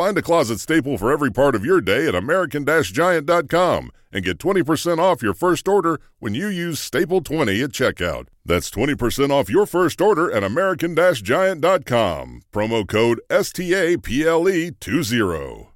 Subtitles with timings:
[0.00, 4.38] Find a closet staple for every part of your day at American Giant.com and get
[4.38, 8.28] 20% off your first order when you use Staple 20 at checkout.
[8.42, 12.40] That's 20% off your first order at American Giant.com.
[12.50, 15.69] Promo code STAPLE20.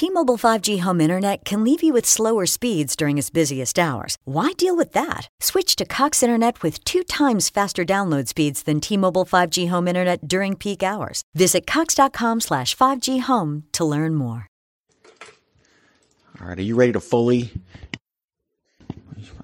[0.00, 4.16] T-Mobile 5G home internet can leave you with slower speeds during its busiest hours.
[4.24, 5.28] Why deal with that?
[5.40, 10.26] Switch to Cox Internet with two times faster download speeds than T-Mobile 5G home internet
[10.26, 11.22] during peak hours.
[11.34, 14.48] Visit cox.com slash 5G home to learn more.
[16.40, 17.50] All right, are you ready to fully...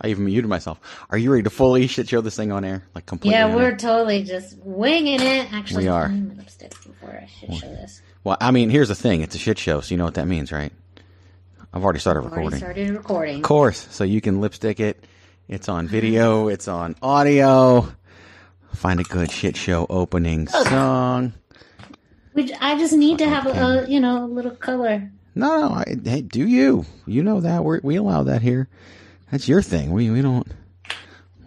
[0.01, 0.81] I even muted myself.
[1.11, 2.83] Are you ready to fully shit show this thing on air?
[2.95, 3.39] Like completely?
[3.39, 3.77] Yeah, we're air?
[3.77, 5.53] totally just winging it.
[5.53, 6.07] Actually, We are.
[6.07, 8.01] I'm gonna lipstick before I should show this.
[8.27, 9.21] Well, I mean, here's the thing.
[9.21, 10.73] It's a shit show, so you know what that means, right?
[11.73, 12.59] I've already started Already recording.
[12.59, 13.37] started recording.
[13.37, 13.87] Of course.
[13.93, 15.05] So you can lipstick it.
[15.47, 15.93] It's on uh-huh.
[15.93, 16.49] video.
[16.49, 17.87] It's on audio.
[18.75, 21.34] Find a good shit show opening song.
[22.33, 25.09] Which I just need to have a, a you know a little color.
[25.37, 25.75] No, no.
[25.75, 26.84] I, hey, do you?
[27.06, 28.69] You know that we we allow that here.
[29.31, 29.93] That's your thing.
[29.93, 30.49] We we don't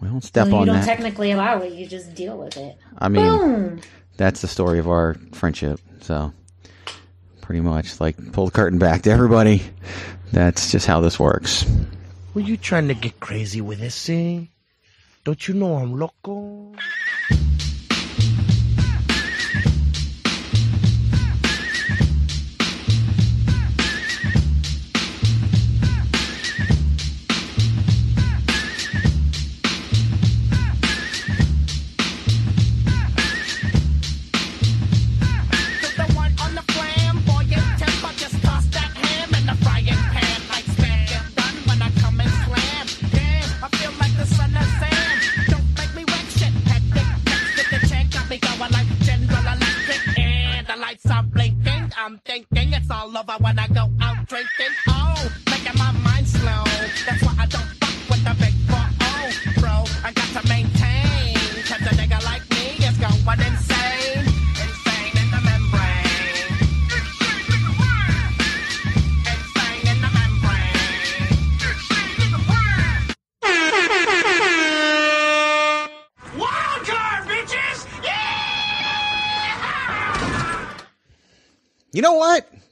[0.00, 0.86] we don't step Well, you on don't that.
[0.86, 1.74] technically allow it.
[1.74, 2.78] You just deal with it.
[2.96, 3.80] I mean, Boom.
[4.16, 5.78] that's the story of our friendship.
[6.00, 6.32] So
[7.50, 9.60] pretty much like pull the curtain back to everybody.
[10.30, 11.66] That's just how this works.
[12.32, 14.42] Were you trying to get crazy with this, eh?
[15.24, 16.72] Don't you know I'm loco?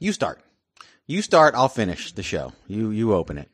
[0.08, 0.41] You start.
[1.06, 1.54] You start.
[1.54, 2.54] I'll finish the show.
[2.66, 3.50] You you open it.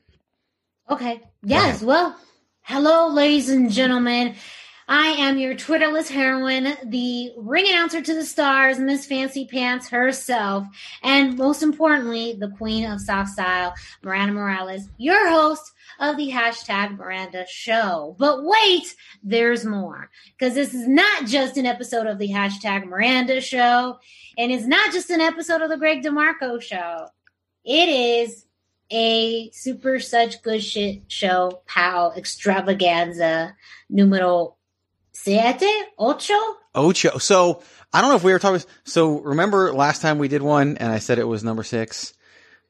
[0.89, 1.21] Okay.
[1.43, 1.83] Yes.
[1.83, 2.17] Well,
[2.63, 4.37] hello, ladies and gentlemen.
[4.87, 10.67] I am your Twitterless heroine, the ring announcer to the stars, Miss Fancy Pants herself,
[11.03, 16.97] and most importantly, the queen of soft style, Miranda Morales, your host of the hashtag
[16.97, 18.15] Miranda Show.
[18.19, 18.95] But wait,
[19.25, 20.09] there's more.
[20.39, 23.99] Because this is not just an episode of the hashtag Miranda Show,
[24.39, 27.07] and it's not just an episode of the Greg DeMarco Show.
[27.65, 28.45] It is
[28.91, 33.55] a super such good shit show, pal extravaganza
[33.89, 34.57] numero
[35.13, 36.35] siete, ocho.
[36.75, 37.19] Ocho.
[37.19, 38.63] So I don't know if we were talking.
[38.85, 42.13] So remember last time we did one, and I said it was number six.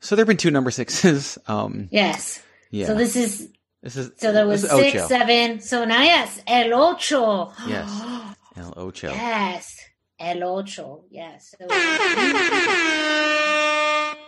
[0.01, 1.39] So there've been two number sixes.
[1.49, 2.43] Um, Yes.
[2.71, 2.87] yeah.
[2.87, 3.49] So this is
[3.83, 5.07] this is so there was six, ocho.
[5.09, 5.61] seven.
[5.61, 7.53] So now yes, el ocho.
[7.67, 7.91] Yes.
[8.57, 9.09] El ocho.
[9.11, 9.84] Yes.
[10.19, 11.05] El ocho.
[11.11, 11.55] Yes.
[11.59, 11.67] So-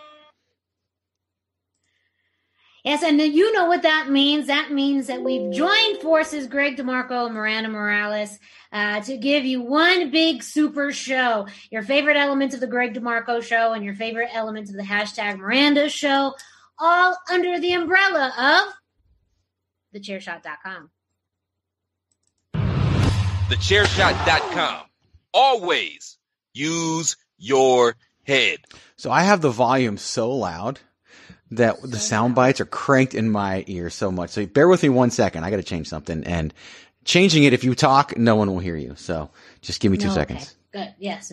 [2.85, 4.47] Yes, and you know what that means.
[4.47, 8.39] That means that we've joined forces, Greg DeMarco and Miranda Morales,
[8.73, 11.49] uh, to give you one big super show.
[11.73, 15.37] Your favorite elements of the Greg DeMarco show and your favorite elements of the hashtag
[15.39, 16.35] Miranda show,
[16.79, 18.73] all under the umbrella
[19.93, 20.91] of thechairshot.com.
[23.49, 24.83] Thechairshot.com.
[25.37, 26.17] Always
[26.55, 27.95] use your
[28.27, 28.59] head.
[28.97, 30.81] So I have the volume so loud
[31.51, 34.31] that the sound bites are cranked in my ear so much.
[34.31, 35.45] So bear with me one second.
[35.45, 36.55] I got to change something and
[37.05, 37.53] changing it.
[37.53, 38.95] If you talk, no one will hear you.
[38.97, 39.31] So
[39.61, 40.57] just give me two No, seconds.
[40.75, 40.87] Okay.
[40.87, 40.95] Good.
[40.99, 41.33] Yes.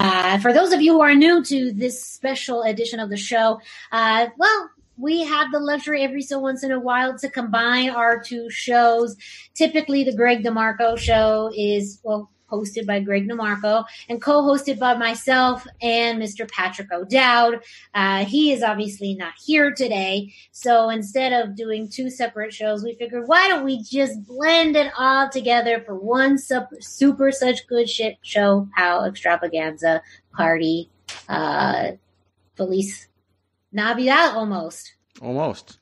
[0.00, 3.60] Uh, for those of you who are new to this special edition of the show,
[3.92, 4.70] uh, well,
[5.02, 9.16] we have the luxury every so once in a while to combine our two shows.
[9.54, 15.66] Typically, the Greg DeMarco show is, well, hosted by Greg DeMarco and co-hosted by myself
[15.80, 16.48] and Mr.
[16.50, 17.60] Patrick O'Dowd.
[17.94, 20.32] Uh, he is obviously not here today.
[20.52, 24.92] So instead of doing two separate shows, we figured, why don't we just blend it
[24.98, 30.02] all together for one sup- super such good shit show, How extravaganza
[30.36, 30.90] party,
[31.28, 31.92] uh,
[32.54, 33.08] Feliz
[33.72, 34.94] Navidad almost.
[35.20, 35.78] Almost.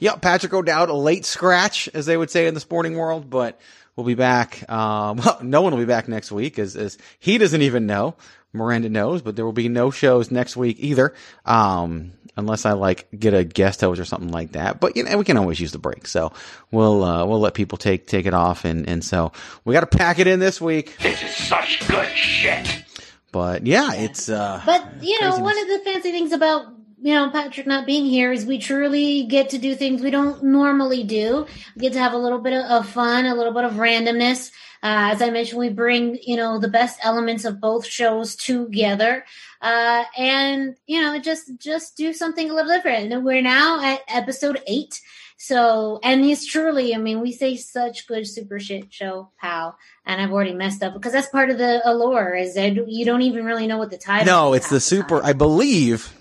[0.00, 3.60] Yep, Patrick O'Dowd, a late scratch, as they would say in the sporting world, but
[3.94, 4.68] we'll be back.
[4.68, 8.16] Um, well, no one will be back next week, as, as he doesn't even know.
[8.52, 11.14] Miranda knows, but there will be no shows next week either,
[11.46, 14.78] um, unless I like get a guest host or something like that.
[14.78, 16.32] But you know, we can always use the break, so
[16.70, 19.32] we'll uh, we'll let people take take it off, and and so
[19.64, 20.98] we got to pack it in this week.
[20.98, 22.84] This is such good shit.
[23.32, 25.40] But yeah, it's uh, But you know, Craziness.
[25.40, 26.66] one of the fancy things about
[27.00, 30.44] you know Patrick not being here is we truly get to do things we don't
[30.44, 31.46] normally do.
[31.74, 34.50] We get to have a little bit of, of fun, a little bit of randomness.
[34.82, 39.24] Uh, as I mentioned, we bring you know the best elements of both shows together,
[39.60, 43.12] uh, and you know just just do something a little different.
[43.12, 45.00] And we're now at episode eight.
[45.42, 49.76] So, and it's truly, I mean, we say such good super shit show, pal.
[50.06, 53.22] And I've already messed up because that's part of the allure is that you don't
[53.22, 54.26] even really know what the title is.
[54.26, 55.18] No, it's the super.
[55.18, 55.26] time.
[55.26, 56.14] I believe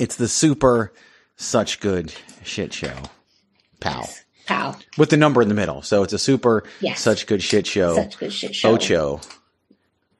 [0.00, 0.94] it's the super
[1.36, 2.14] such good
[2.44, 2.94] shit show,
[3.78, 4.08] pal,
[4.46, 4.78] pal.
[4.96, 5.82] with the number in the middle.
[5.82, 7.00] So it's a super Yes.
[7.00, 7.94] such good shit show.
[7.96, 8.72] Such good shit show.
[8.72, 9.20] Ocho,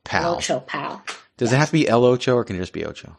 [0.05, 0.37] pal.
[0.37, 1.03] Ocho, pal.
[1.37, 3.17] Does it have to be El Ocho or can it just be Ocho?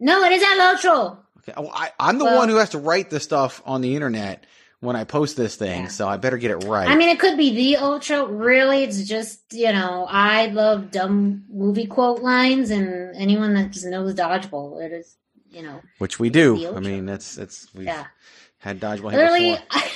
[0.00, 1.18] No, it is El Ocho.
[1.38, 1.52] Okay.
[1.56, 4.44] Oh, I, I'm the Well- one who has to write the stuff on the internet
[4.80, 5.88] when I post this thing, Yeah.
[5.88, 6.88] so I better get it right.
[6.88, 8.26] I mean, it could be the Ocho.
[8.28, 13.86] Really, it's just, you know, I love dumb movie quote lines, and anyone that just
[13.86, 15.16] knows Dodgeball, it is,
[15.50, 16.76] you know, which we do.
[16.76, 18.04] I mean, that's that's we've yeah.
[18.58, 19.82] had dodgeball Literally, before.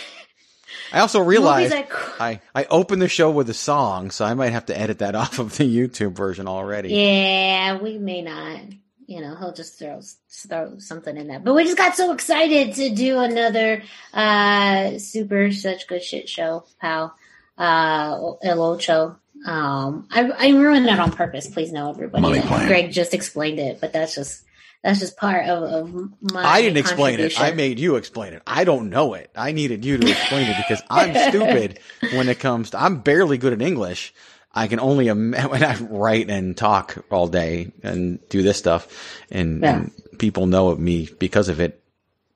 [0.92, 1.86] I also realized movies
[2.20, 4.98] I- I, I opened the show with a song, so I might have to edit
[4.98, 6.90] that off of the YouTube version already.
[6.90, 8.60] Yeah, we may not.
[9.06, 10.00] You know, he'll just throw
[10.30, 11.44] throw something in that.
[11.44, 13.82] But we just got so excited to do another
[14.14, 17.14] uh super such good shit show, pal.
[17.58, 19.16] Uh El Ocho.
[19.44, 22.22] Um I I ruined that on purpose, please know everybody.
[22.22, 22.68] Money plan.
[22.68, 24.44] Greg just explained it, but that's just
[24.82, 27.40] that's just part of, of my I didn't explain it.
[27.40, 28.42] I made you explain it.
[28.46, 29.30] I don't know it.
[29.36, 31.78] I needed you to explain it because I'm stupid
[32.14, 32.82] when it comes to.
[32.82, 34.12] I'm barely good at English.
[34.52, 35.34] I can only when
[35.64, 39.76] I write and talk all day and do this stuff, and, Yeah.
[39.76, 41.78] and people know of me because of it.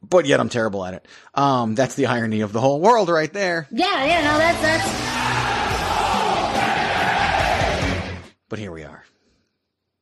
[0.08, 1.06] But yet I'm terrible at it.
[1.34, 3.66] Um, that's the irony of the whole world, right there.
[3.72, 5.06] Yeah, yeah, no, that's that's
[8.48, 9.02] But here we are.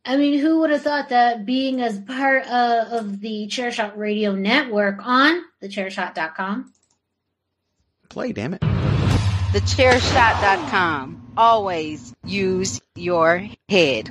[0.06, 4.34] I mean, who would have thought that being as part uh, of the Chairshot Radio
[4.34, 6.73] Network on thechairshot.com
[8.11, 8.61] Play, damn it.
[9.53, 11.32] Thechairshot.com.
[11.37, 14.11] Always use your head.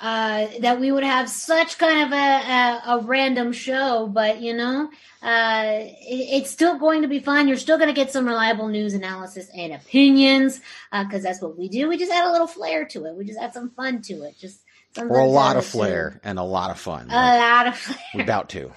[0.00, 4.54] uh, that we would have such kind of a, a, a random show, but you
[4.54, 4.90] know,
[5.22, 7.48] uh, it, it's still going to be fun.
[7.48, 10.60] You're still going to get some reliable news analysis and opinions
[10.92, 11.88] because that's what we do.
[11.88, 13.14] We just add a little flair to it.
[13.14, 14.36] We just add some fun to it.
[14.38, 14.60] Just
[14.96, 17.08] Or a lot of flair and a lot of fun.
[17.10, 17.98] A lot of flair.
[18.14, 18.72] We're about to.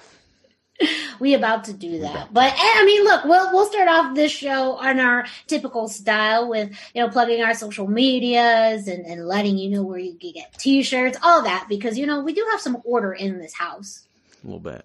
[1.20, 2.32] we about to do that.
[2.32, 6.48] But eh, I mean, look, we'll we'll start off this show on our typical style
[6.48, 10.32] with you know plugging our social medias and, and letting you know where you can
[10.32, 14.06] get t-shirts, all that because you know we do have some order in this house.
[14.42, 14.84] A little bit.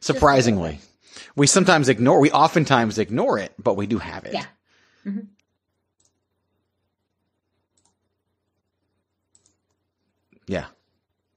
[0.00, 0.80] Surprisingly.
[1.36, 4.32] We sometimes ignore, we oftentimes ignore it, but we do have it.
[4.32, 4.46] Yeah.
[5.06, 5.26] Mhm.
[10.46, 10.66] Yeah.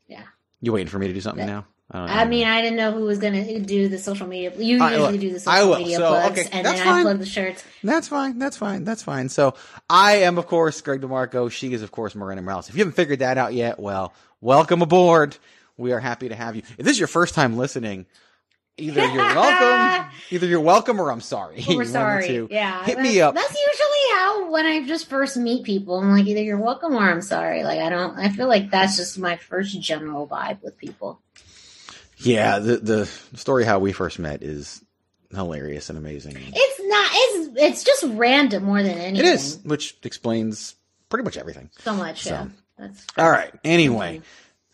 [0.08, 0.24] Yeah.
[0.66, 1.68] You waiting for me to do something now?
[1.92, 2.22] I.
[2.22, 4.52] I mean, I didn't know who was gonna do the social media.
[4.58, 6.84] You I- usually look, do the I social media So, plugs, okay, and then I
[6.84, 7.04] fine.
[7.04, 7.64] plug the shirts.
[7.84, 8.40] That's fine.
[8.40, 8.84] That's fine.
[8.84, 9.30] That's fine.
[9.30, 9.54] So
[9.88, 11.52] I am, of course, Greg DeMarco.
[11.52, 12.70] She is, of course, Miranda Morales.
[12.70, 15.38] If you haven't figured that out yet, well, welcome aboard.
[15.78, 16.64] we are happy to have you.
[16.80, 18.08] If this is your first time listening,
[18.78, 21.64] either you're welcome, either you're welcome, or I'm sorry.
[21.68, 22.48] We're sorry.
[22.50, 22.84] Yeah.
[22.86, 23.36] hit me up.
[23.36, 27.00] That's usually how when I just first meet people, I'm like either you're welcome or
[27.10, 27.64] I'm sorry.
[27.64, 31.22] Like I don't I feel like that's just my first general vibe with people.
[32.18, 33.06] Yeah, the the
[33.38, 34.82] story how we first met is
[35.32, 36.36] hilarious and amazing.
[36.38, 39.26] It's not it's it's just random more than anything.
[39.26, 40.76] It is, which explains
[41.10, 41.70] pretty much everything.
[41.80, 42.30] so much, So.
[42.32, 42.48] yeah.
[42.78, 43.54] That's All right.
[43.64, 44.22] Anyway,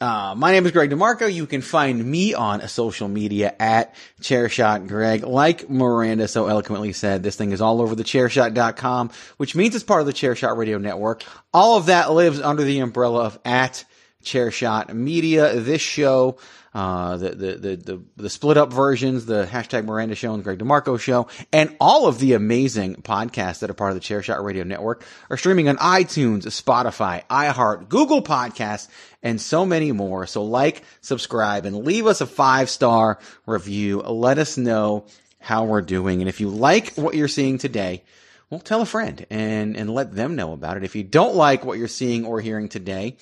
[0.02, 1.32] uh, my name is Greg DeMarco.
[1.32, 5.24] You can find me on social media at Chairshot Greg.
[5.24, 9.84] Like Miranda so eloquently said, this thing is all over the chairshot.com, which means it's
[9.84, 11.24] part of the Chairshot Radio Network.
[11.54, 13.86] All of that lives under the umbrella of at
[14.24, 15.60] Chairshot Media.
[15.60, 16.38] This show,
[16.74, 20.60] uh, the, the, the, the, the split up versions, the hashtag Miranda show and Greg
[20.60, 24.64] DeMarco show, and all of the amazing podcasts that are part of the Chairshot Radio
[24.64, 28.88] Network are streaming on iTunes, Spotify, iHeart, Google Podcasts,
[29.24, 30.26] and so many more.
[30.28, 34.02] So like, subscribe, and leave us a five star review.
[34.02, 35.06] Let us know
[35.40, 36.22] how we're doing.
[36.22, 38.04] And if you like what you're seeing today,
[38.50, 40.84] well, tell a friend and, and let them know about it.
[40.84, 43.16] If you don't like what you're seeing or hearing today,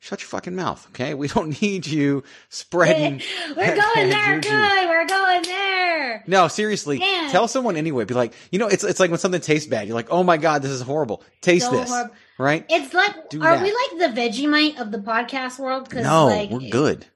[0.00, 1.14] shut your fucking mouth, okay?
[1.14, 3.22] We don't need you spreading.
[3.56, 4.88] We're going there good.
[4.88, 6.24] We're going there.
[6.26, 6.98] No, seriously,
[7.30, 8.04] tell someone anyway.
[8.04, 9.86] Be like, you know, it's it's like when something tastes bad.
[9.86, 11.22] You're like, oh my god, this is horrible.
[11.40, 12.14] Taste So this, horrible.
[12.38, 12.66] right?
[12.68, 13.62] It's like Do are that.
[13.62, 15.88] we like the Vegemite of the podcast world?
[15.88, 17.06] Because No, like, we're good.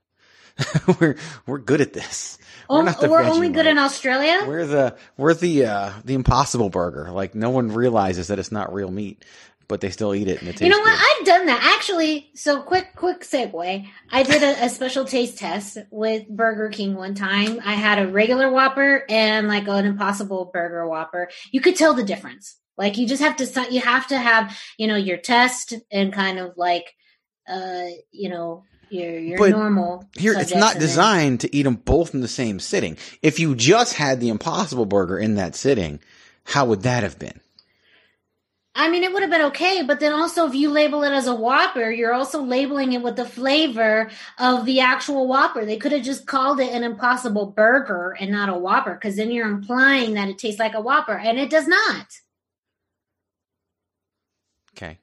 [1.01, 2.39] we're we're good at this.
[2.71, 4.45] Oh, We're not the we're only good in Australia.
[4.47, 7.11] We're the we're the uh the Impossible Burger.
[7.11, 9.25] Like no one realizes that it's not real meat,
[9.69, 10.99] but they still eat it and it You know what?
[10.99, 11.07] good.
[11.21, 12.31] I've done that actually.
[12.35, 13.87] So quick, quick segue.
[14.11, 17.61] I did a, a special taste test with Burger King one time.
[17.65, 21.31] I had a regular Whopper and like an Impossible Burger Whopper.
[21.53, 22.57] You could tell the difference.
[22.77, 26.39] Like you just have to, you have to have, you know, your test and kind
[26.39, 26.93] of like,
[27.49, 30.09] uh, you know, your your But normal.
[30.17, 32.97] Here, it's not designed to eat them both in the same sitting.
[33.23, 36.01] If you just had the Impossible Burger in that sitting,
[36.45, 37.41] how would that have been?
[38.77, 41.29] I mean, it would have been okay, but then also if you label it as
[41.29, 45.65] a Whopper, you're also labeling it with the flavor of the actual Whopper.
[45.65, 49.31] They could have just called it an Impossible Burger and not a Whopper, because then
[49.31, 52.07] you're implying that it tastes like a Whopper, and it does not.
[54.77, 54.99] Okay.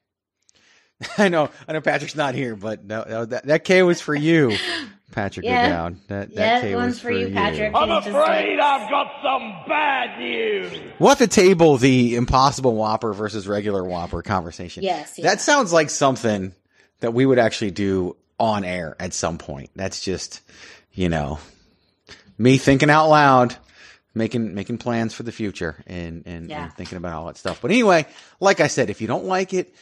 [1.18, 4.14] I know, I know Patrick's not here, but no, no, that that K was for
[4.14, 4.56] you,
[5.12, 5.66] Patrick Yeah.
[5.66, 5.98] O'Dowd.
[6.08, 7.74] That that Yeah, K one's was for you, Patrick.
[7.76, 10.72] I'm It's just afraid I've got some bad news.
[11.00, 14.84] We'll have to table the Impossible Whopper versus regular Whopper conversation.
[14.84, 15.30] Yes, yeah.
[15.30, 16.54] That sounds like something
[17.02, 19.70] that we would actually do on air at some point.
[19.76, 20.42] That's just,
[20.94, 21.40] you know,
[22.38, 23.56] me thinking out loud,
[24.16, 26.64] making making plans for the future and and, Yeah.
[26.66, 27.60] and thinking about all that stuff.
[27.62, 28.06] But anyway,
[28.40, 29.74] like I said, if you don't like it,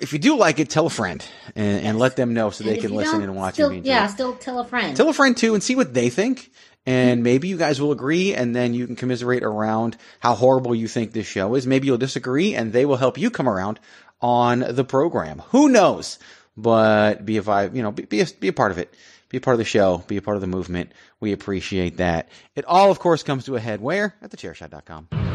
[0.00, 2.74] if you do like it, tell a friend and, and let them know so and
[2.74, 3.88] they can listen and watch still, enjoy.
[3.88, 4.96] Yeah, still tell a friend.
[4.96, 6.50] Tell a friend too and see what they think.
[6.86, 10.88] And maybe you guys will agree and then you can commiserate around how horrible you
[10.88, 11.66] think this show is.
[11.66, 13.78] Maybe you'll disagree and they will help you come around
[14.20, 15.40] on the program.
[15.50, 16.18] Who knows?
[16.56, 18.94] But be a vibe, you know, be, be a, be a part of it.
[19.28, 20.02] Be a part of the show.
[20.08, 20.92] Be a part of the movement.
[21.20, 22.28] We appreciate that.
[22.56, 24.14] It all, of course, comes to a head where?
[24.20, 25.29] At thechairshot.com.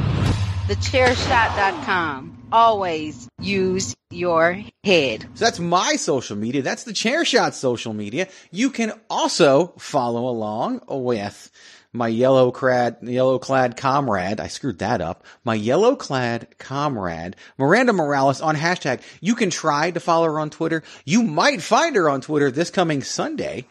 [0.68, 2.48] Thechairshot.com.
[2.52, 5.28] Always use your head.
[5.36, 6.64] So that's my social media.
[6.64, 8.28] That's the Chairshot social media.
[8.50, 11.52] You can also follow along with
[11.94, 14.40] my yellow clad, yellow clad comrade.
[14.40, 15.24] I screwed that up.
[15.44, 19.02] My yellow clad comrade, Miranda Morales on hashtag.
[19.22, 20.82] You can try to follow her on Twitter.
[21.06, 23.66] You might find her on Twitter this coming Sunday.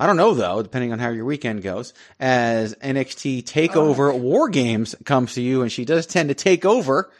[0.00, 4.94] I don't know though, depending on how your weekend goes, as NXT Takeover War Games
[5.04, 7.10] comes to you, and she does tend to take over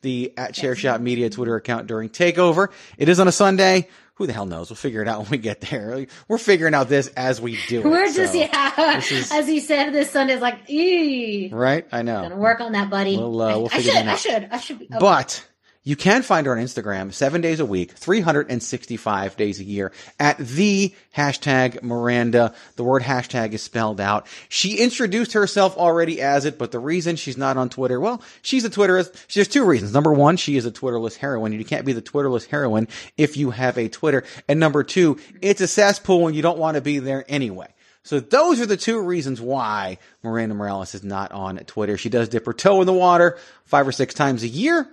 [0.00, 2.68] the at Chairshot Media Twitter account during Takeover.
[2.96, 3.88] It is on a Sunday.
[4.14, 4.68] Who the hell knows?
[4.68, 6.06] We'll figure it out when we get there.
[6.28, 7.84] We're figuring out this as we do it.
[7.86, 11.50] We're just so- yeah, is- as he said this Sunday's like, ee.
[11.52, 11.86] right.
[11.92, 12.22] I know.
[12.22, 13.16] Gonna work on that, buddy.
[13.16, 14.88] We'll, uh, we'll I, I figure should, that I should, I should be.
[14.92, 15.46] oh, But
[15.82, 20.36] you can find her on Instagram seven days a week, 365 days a year at
[20.36, 22.54] the hashtag Miranda.
[22.76, 24.26] The word hashtag is spelled out.
[24.50, 28.66] She introduced herself already as it, but the reason she's not on Twitter, well, she's
[28.66, 29.32] a Twitterist.
[29.32, 29.94] There's two reasons.
[29.94, 31.52] Number one, she is a Twitterless heroine.
[31.52, 34.24] You can't be the Twitterless heroine if you have a Twitter.
[34.48, 37.68] And number two, it's a cesspool and you don't want to be there anyway.
[38.02, 41.96] So those are the two reasons why Miranda Morales is not on Twitter.
[41.96, 44.88] She does dip her toe in the water five or six times a year,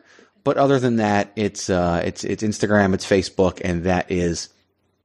[0.47, 4.47] but other than that, it's uh, it's it's Instagram, it's Facebook, and that is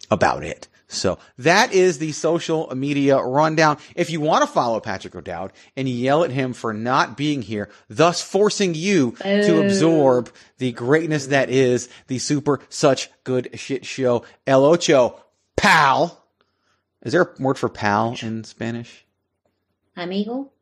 [0.09, 0.69] about it.
[0.87, 3.79] So that is the social media rundown.
[3.97, 7.71] If you want to follow Patrick O'Dowd and yell at him for not being here,
[7.89, 14.25] thus forcing you to absorb the greatness that is the super such good shit show,
[14.47, 15.21] El Ocho,
[15.57, 16.25] pal.
[17.03, 19.05] Is there a word for pal in Spanish?
[19.97, 20.53] Amigo.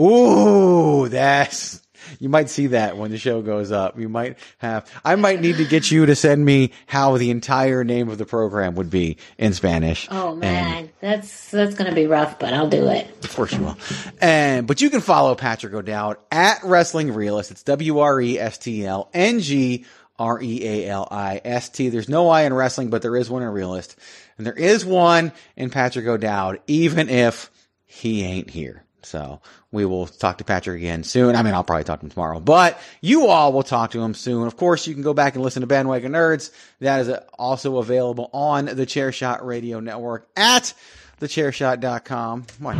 [0.00, 1.82] Ooh, that's
[2.18, 3.98] you might see that when the show goes up.
[3.98, 7.84] You might have I might need to get you to send me how the entire
[7.84, 10.08] name of the program would be in Spanish.
[10.10, 13.08] Oh And- man, that's that's gonna be rough, but I'll do it.
[13.24, 13.76] Of course you will.
[14.20, 17.50] And but you can follow Patrick O'Dowd at Wrestling Realist.
[17.50, 19.84] It's W R E S T L N G
[20.18, 21.88] R E A L I S T.
[21.90, 23.96] There's no I in wrestling, but there is one in Realist.
[24.36, 27.50] And there is one in Patrick O'Dowd, even if
[27.86, 28.84] he ain't here.
[29.08, 29.40] So
[29.72, 31.34] we will talk to Patrick again soon.
[31.34, 34.14] I mean, I'll probably talk to him tomorrow, but you all will talk to him
[34.14, 34.46] soon.
[34.46, 36.50] Of course, you can go back and listen to Bandwagon Nerds.
[36.80, 40.74] That is also available on the Chairshot Radio Network at
[41.20, 42.46] thechairshot.com.
[42.58, 42.76] What?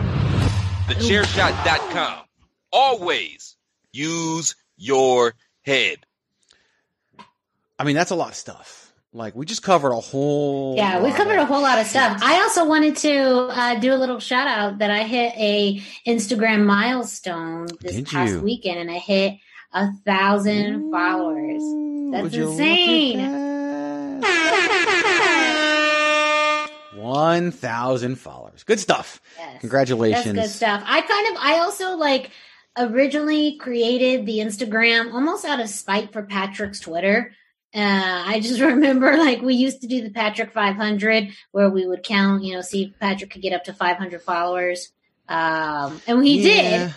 [0.89, 2.25] TheChairShot.com.
[2.73, 3.57] Always
[3.93, 5.99] use your head.
[7.79, 8.78] I mean, that's a lot of stuff.
[9.13, 10.77] Like we just covered a whole.
[10.77, 12.21] Yeah, we covered a whole lot of stuff.
[12.23, 13.19] I also wanted to
[13.51, 18.33] uh, do a little shout out that I hit a Instagram milestone this Did past
[18.35, 18.41] you?
[18.41, 19.39] weekend, and I hit
[19.73, 21.63] a thousand followers.
[22.13, 23.21] That's insane.
[26.97, 28.63] One thousand followers.
[28.65, 29.23] Good stuff.
[29.39, 29.61] Yes.
[29.61, 30.35] Congratulations.
[30.35, 30.83] That's good stuff.
[30.85, 32.31] I kind of, I also like
[32.77, 37.33] originally created the Instagram almost out of spite for Patrick's Twitter.
[37.75, 42.03] Uh, I just remember like we used to do the Patrick 500 where we would
[42.03, 44.91] count, you know, see if Patrick could get up to 500 followers.
[45.29, 46.43] Um, and he Yeah.
[46.87, 46.95] did.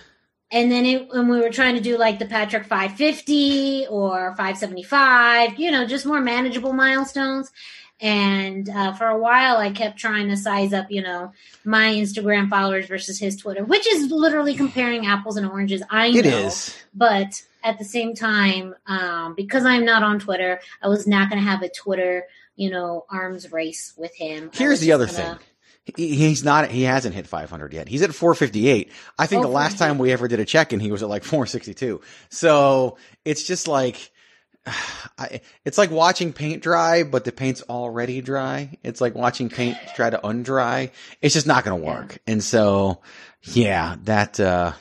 [0.53, 5.57] And then it, when we were trying to do like the Patrick 550 or 575,
[5.59, 7.49] you know, just more manageable milestones.
[8.01, 11.31] And uh, for a while, I kept trying to size up, you know,
[11.63, 15.83] my Instagram followers versus his Twitter, which is literally comparing apples and oranges.
[15.89, 16.75] I know, It is.
[16.93, 21.41] but at the same time, um, because I'm not on Twitter, I was not going
[21.41, 22.25] to have a Twitter,
[22.55, 24.49] you know, arms race with him.
[24.53, 25.37] Here's the other gonna- thing.
[25.97, 26.69] He, he's not.
[26.69, 27.87] He hasn't hit 500 yet.
[27.89, 28.91] He's at 458.
[29.17, 31.23] I think Oh, the last time we ever did a check-in, he was at like
[31.23, 32.01] 462.
[32.29, 34.11] So it's just like,
[35.17, 38.77] I, it's like watching paint dry, but the paint's already dry.
[38.83, 40.91] It's like watching paint try to undry.
[41.19, 42.19] It's just not going to work.
[42.27, 43.01] And so,
[43.41, 44.73] yeah, that uh,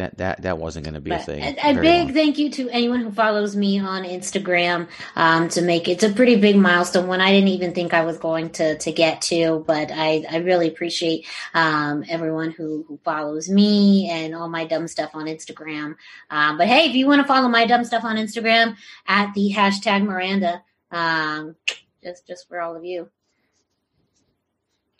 [0.00, 1.42] that that that wasn't going to be a thing.
[1.42, 2.14] a, a big long.
[2.14, 6.36] thank you to anyone who follows me on Instagram um, to make it's a pretty
[6.36, 9.90] big milestone one I didn't even think I was going to to get to, but
[9.92, 15.10] I, I really appreciate um, everyone who, who follows me and all my dumb stuff
[15.14, 15.96] on Instagram.
[16.30, 19.52] Um, but hey, if you want to follow my dumb stuff on Instagram at the
[19.54, 21.56] hashtag Miranda, um,
[22.02, 23.08] just just for all of you.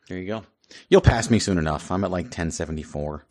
[0.09, 0.45] There you go.
[0.89, 1.91] You'll pass me soon enough.
[1.91, 3.25] I'm at like 1074.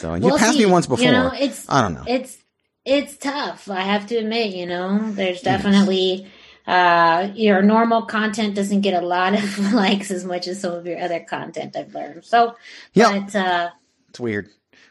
[0.00, 0.64] So you We'll passed see.
[0.64, 1.04] me once before.
[1.04, 2.04] You know, it's I don't know.
[2.06, 2.38] It's
[2.84, 3.68] it's tough.
[3.70, 4.54] I have to admit.
[4.54, 6.26] You know, there's definitely
[6.66, 10.86] uh, your normal content doesn't get a lot of likes as much as some of
[10.86, 11.76] your other content.
[11.76, 12.24] I've learned.
[12.24, 12.54] So,
[12.94, 13.26] Yeah.
[13.34, 13.68] uh,
[14.08, 14.48] It's weird.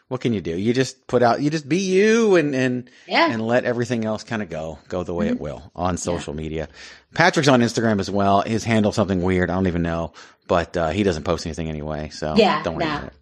[0.09, 0.57] What can you do?
[0.57, 3.25] You just put out, you just be you and, and, Yeah.
[3.25, 3.33] Mm-hmm.
[3.33, 6.67] and let everything else kind of go, go the way it will on social media.
[7.13, 8.41] Patrick's on Instagram as well.
[8.41, 9.49] His handle something weird.
[9.51, 10.13] I don't even know,
[10.47, 12.09] but, uh, he doesn't post anything anyway.
[12.09, 12.91] So Yeah, don't worry no.
[12.91, 13.13] about it.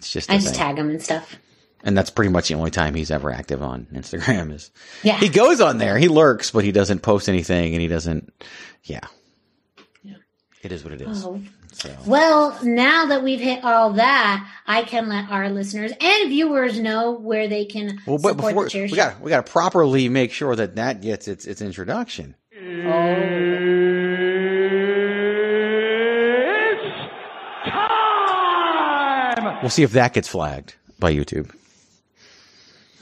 [0.00, 0.54] It's just, I just thing.
[0.56, 1.36] tag him and stuff.
[1.84, 4.70] and that's pretty much the only time he's ever active on Instagram is
[5.02, 5.18] Yeah.
[5.18, 5.96] he goes on there.
[5.98, 8.32] He lurks, but he doesn't post anything and he doesn't,
[8.84, 9.00] yeah.
[10.02, 10.16] Yeah.
[10.62, 11.24] It is what it is.
[11.24, 11.40] Oh.
[11.72, 16.78] So Well, now that we've hit all that, I can let our listeners and viewers
[16.80, 19.52] know where they can well, but support before the chair we got we got to
[19.52, 22.34] properly make sure that that gets its its introduction.
[22.60, 23.89] Oh.
[29.62, 31.54] We'll see if that gets flagged by YouTube.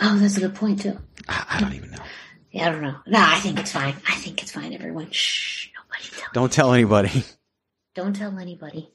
[0.00, 0.98] Oh, that's a good point too.
[1.28, 2.02] I, I don't even know.
[2.50, 2.96] Yeah, I don't know.
[3.06, 3.94] No, I think it's fine.
[4.08, 4.72] I think it's fine.
[4.72, 6.28] Everyone, shh, nobody tell.
[6.32, 7.24] Don't tell anybody.
[7.94, 8.90] Don't tell anybody.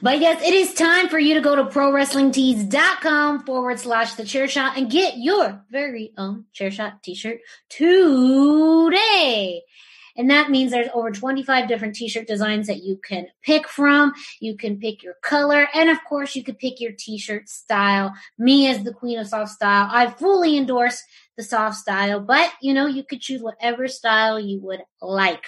[0.00, 4.48] But yes, it is time for you to go to prowrestlingtees.com forward slash the chair
[4.48, 9.62] shot and get your very own chair shot t shirt today.
[10.16, 14.12] And that means there's over 25 different t-shirt designs that you can pick from.
[14.40, 15.68] You can pick your color.
[15.74, 18.12] And of course, you could pick your t-shirt style.
[18.38, 21.02] Me as the queen of soft style, I fully endorse
[21.36, 25.44] the soft style, but you know, you could choose whatever style you would like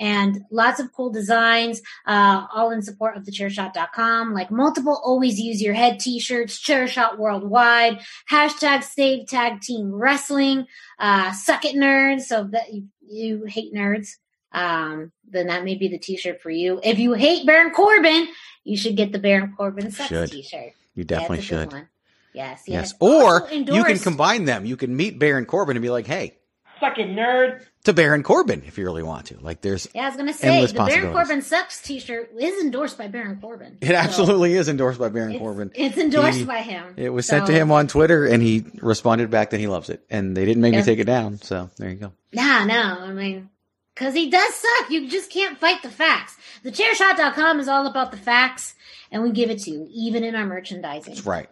[0.00, 5.38] and lots of cool designs, uh, all in support of the chairshot.com, like multiple always
[5.38, 10.66] use your head t-shirts, chairshot worldwide, hashtag save tag team wrestling,
[10.98, 12.22] uh, suck it nerds.
[12.22, 14.16] So that you, you hate nerds,
[14.52, 16.80] um, then that may be the t-shirt for you.
[16.82, 18.26] If you hate Baron Corbin,
[18.64, 20.30] you should get the Baron Corbin sucks Should.
[20.32, 20.72] t-shirt.
[20.94, 21.88] You definitely Yeah, it's a good should.
[22.32, 22.66] Yes, Yes.
[22.66, 22.94] yes.
[23.00, 24.64] Or you can combine them.
[24.64, 26.36] You can meet Baron Corbin and be like, hey,
[26.80, 27.66] Suck it, nerd.
[27.84, 29.38] To Baron Corbin if you really want to.
[29.40, 31.12] Like there's Yeah, I was gonna say the Baron.
[31.12, 33.78] Corbin sucks T-shirt is endorsed by Baron Corbin.
[33.80, 35.70] It So absolutely is endorsed by Baron it's, Corbin.
[35.74, 36.94] It's endorsed He- by him.
[36.96, 40.02] It was sent to him on Twitter, and he responded back that he loves it,
[40.10, 40.80] and they didn't make Yeah.
[40.80, 41.40] me take it down.
[41.42, 42.12] So there you go.
[42.32, 43.48] Nah, no, I mean,
[43.94, 44.90] because he does suck.
[44.90, 46.36] You just can't fight the facts.
[46.62, 48.74] The TheChairShot.com is all about the facts,
[49.10, 51.14] and we give it to you, even in our merchandising.
[51.14, 51.48] That's right.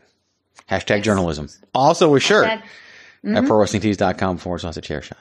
[0.71, 1.49] Hashtag journalism.
[1.75, 2.63] Also a shirt Hashtag-
[3.35, 3.49] at Mhm.
[3.49, 5.17] prowrestlingtees.com forward slash a chair shot.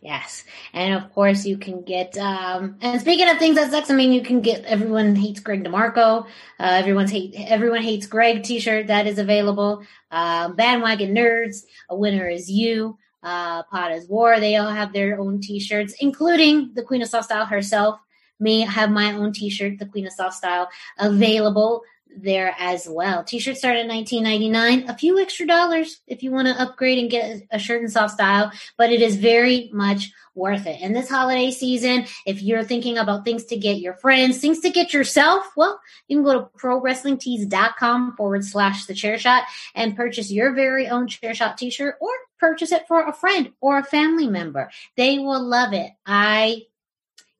[0.00, 0.44] Yes.
[0.72, 4.12] And of course you can get um and speaking of things that sucks, I mean
[4.12, 6.24] you can get everyone hates Greg DeMarco.
[6.24, 6.26] Uh
[6.58, 9.82] everyone's hate everyone hates Greg t shirt that is available.
[10.10, 12.96] Uh, bandwagon nerds, a winner is you.
[13.24, 17.08] Uh POD is WAR, they all have their own t shirts, including the Queen of
[17.08, 17.98] Soft Style herself.
[18.38, 21.82] Me have my own t shirt, the Queen of Soft Style, available
[22.16, 23.24] there as well.
[23.24, 27.42] T-shirts start at 19.99, a few extra dollars if you want to upgrade and get
[27.50, 30.80] a shirt in soft style, but it is very much worth it.
[30.80, 34.70] And this holiday season, if you're thinking about things to get your friends, things to
[34.70, 39.44] get yourself, well, you can go to prowrestlingtees.com forward slash the chair shot
[39.74, 43.78] and purchase your very own chair shot t-shirt or purchase it for a friend or
[43.78, 44.70] a family member.
[44.96, 45.90] They will love it.
[46.06, 46.62] I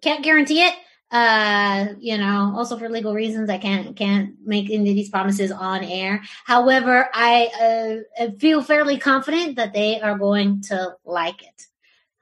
[0.00, 0.74] can't guarantee it.
[1.10, 5.50] Uh, you know, also for legal reasons, I can't can't make any of these promises
[5.50, 6.22] on air.
[6.44, 11.66] However, I uh, feel fairly confident that they are going to like it.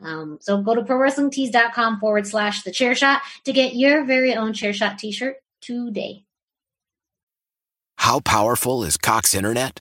[0.01, 4.53] Um, so go to prowrestlingtees.com forward slash the chair shot to get your very own
[4.53, 6.25] chair shot t-shirt today.
[7.99, 9.81] How powerful is Cox Internet?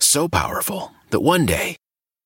[0.00, 1.76] So powerful that one day,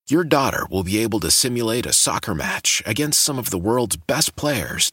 [0.09, 3.97] your daughter will be able to simulate a soccer match against some of the world's
[3.97, 4.93] best players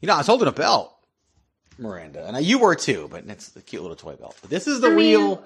[0.00, 0.94] You know, I was holding a belt,
[1.78, 4.36] Miranda, and you were too, but it's a cute little toy belt.
[4.40, 5.44] But this is the I mean- real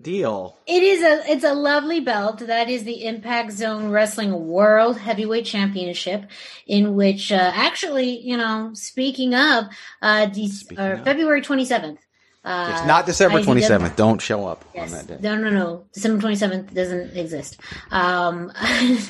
[0.00, 0.56] deal.
[0.66, 2.38] It is a it's a lovely belt.
[2.38, 6.24] That is the Impact Zone Wrestling World Heavyweight Championship,
[6.66, 9.66] in which uh, actually, you know, speaking of,
[10.00, 12.00] uh, de- uh, February twenty seventh.
[12.42, 13.96] Uh, It's not December 27th.
[13.96, 14.90] Don't show up Yes.
[14.90, 15.18] on that day.
[15.20, 15.84] No, no, no.
[15.92, 17.60] December 27th doesn't exist.
[17.90, 18.50] Um,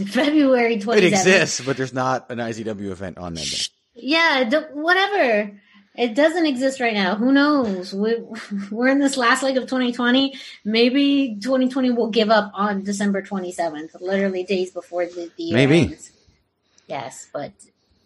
[0.09, 0.96] February 27th.
[0.96, 3.57] It exists, but there's not an IZW event on that day.
[4.02, 5.60] Yeah, don't- whatever.
[5.96, 7.16] It doesn't exist right now.
[7.16, 7.92] Who knows?
[7.92, 8.16] We,
[8.70, 10.34] we're in this last leg of 2020.
[10.64, 15.80] Maybe 2020 will give up on December 27th, literally days before the, the Maybe.
[15.80, 16.12] ends.
[16.86, 17.52] Yes, but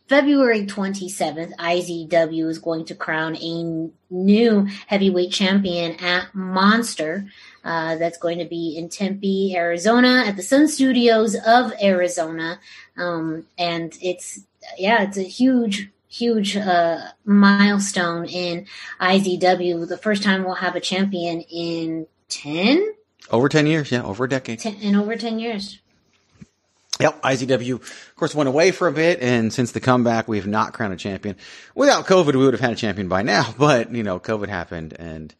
[0.08, 7.26] February 27th, IZW is going to crown a new heavyweight champion at Monster.
[7.64, 12.60] Uh, that's going to be in Tempe, Arizona, at the Sun Studios of Arizona.
[12.98, 14.40] Um, and it's,
[14.76, 18.66] yeah, it's a huge, huge uh, milestone in
[19.00, 19.88] IZW.
[19.88, 22.92] The first time we'll have a champion in 10,
[23.30, 24.58] Over 10 years, yeah, over a decade.
[24.60, 25.80] 10 in over 10 years.
[27.00, 30.46] Yep, IZW, of course, went away for a bit, and since the comeback, we have
[30.46, 31.36] not crowned a champion.
[31.74, 34.94] Without COVID, we would have had a champion by now, but, you know, COVID happened
[34.96, 35.34] and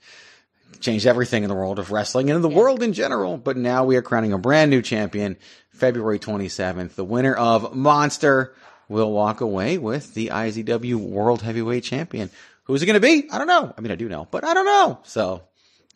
[0.81, 3.37] changed everything in the world of wrestling and in the world in general.
[3.37, 5.37] But now we are crowning a brand new champion,
[5.71, 6.97] February 27th.
[6.97, 8.55] The winner of Monster
[8.89, 12.31] will walk away with the IZW World Heavyweight Champion.
[12.65, 13.31] Who's it going to be?
[13.31, 13.73] I don't know.
[13.77, 14.99] I mean, I do know, but I don't know.
[15.05, 15.43] So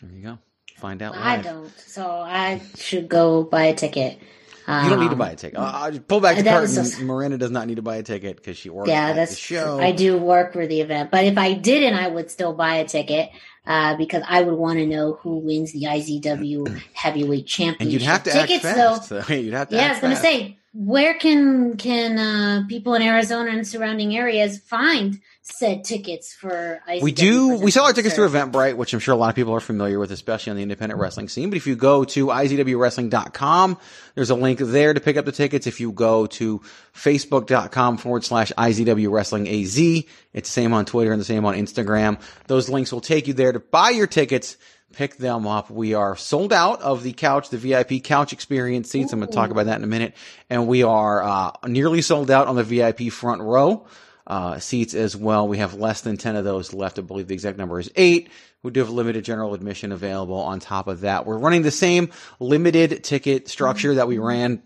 [0.01, 0.39] There you go.
[0.77, 1.17] Find out.
[1.17, 1.45] I live.
[1.45, 4.21] don't, so I should go buy a ticket.
[4.69, 5.59] You don't need to Um, buy a ticket.
[5.59, 6.75] Uh, just pull back the curtain.
[6.75, 9.31] just- Miranda does not need to buy a ticket because she works Yeah, at that's
[9.33, 9.81] the show.
[9.81, 12.85] I do work for the event, but if I didn't, I would still buy a
[12.85, 13.31] ticket
[13.67, 17.81] uh, because I would want to know who wins the IZW Heavyweight Championship.
[17.81, 18.95] and you'd have to Tickets, act though.
[18.97, 19.09] fast.
[19.29, 22.95] So you'd have to Yeah, I was going to say, where can can uh, people
[22.95, 25.19] in Arizona and surrounding areas find
[25.51, 27.03] said tickets for IZW?
[27.03, 27.59] We do.
[27.59, 29.99] We sell our tickets through Eventbrite, which I'm sure a lot of people are familiar
[29.99, 31.51] with, especially on the independent wrestling scene.
[31.51, 33.79] But if you go to izwwrestling.com,
[34.15, 35.67] there's a link there to pick up the tickets.
[35.67, 36.61] If you go to
[36.95, 41.55] facebook.com forward slash IZW Wrestling AZ, it's the same on Twitter and the same on
[41.55, 42.21] Instagram.
[42.47, 44.57] Those links will take you there to buy your tickets.
[44.93, 45.71] Pick them up.
[45.71, 49.13] We are sold out of the couch, the VIP couch experience seats.
[49.13, 50.15] I'm going to talk about that in a minute.
[50.49, 53.87] And we are uh, nearly sold out on the VIP front row
[54.29, 55.49] uh, seats as well.
[55.49, 56.99] We have less than 10 of those left.
[56.99, 58.29] I believe the exact number is eight.
[58.63, 61.27] We do have limited general admission available on top of that.
[61.27, 64.63] We're running the same limited ticket structure that we ran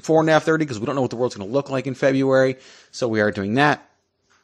[0.00, 1.94] for NAV 30 because we don't know what the world's going to look like in
[1.94, 2.56] February.
[2.90, 3.88] So we are doing that.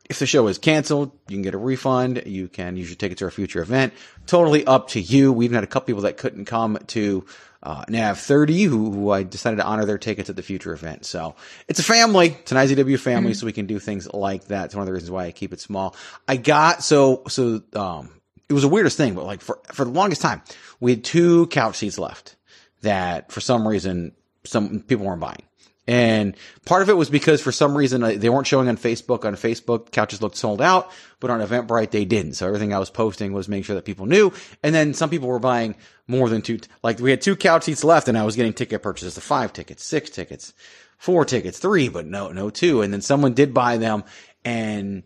[0.09, 2.23] If the show is canceled, you can get a refund.
[2.27, 3.93] You can use your ticket to a future event.
[4.27, 5.33] Totally up to you.
[5.33, 7.25] We've had a couple people that couldn't come to
[7.63, 11.05] uh, NAV 30 who, who I decided to honor their tickets at the future event.
[11.07, 11.35] So
[11.69, 12.37] it's a family.
[12.41, 14.67] It's an IZW family, so we can do things like that.
[14.67, 15.95] It's one of the reasons why I keep it small.
[16.27, 18.11] I got, so, so, um,
[18.49, 20.43] it was the weirdest thing, but like for, for the longest time,
[20.81, 22.37] we had two couch seats left
[22.83, 24.13] that for some reason,
[24.45, 25.43] some people weren't buying.
[25.87, 29.25] And part of it was because for some reason uh, they weren't showing on Facebook.
[29.25, 32.35] On Facebook, couches looked sold out, but on Eventbrite they didn't.
[32.35, 34.33] So everything I was posting was making sure that people knew.
[34.63, 35.75] And then some people were buying
[36.07, 36.61] more than two.
[36.83, 39.53] Like we had two couch seats left, and I was getting ticket purchases of five
[39.53, 40.53] tickets, six tickets,
[40.99, 42.83] four tickets, three, but no, no two.
[42.83, 44.05] And then someone did buy them,
[44.45, 45.03] and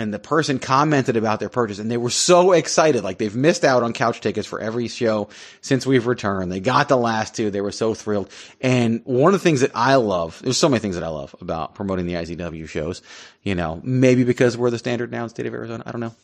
[0.00, 3.04] and the person commented about their purchase and they were so excited.
[3.04, 5.28] Like they've missed out on couch tickets for every show
[5.60, 6.50] since we've returned.
[6.50, 7.50] They got the last two.
[7.50, 8.30] They were so thrilled.
[8.60, 11.34] And one of the things that I love, there's so many things that I love
[11.40, 13.02] about promoting the IZW shows,
[13.42, 15.82] you know, maybe because we're the standard now in the state of Arizona.
[15.86, 16.14] I don't know.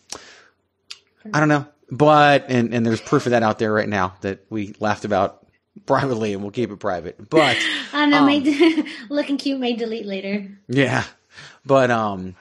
[1.34, 1.66] I don't know.
[1.90, 5.46] But, and, and there's proof of that out there right now that we laughed about
[5.84, 7.28] privately and we'll keep it private.
[7.28, 7.56] But,
[7.92, 10.48] I know, um, may looking cute may delete later.
[10.68, 11.04] yeah,
[11.64, 12.34] but, um,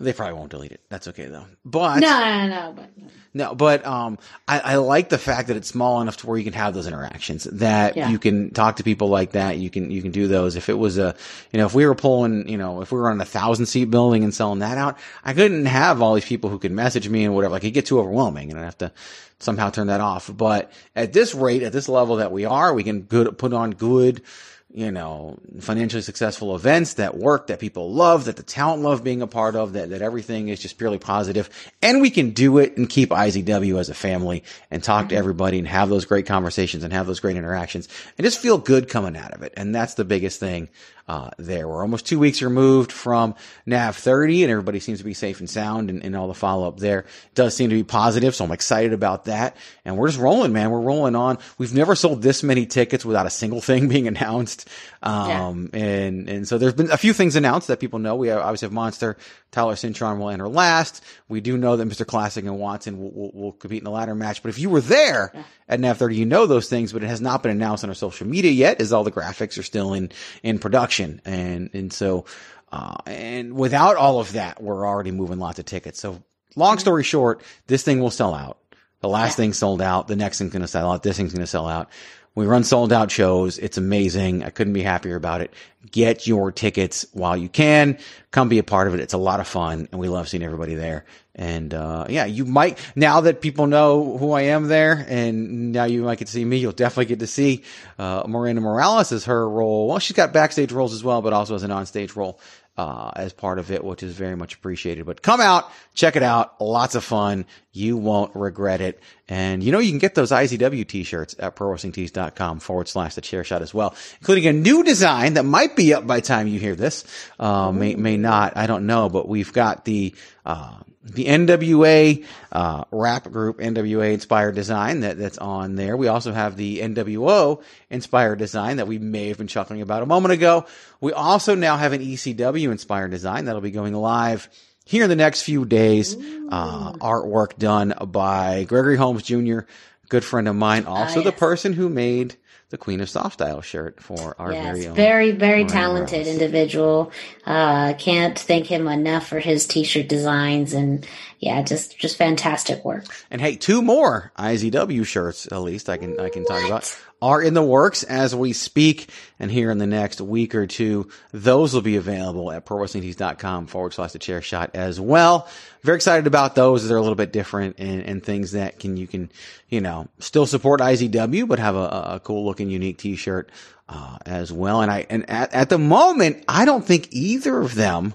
[0.00, 0.80] they probably won't delete it.
[0.88, 1.44] That's okay though.
[1.64, 2.90] But no, no, no, but
[3.32, 6.42] No, but um, I, I like the fact that it's small enough to where you
[6.44, 7.44] can have those interactions.
[7.44, 8.08] That Yeah.
[8.08, 9.58] you can talk to people like that.
[9.58, 10.56] You can you can do those.
[10.56, 11.14] If it was a,
[11.52, 13.84] you know, if we were pulling, you know, if we were on a thousand seat
[13.90, 17.24] building and selling that out, I couldn't have all these people who could message me
[17.24, 17.52] and whatever.
[17.52, 18.92] Like it get too overwhelming, and I'd have to
[19.38, 20.30] somehow turn that off.
[20.34, 23.70] But at this rate, at this level that we are, we can good put on
[23.72, 24.22] good
[24.72, 29.20] you know, financially successful events that work, that people love, that the talent love being
[29.20, 31.50] a part of, that, that everything is just purely positive.
[31.82, 35.18] And we can do it and keep IZW as a family and talk to mm-hmm.
[35.18, 38.88] everybody and have those great conversations and have those great interactions and just feel good
[38.88, 39.52] coming out of it.
[39.56, 40.68] And that's the biggest thing,
[41.10, 41.66] uh, there.
[41.66, 43.34] We're almost two weeks removed from
[43.66, 46.68] NAV 30 and everybody seems to be safe and sound and, and all the follow
[46.68, 48.32] up there does seem to be positive.
[48.32, 49.56] So I'm excited about that.
[49.84, 50.70] And we're just rolling, man.
[50.70, 51.38] We're rolling on.
[51.58, 54.68] We've never sold this many tickets without a single thing being announced.
[55.02, 58.14] Um, and, and so there's been a few things announced that people know.
[58.14, 59.16] We obviously have Monster,
[59.52, 61.02] Tyler Cintron will enter last.
[61.28, 62.06] We do know that Mr.
[62.06, 64.42] Classic and Watson will, will, will compete in the ladder match.
[64.42, 65.32] But if you were there
[65.68, 67.94] at NAV 30, you know those things, but it has not been announced on our
[67.94, 71.20] social media yet as all the graphics are still in, in production.
[71.24, 72.26] And, and so,
[72.70, 75.98] uh, and without all of that, we're already moving lots of tickets.
[75.98, 76.22] So
[76.54, 78.58] long story short, this thing will sell out.
[79.00, 80.08] The last thing sold out.
[80.08, 81.02] The next thing's going to sell out.
[81.02, 81.88] This thing's going to sell out.
[82.34, 83.58] We run sold out shows.
[83.58, 84.44] It's amazing.
[84.44, 85.52] I couldn't be happier about it.
[85.90, 87.98] Get your tickets while you can.
[88.30, 89.00] Come be a part of it.
[89.00, 91.06] It's a lot of fun and we love seeing everybody there.
[91.34, 95.84] And, uh, yeah, you might, now that people know who I am there and now
[95.84, 97.64] you might get to see me, you'll definitely get to see,
[97.98, 99.88] uh, Miranda Morales as her role.
[99.88, 102.38] Well, she's got backstage roles as well, but also as an onstage role
[102.76, 105.04] uh, as part of it, which is very much appreciated.
[105.04, 106.60] But come out, check it out.
[106.60, 107.44] Lots of fun.
[107.72, 109.00] You won't regret it.
[109.28, 113.44] And you know, you can get those IZW t-shirts at prowrestlingtees.com forward slash the chair
[113.44, 116.74] shot as well, including a new design that might be up by time you hear
[116.74, 117.04] this.
[117.38, 118.56] Uh, may, may not.
[118.56, 124.56] I don't know, but we've got the, uh, the NWA uh, rap group NWA inspired
[124.56, 125.96] design that that's on there.
[125.96, 130.06] We also have the NWO inspired design that we may have been chuckling about a
[130.06, 130.66] moment ago.
[131.00, 134.48] We also now have an ECW inspired design that'll be going live
[134.90, 136.16] here in the next few days.
[136.48, 139.60] Uh, artwork done by Gregory Holmes Jr.,
[140.08, 142.34] good friend of mine, also the person who made
[142.70, 144.94] the Queen of Soft Style shirt for our Yes, very own.
[144.94, 146.28] very, very talented Rose.
[146.28, 147.12] individual.
[147.46, 151.06] Uh, can't thank him enough for his t-shirt designs and
[151.38, 153.04] yeah, just, just fantastic work.
[153.30, 157.42] And hey, two more IZW shirts, at least I can I can talk about, are
[157.42, 159.10] in the works as we speak.
[159.38, 163.94] And here in the next week or two, those will be available at prowrestlingtees.com forward
[163.94, 165.48] slash the chair shot as well.
[165.82, 166.86] Very excited about those.
[166.86, 169.30] They're a little bit different and, and things that can you can
[169.68, 173.50] you know still support IZW, but have a, a cool looking unique T-shirt
[173.88, 174.82] uh, as well.
[174.82, 178.14] And I and at, at the moment, I don't think either of them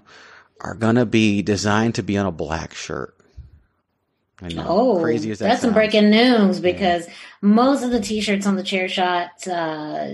[0.62, 3.15] are gonna be designed to be on a black shirt.
[4.42, 7.08] I know, Oh, crazy as that that's some breaking news because
[7.42, 10.10] most of the t-shirts on the chair shot, uh,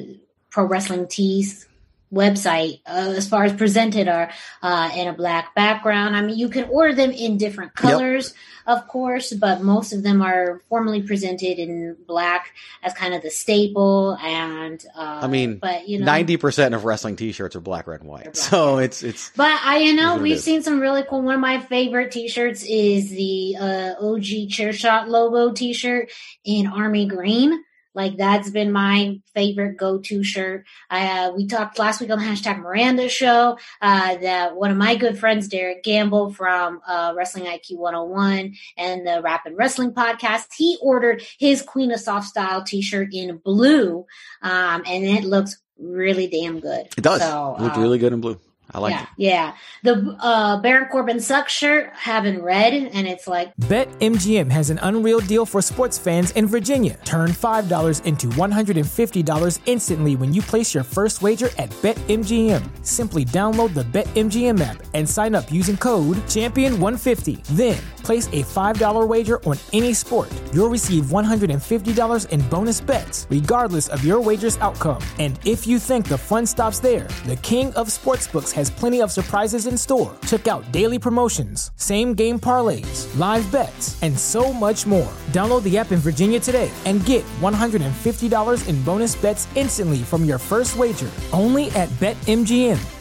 [0.51, 1.67] pro wrestling tees
[2.13, 4.29] website, uh, as far as presented are,
[4.61, 6.15] uh, in a black background.
[6.15, 8.33] I mean, you can order them in different colors,
[8.71, 13.29] of course, but most of them are formally presented in black as kind of the
[13.29, 14.17] staple.
[14.21, 18.01] And, uh, I mean, but you know, ninety percent of wrestling T-shirts are black, red,
[18.01, 18.37] and white.
[18.37, 21.21] So it's it's But I, you know, we've seen some really cool.
[21.21, 26.09] One of my favorite T-shirts is the uh, OG Chairshot logo T-shirt
[26.43, 27.63] in army green.
[27.93, 30.65] Like that's been my favorite go-to shirt.
[30.89, 34.95] Uh, we talked last week on the hashtag Miranda show uh, that one of my
[34.95, 40.77] good friends, Derek Gamble from uh, Wrestling IQ 101 and the Rapid Wrestling podcast, he
[40.81, 44.05] ordered his Queen of Soft Style T-shirt in blue,
[44.41, 46.87] um, and it looks really damn good.
[46.97, 48.39] it does So, look uh, really good in blue.
[48.73, 49.07] I like yeah, it.
[49.17, 49.55] yeah.
[49.83, 54.79] The uh, Baron Corbin suck shirt having red, and it's like Bet MGM has an
[54.81, 56.97] unreal deal for sports fans in Virginia.
[57.03, 62.85] Turn $5 into $150 instantly when you place your first wager at BetMGM.
[62.85, 67.43] Simply download the BetMGM app and sign up using code Champion150.
[67.57, 70.31] Then place a $5 wager on any sport.
[70.53, 75.01] You'll receive $150 in bonus bets, regardless of your wager's outcome.
[75.19, 79.11] And if you think the fun stops there, the King of Sportsbooks has plenty of
[79.11, 80.13] surprises in store.
[80.27, 85.13] Check out daily promotions, same game parlays, live bets, and so much more.
[85.27, 90.37] Download the app in Virginia today and get $150 in bonus bets instantly from your
[90.37, 91.09] first wager.
[91.31, 93.00] Only at BetMGM.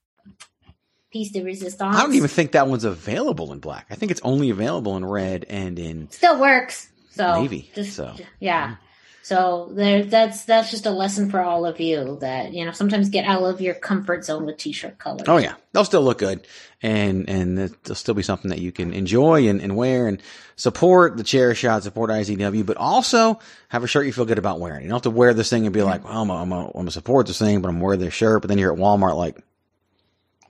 [1.11, 1.95] Piece de resistance.
[1.95, 3.87] I don't even think that one's available in black.
[3.89, 6.89] I think it's only available in red and in still works.
[7.11, 7.69] So navy.
[7.75, 8.65] just so yeah.
[8.65, 8.83] Mm-hmm.
[9.23, 13.09] So there, that's that's just a lesson for all of you that you know sometimes
[13.09, 15.27] get out of your comfort zone with t-shirt colors.
[15.27, 16.47] Oh yeah, they'll still look good,
[16.81, 20.23] and and there'll still be something that you can enjoy and, and wear and
[20.55, 24.59] support the chair shot, support IZW, but also have a shirt you feel good about
[24.59, 24.81] wearing.
[24.81, 26.65] You don't have to wear this thing and be like, well, I'm a, I'm a,
[26.65, 28.41] I'm gonna support this thing, but I'm wearing this shirt.
[28.41, 29.37] But then you're at Walmart like,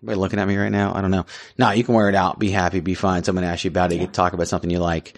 [0.02, 0.94] everybody looking at me right now?
[0.96, 1.26] I don't know.
[1.58, 3.24] No, you can wear it out, be happy, be fine.
[3.24, 5.18] Someone asks you about it, you get to talk about something you like.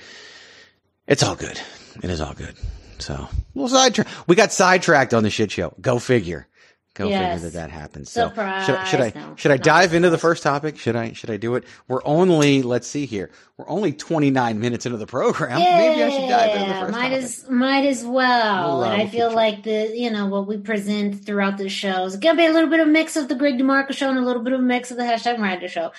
[1.08, 1.60] It's all good.
[2.02, 2.56] It is all good.
[3.00, 4.08] So, well, sidetrack.
[4.28, 5.74] We got sidetracked on the shit show.
[5.80, 6.48] Go figure.
[6.96, 7.42] Go Yes.
[7.42, 8.12] figure that that happens.
[8.12, 8.88] So should, I- Surprise.
[8.90, 10.78] should I No, should I dive into the first topic?
[10.78, 11.64] Should I should I do it?
[11.88, 13.32] We're only let's see here.
[13.58, 15.58] We're only 29 minutes into the program.
[15.60, 17.24] Maybe I should dive into the Yeah, first might topic.
[17.24, 18.78] as might as well.
[18.78, 22.16] We'll, and I feel like the you know what we present throughout the show is
[22.18, 24.44] gonna be a little bit of mix of the Greg DeMarco show and a little
[24.44, 25.92] bit of mix of the hashtag Miranda show.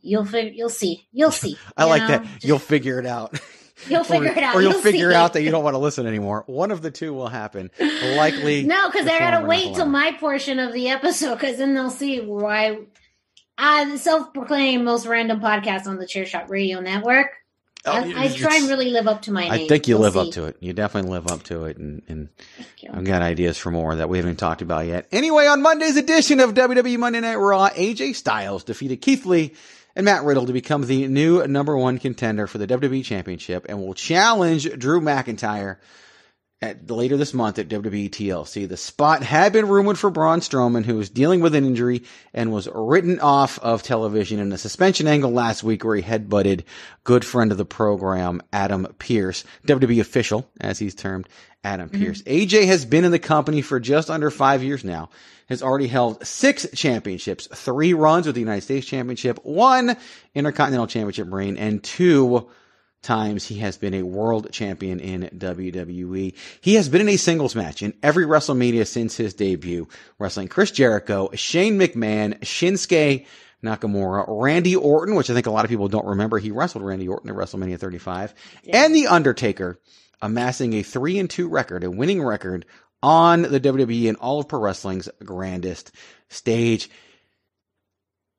[0.00, 0.52] You'll figure.
[0.54, 1.08] you'll see.
[1.10, 1.58] You'll see.
[1.76, 2.08] I you like know?
[2.18, 2.44] that.
[2.44, 3.40] You'll figure it out.
[3.88, 4.54] You'll figure or, it out.
[4.54, 6.44] Or you'll, You'll figure out that you don't want to listen anymore.
[6.46, 7.70] One of the two will happen.
[7.78, 8.64] Likely.
[8.76, 11.90] No, because the they're gonna wait till my portion of the episode, because then they'll
[11.90, 12.78] see why
[13.58, 17.28] I the self-proclaimed most random podcast on the Chair Shot Radio Network.
[17.84, 19.52] Oh, I, I try and really live up to my name.
[19.52, 20.56] I think you We'll live up to it.
[20.58, 22.28] You definitely live up to it, and, and.
[22.92, 25.06] I've got ideas for more that we haven't talked about yet.
[25.12, 29.54] Anyway, on Monday's edition of WWE Monday Night Raw, AJ Styles defeated Keith Lee
[29.96, 33.80] and Matt Riddle to become the new number one contender for the WWE Championship, and
[33.80, 35.78] will challenge Drew McIntyre
[36.62, 38.68] at later this month at WWE TLC.
[38.68, 42.52] The spot had been rumored for Braun Strowman, who was dealing with an injury and
[42.52, 46.64] was written off of television in a suspension angle last week where he headbutted
[47.04, 51.28] good friend of the program, Adam Pearce, WWE official, as he's termed,
[51.62, 52.04] Adam mm-hmm.
[52.04, 52.22] Pearce.
[52.22, 55.10] AJ has been in the company for just under five years now,
[55.48, 59.96] has already held six championships, three runs with the United States Championship, one
[60.34, 62.48] Intercontinental Championship reign, and two
[63.02, 66.34] times he has been a world champion in WWE.
[66.60, 69.88] He has been in a singles match in every WrestleMania since his debut,
[70.18, 73.26] wrestling Chris Jericho, Shane McMahon, Shinsuke
[73.62, 76.38] Nakamura, Randy Orton, which I think a lot of people don't remember.
[76.38, 78.34] He wrestled Randy Orton at WrestleMania 35,
[78.72, 79.78] and The Undertaker,
[80.20, 82.66] amassing a 3 and 2 record, a winning record
[83.06, 85.92] on the WWE and all of pro wrestling's grandest
[86.28, 86.90] stage.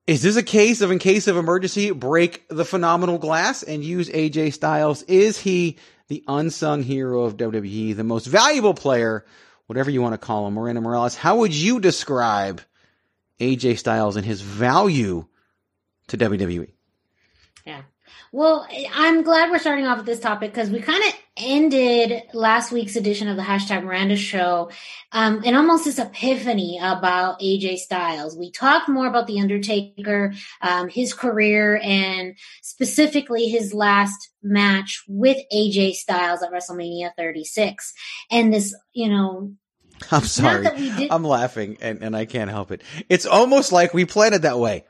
[0.07, 4.09] Is this a case of, in case of emergency, break the phenomenal glass and use
[4.09, 5.03] AJ Styles?
[5.03, 5.77] Is he
[6.09, 9.25] the unsung hero of WWE, the most valuable player,
[9.67, 10.55] whatever you want to call him?
[10.55, 12.61] Miranda Morales, how would you describe
[13.39, 15.27] AJ Styles and his value
[16.09, 16.17] to?
[16.17, 16.71] WWE?
[18.31, 22.71] Well, I'm glad we're starting off with this topic because we kind of ended last
[22.71, 24.69] week's edition of the hashtag Miranda show
[25.11, 28.35] um, in almost this epiphany about AJ Styles.
[28.37, 35.37] We talked more about The Undertaker, um, his career, and specifically his last match with
[35.53, 37.93] AJ Styles at WrestleMania 36.
[38.29, 39.53] And this, you know,
[40.11, 40.63] I'm sorry.
[40.63, 42.81] that we did- I'm laughing and, and I can't help it.
[43.09, 44.85] It's almost like we planned it that way.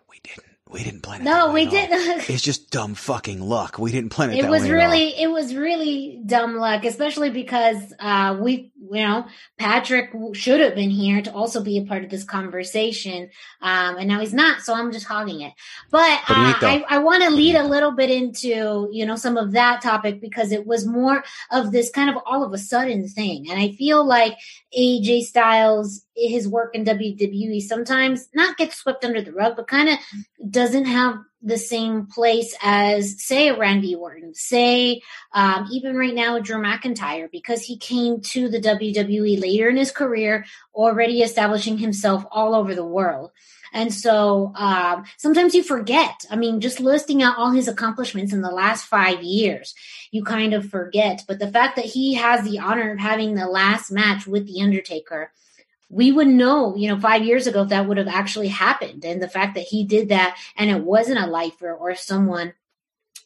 [0.70, 1.01] We didn't.
[1.01, 1.24] Plan it.
[1.24, 2.30] no, we didn't.
[2.30, 3.80] It's just dumb fucking luck.
[3.80, 4.91] We didn't plan it, it that was way at all.
[4.91, 9.26] really it was really dumb luck especially because uh we you know
[9.57, 13.30] patrick should have been here to also be a part of this conversation
[13.61, 15.53] um and now he's not so i'm just hogging it
[15.91, 19.38] but But uh, i, I want to lead a little bit into you know some
[19.38, 23.07] of that topic because it was more of this kind of all of a sudden
[23.07, 24.38] thing and i feel like
[24.78, 29.89] aj styles his work in wwe sometimes not gets swept under the rug but kind
[29.89, 29.97] of
[30.58, 35.01] doesn't have the same place as, say, a Randy Orton, say,
[35.32, 39.91] um, even right now, Drew McIntyre, because he came to the WWE later in his
[39.91, 43.30] career, already establishing himself all over the world.
[43.72, 46.26] And so um, sometimes you forget.
[46.32, 49.76] I mean, just listing out all his accomplishments in the last five years,
[50.10, 51.22] you kind of forget.
[51.28, 54.64] But the fact that he has the honor of having the last match with The
[54.64, 55.32] Undertaker,
[55.89, 59.05] we wouldn't know, you know, five years ago if that would have actually happened.
[59.05, 62.53] And the fact that he did that and it wasn't a lifer or someone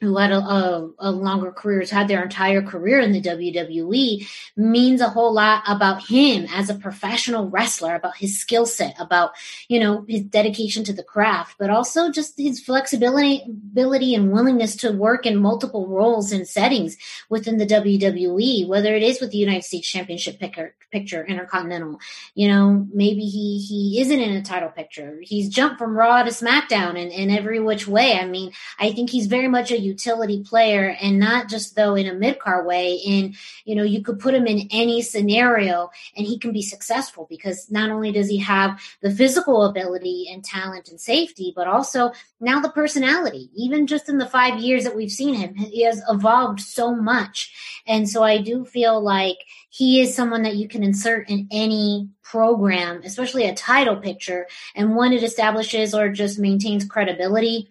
[0.02, 4.28] who had a, a, a longer career, has had their entire career in the WWE,
[4.58, 9.32] means a whole lot about him as a professional wrestler, about his skill set, about,
[9.68, 14.76] you know, his dedication to the craft, but also just his flexibility ability and willingness
[14.76, 16.97] to work in multiple roles and settings
[17.30, 21.99] within the WWE, whether it is with the United States Championship picture, picture Intercontinental,
[22.34, 25.20] you know, maybe he he isn't in a title picture.
[25.22, 28.18] He's jumped from Raw to SmackDown and in every which way.
[28.18, 32.08] I mean, I think he's very much a utility player and not just though in
[32.08, 32.96] a mid card way.
[33.06, 33.36] In
[33.66, 37.70] you know, you could put him in any scenario and he can be successful because
[37.72, 42.60] not only does he have the physical ability and talent and safety, but also now
[42.60, 43.50] the personality.
[43.56, 47.82] Even just in the five years that we've seen him, he has evolved so much.
[47.88, 49.38] And so I do feel like
[49.70, 54.96] he is someone that you can insert in any program, especially a title picture, and
[54.96, 57.70] one it establishes or just maintains credibility.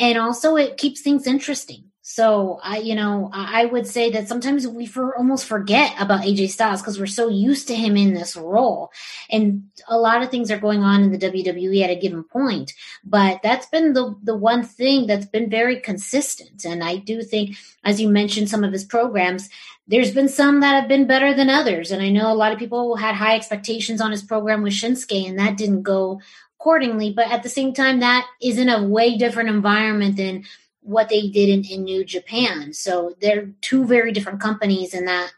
[0.00, 1.84] And also it keeps things interesting.
[2.02, 6.50] So I, you know, I would say that sometimes we for almost forget about AJ
[6.50, 8.90] Styles because we're so used to him in this role,
[9.30, 12.72] and a lot of things are going on in the WWE at a given point.
[13.04, 17.54] But that's been the the one thing that's been very consistent, and I do think,
[17.84, 19.48] as you mentioned, some of his programs.
[19.86, 22.58] There's been some that have been better than others, and I know a lot of
[22.58, 26.20] people had high expectations on his program with Shinsuke, and that didn't go
[26.60, 27.12] accordingly.
[27.12, 30.44] But at the same time, that is in a way different environment than
[30.82, 32.74] what they did in, in New Japan.
[32.74, 35.32] So they're two very different companies and that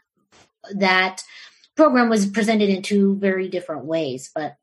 [0.73, 1.23] that
[1.75, 4.31] program was presented in two very different ways.
[4.35, 4.57] But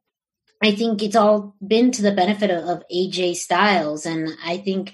[0.62, 4.04] I think it's all been to the benefit of, of AJ Styles.
[4.04, 4.92] And I think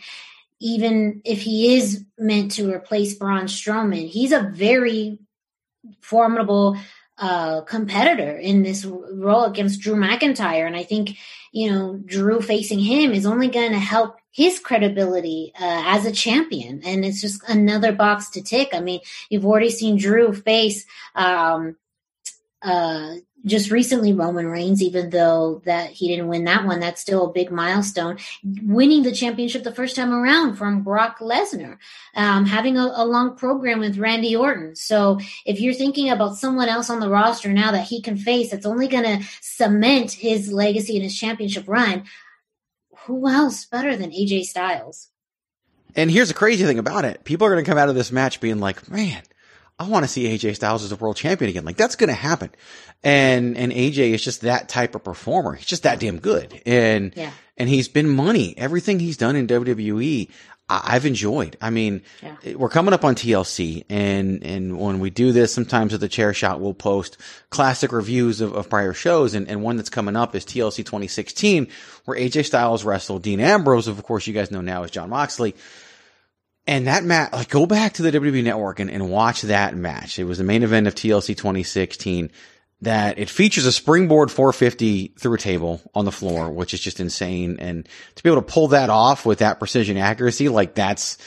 [0.60, 5.18] even if he is meant to replace Braun Strowman, he's a very
[6.00, 6.76] formidable
[7.18, 10.66] uh, competitor in this role against Drew McIntyre.
[10.66, 11.16] And I think,
[11.52, 16.12] you know, Drew facing him is only going to help his credibility uh, as a
[16.12, 16.82] champion.
[16.84, 18.70] And it's just another box to tick.
[18.74, 19.00] I mean,
[19.30, 21.76] you've already seen Drew face, um,
[22.60, 23.14] uh,
[23.44, 27.32] just recently Roman Reigns, even though that he didn't win that one, that's still a
[27.32, 28.18] big milestone.
[28.44, 31.78] Winning the championship the first time around from Brock Lesnar,
[32.14, 34.74] um, having a, a, long program with Randy Orton.
[34.74, 38.50] So if you're thinking about someone else on the roster now that he can face,
[38.50, 42.04] that's only going to cement his legacy and his championship run.
[43.04, 45.10] Who else better than AJ Styles?
[45.94, 48.10] And here's the crazy thing about it: people are going to come out of this
[48.10, 49.22] match being like, "Man."
[49.78, 51.64] I want to see AJ Styles as a world champion again.
[51.64, 52.50] Like that's going to happen.
[53.04, 55.54] And, and AJ is just that type of performer.
[55.54, 56.62] He's just that damn good.
[56.64, 57.30] And, yeah.
[57.58, 58.56] and he's been money.
[58.56, 60.30] Everything he's done in WWE,
[60.68, 61.58] I- have enjoyed.
[61.60, 62.54] I mean, yeah.
[62.54, 66.32] we're coming up on TLC and, and when we do this, sometimes at the chair
[66.32, 67.18] shot, we'll post
[67.50, 69.34] classic reviews of, of prior shows.
[69.34, 71.68] And, and one that's coming up is TLC 2016,
[72.06, 75.54] where AJ Styles wrestled Dean Ambrose, of course, you guys know now is Jon Moxley.
[76.66, 80.18] And that match, like, go back to the WWE Network and, and watch that match.
[80.18, 82.30] It was the main event of TLC 2016
[82.82, 87.00] that it features a springboard 450 through a table on the floor, which is just
[87.00, 87.56] insane.
[87.60, 91.18] And to be able to pull that off with that precision accuracy, like that's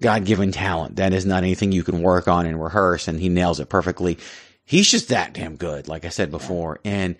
[0.00, 0.96] God given talent.
[0.96, 3.08] That is not anything you can work on and rehearse.
[3.08, 4.18] And he nails it perfectly.
[4.64, 6.80] He's just that damn good, like I said before.
[6.84, 7.16] And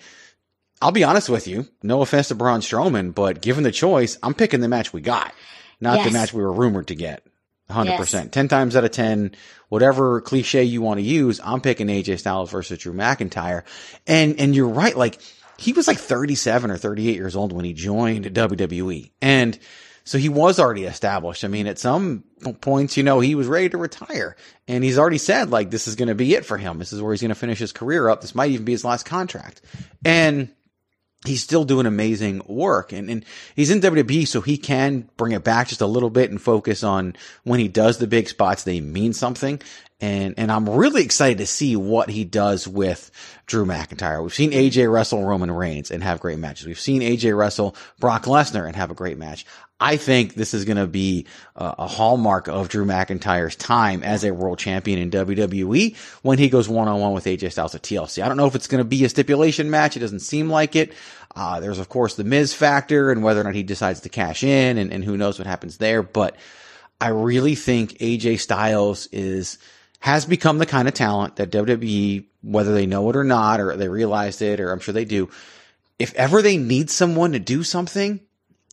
[0.81, 4.35] I'll be honest with you, no offense to Braun Strowman, but given the choice, I'm
[4.35, 5.33] picking the match we got,
[5.81, 6.07] not yes.
[6.07, 7.26] the match we were rumored to get.
[7.71, 8.13] 100%.
[8.13, 8.29] Yes.
[8.31, 9.35] 10 times out of 10,
[9.69, 13.65] whatever cliche you want to use, I'm picking AJ Styles versus Drew McIntyre.
[14.07, 14.97] And, and you're right.
[14.97, 15.19] Like,
[15.59, 19.11] he was like 37 or 38 years old when he joined WWE.
[19.21, 19.59] And
[20.05, 21.45] so he was already established.
[21.45, 22.23] I mean, at some
[22.61, 24.37] points, you know, he was ready to retire
[24.69, 26.79] and he's already said like, this is going to be it for him.
[26.79, 28.21] This is where he's going to finish his career up.
[28.21, 29.63] This might even be his last contract.
[30.05, 30.51] And
[31.27, 33.25] he's still doing amazing work and, and
[33.55, 36.83] he's in WWE so he can bring it back just a little bit and focus
[36.83, 39.61] on when he does the big spots, they mean something.
[39.99, 43.11] And, and I'm really excited to see what he does with
[43.47, 44.23] Drew McIntyre.
[44.23, 46.67] We've seen AJ wrestle Roman Reigns and have great matches.
[46.67, 49.47] We've seen AJ wrestle Brock Lesnar and have a great match.
[49.79, 54.33] I think this is going to be a, hallmark of Drew McIntyre's time as a
[54.33, 58.23] world champion in WWE when he goes one on one with AJ Styles at TLC.
[58.23, 59.97] I don't know if it's going to be a stipulation match.
[59.97, 60.95] It doesn't seem like it.
[61.35, 64.43] Uh, there's of course the Miz factor and whether or not he decides to cash
[64.43, 66.03] in and, and who knows what happens there.
[66.03, 66.37] But
[66.99, 69.59] I really think AJ Styles is,
[70.01, 73.77] has become the kind of talent that WWE, whether they know it or not, or
[73.77, 75.29] they realized it, or I'm sure they do,
[75.99, 78.21] if ever they need someone to do something,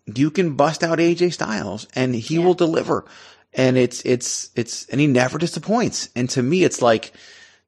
[0.05, 2.45] you can bust out AJ Styles and he yeah.
[2.45, 3.05] will deliver.
[3.53, 6.09] And it's, it's, it's, and he never disappoints.
[6.15, 7.13] And to me, it's like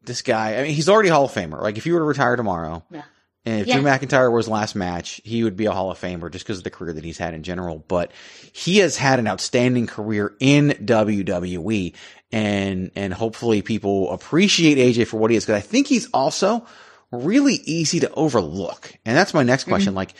[0.03, 1.61] this guy, I mean, he's already Hall of Famer.
[1.61, 3.03] Like if you were to retire tomorrow, yeah.
[3.45, 3.75] and if yeah.
[3.75, 6.63] Drew McIntyre was last match, he would be a Hall of Famer just because of
[6.63, 7.83] the career that he's had in general.
[7.87, 8.11] But
[8.51, 11.93] he has had an outstanding career in WWE
[12.31, 15.45] and, and hopefully people appreciate AJ for what he is.
[15.45, 16.65] Cause I think he's also
[17.11, 18.93] really easy to overlook.
[19.05, 19.71] And that's my next mm-hmm.
[19.71, 19.91] question.
[19.91, 19.97] Mm-hmm.
[19.97, 20.13] Like,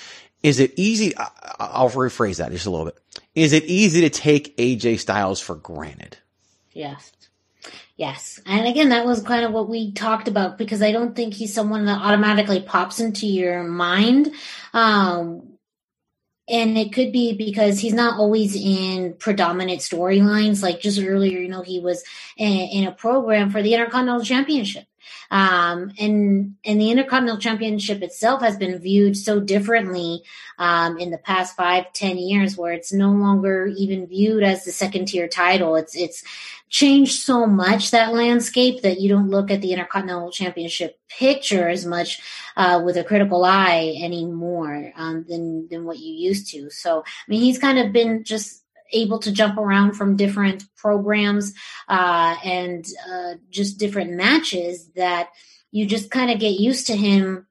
[0.45, 1.11] is it easy?
[1.17, 2.99] I'll rephrase that just a little bit.
[3.33, 6.17] Is it easy to take AJ Styles for granted?
[6.71, 7.11] Yes.
[7.97, 8.39] Yes.
[8.45, 11.51] And again, that was kind of what we talked about because I don't think he's
[11.51, 14.33] someone that automatically pops into your mind.
[14.71, 15.57] Um,
[16.47, 20.61] and it could be because he's not always in predominant storylines.
[20.61, 22.03] Like just earlier, you know, he was
[22.37, 24.85] in, in a program for the Intercontinental Championship.
[25.31, 30.23] Um, and and the Intercontinental Championship itself has been viewed so differently
[30.57, 34.71] um, in the past five, ten years, where it's no longer even viewed as the
[34.71, 35.75] second tier title.
[35.75, 36.23] It's it's
[36.69, 41.85] changed so much that landscape that you don't look at the Intercontinental Championship picture as
[41.85, 42.19] much
[42.57, 46.69] uh, with a critical eye anymore um, than than what you used to.
[46.69, 51.53] So I mean, he's kind of been just able to jump around from different programs
[51.87, 55.29] uh, and uh, just different matches that
[55.71, 57.47] you just kind of get used to him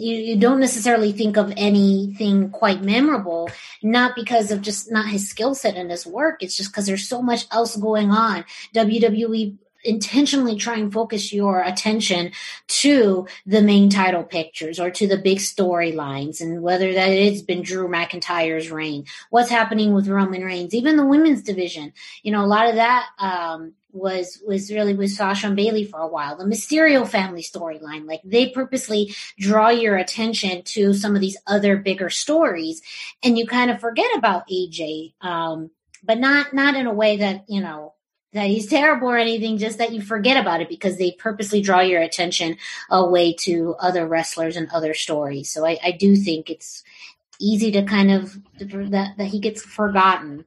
[0.00, 3.50] you, you don't necessarily think of anything quite memorable,
[3.82, 6.42] not because of just not his skill set and his work.
[6.42, 8.44] It's just because there's so much else going on.
[8.74, 12.32] WWE intentionally try and focus your attention
[12.68, 17.62] to the main title pictures or to the big storylines and whether that it's been
[17.62, 21.92] Drew McIntyre's reign, what's happening with Roman Reigns, even the women's division.
[22.22, 26.00] You know, a lot of that um, was was really with Sasha and Bayley for
[26.00, 26.36] a while.
[26.36, 31.76] The Mysterio family storyline, like they purposely draw your attention to some of these other
[31.76, 32.82] bigger stories,
[33.22, 35.70] and you kind of forget about AJ, um,
[36.02, 37.94] but not not in a way that you know
[38.32, 41.80] that he's terrible or anything, just that you forget about it because they purposely draw
[41.80, 42.56] your attention
[42.88, 45.50] away to other wrestlers and other stories.
[45.50, 46.84] So I, I do think it's
[47.40, 50.44] easy to kind of that that he gets forgotten.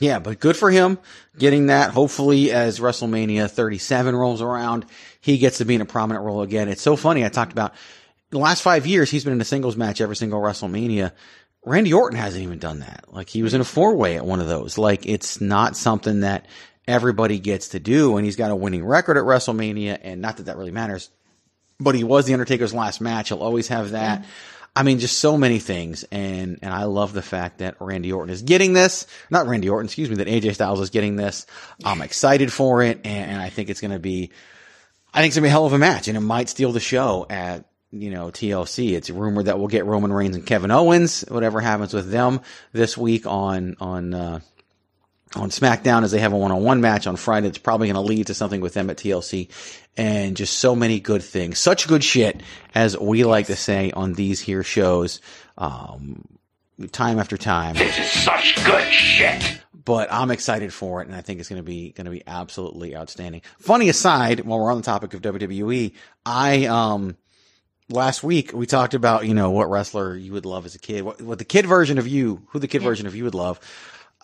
[0.00, 0.98] Yeah, but good for him
[1.38, 1.92] getting that.
[1.92, 4.86] Hopefully, as WrestleMania 37 rolls around,
[5.20, 6.68] he gets to be in a prominent role again.
[6.68, 7.24] It's so funny.
[7.24, 7.74] I talked about
[8.30, 11.12] the last five years, he's been in a singles match every single WrestleMania.
[11.64, 13.04] Randy Orton hasn't even done that.
[13.08, 14.76] Like he was in a four way at one of those.
[14.76, 16.46] Like it's not something that
[16.86, 18.16] everybody gets to do.
[18.16, 19.98] And he's got a winning record at WrestleMania.
[20.02, 21.10] And not that that really matters,
[21.80, 23.28] but he was the Undertaker's last match.
[23.28, 24.20] He'll always have that.
[24.20, 24.26] Yeah.
[24.76, 26.04] I mean, just so many things.
[26.10, 29.06] And, and I love the fact that Randy Orton is getting this.
[29.30, 31.46] Not Randy Orton, excuse me, that AJ Styles is getting this.
[31.84, 33.00] I'm excited for it.
[33.04, 34.32] And, and I think it's going to be,
[35.12, 36.72] I think it's going to be a hell of a match and it might steal
[36.72, 38.94] the show at, you know, TLC.
[38.94, 42.40] It's rumored that we'll get Roman Reigns and Kevin Owens, whatever happens with them
[42.72, 44.40] this week on, on, uh,
[45.36, 47.48] on SmackDown as they have a one-on-one match on Friday.
[47.48, 49.48] It's probably going to lead to something with them at TLC
[49.96, 51.58] and just so many good things.
[51.58, 52.42] Such good shit,
[52.74, 55.20] as we like to say on these here shows,
[55.58, 56.24] um,
[56.92, 57.76] time after time.
[57.76, 59.60] This is such good shit.
[59.72, 62.22] But I'm excited for it, and I think it's going to be going to be
[62.26, 63.42] absolutely outstanding.
[63.58, 65.92] Funny aside, while we're on the topic of WWE,
[66.24, 67.16] I um
[67.90, 71.02] last week we talked about you know what wrestler you would love as a kid,
[71.02, 72.88] what, what the kid version of you, who the kid yeah.
[72.88, 73.60] version of you would love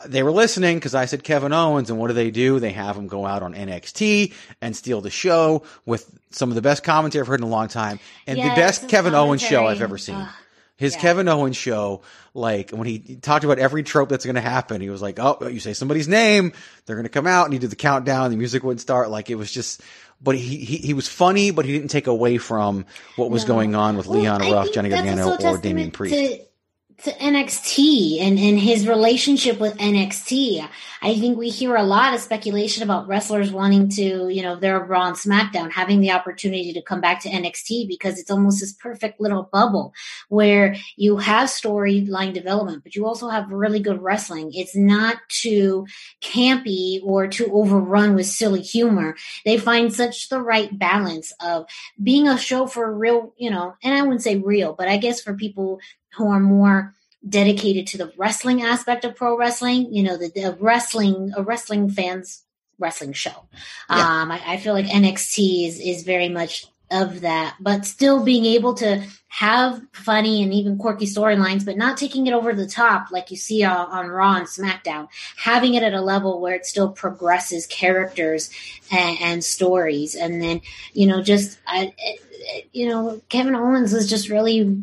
[0.06, 2.60] they were listening because I said Kevin Owens, and what do they do?
[2.60, 6.62] They have him go out on NXT and steal the show with some of the
[6.62, 9.28] best commentary I've heard in a long time, and yeah, the best Kevin commentary.
[9.28, 10.16] Owens show I've ever seen.
[10.16, 10.30] Uh,
[10.76, 11.00] His yeah.
[11.02, 14.88] Kevin Owens show, like when he talked about every trope that's going to happen, he
[14.88, 16.52] was like, "Oh, you say somebody's name,
[16.86, 19.10] they're going to come out," and he did the countdown, the music wouldn't start.
[19.10, 19.82] Like it was just,
[20.22, 22.86] but he he, he was funny, but he didn't take away from
[23.16, 23.54] what was no.
[23.54, 26.14] going on with well, Leon Ruff, Johnny Gargano, or Damien Priest.
[26.14, 26.49] To-
[27.04, 30.68] to NXT and, and his relationship with NXT.
[31.02, 34.78] I think we hear a lot of speculation about wrestlers wanting to, you know, they're
[34.78, 38.74] Raw and SmackDown, having the opportunity to come back to NXT because it's almost this
[38.74, 39.94] perfect little bubble
[40.28, 44.50] where you have storyline development, but you also have really good wrestling.
[44.52, 45.86] It's not too
[46.22, 49.16] campy or too overrun with silly humor.
[49.46, 51.64] They find such the right balance of
[52.02, 55.22] being a show for real, you know, and I wouldn't say real, but I guess
[55.22, 55.80] for people
[56.16, 56.94] who are more
[57.28, 61.90] dedicated to the wrestling aspect of pro wrestling, you know, the, the wrestling, a wrestling
[61.90, 62.44] fans
[62.78, 63.46] wrestling show.
[63.90, 64.22] Yeah.
[64.22, 68.44] Um, I, I, feel like NXT is, is very much of that, but still being
[68.44, 73.12] able to have funny and even quirky storylines, but not taking it over the top
[73.12, 75.08] like you see on, on, Raw and SmackDown.
[75.36, 78.50] Having it at a level where it still progresses characters
[78.90, 81.94] and, and stories, and then you know, just I,
[82.72, 84.82] you know, Kevin Owens was just really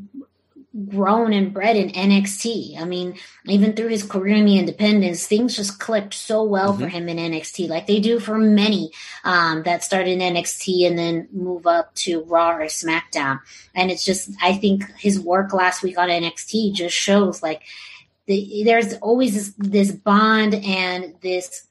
[0.86, 2.80] grown and bred in NXT.
[2.80, 6.84] I mean, even through his career in the independence, things just clicked so well mm-hmm.
[6.84, 8.91] for him in NXT, like they do for many
[9.23, 13.39] um, that start in NXT and then move up to Raw or SmackDown.
[13.73, 17.63] And it's just, I think his work last week on NXT just shows like
[18.28, 21.67] the, there's always this, this bond and this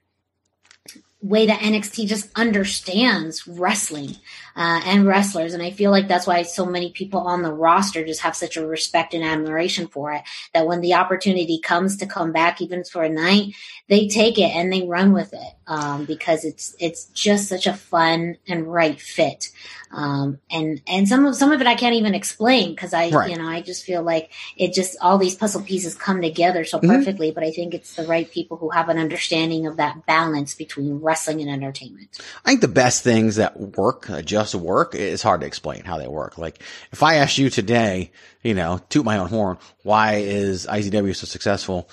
[1.22, 4.16] way that NXT just understands wrestling
[4.56, 5.52] uh, and wrestlers.
[5.52, 8.56] And I feel like that's why so many people on the roster just have such
[8.56, 10.22] a respect and admiration for it.
[10.54, 13.54] That when the opportunity comes to come back, even for a night,
[13.88, 17.74] they take it and they run with it um, because it's it's just such a
[17.74, 19.50] fun and right fit.
[19.92, 23.30] Um, and and some of some of it I can't even explain because I right.
[23.30, 26.78] you know I just feel like it just all these puzzle pieces come together so
[26.78, 26.88] mm-hmm.
[26.88, 27.30] perfectly.
[27.30, 31.00] But I think it's the right people who have an understanding of that balance between
[31.00, 32.18] wrestling and entertainment.
[32.44, 34.22] I think the best things that work uh,
[34.52, 36.38] just work it's hard to explain how they work.
[36.38, 41.14] Like if I asked you today, you know, toot my own horn, why is IZW
[41.14, 41.88] so successful?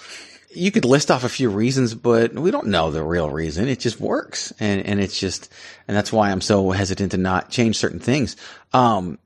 [0.55, 3.67] you could list off a few reasons, but we don't know the real reason.
[3.67, 4.53] It just works.
[4.59, 5.51] And, and it's just,
[5.87, 8.35] and that's why I'm so hesitant to not change certain things.
[8.71, 9.17] Um,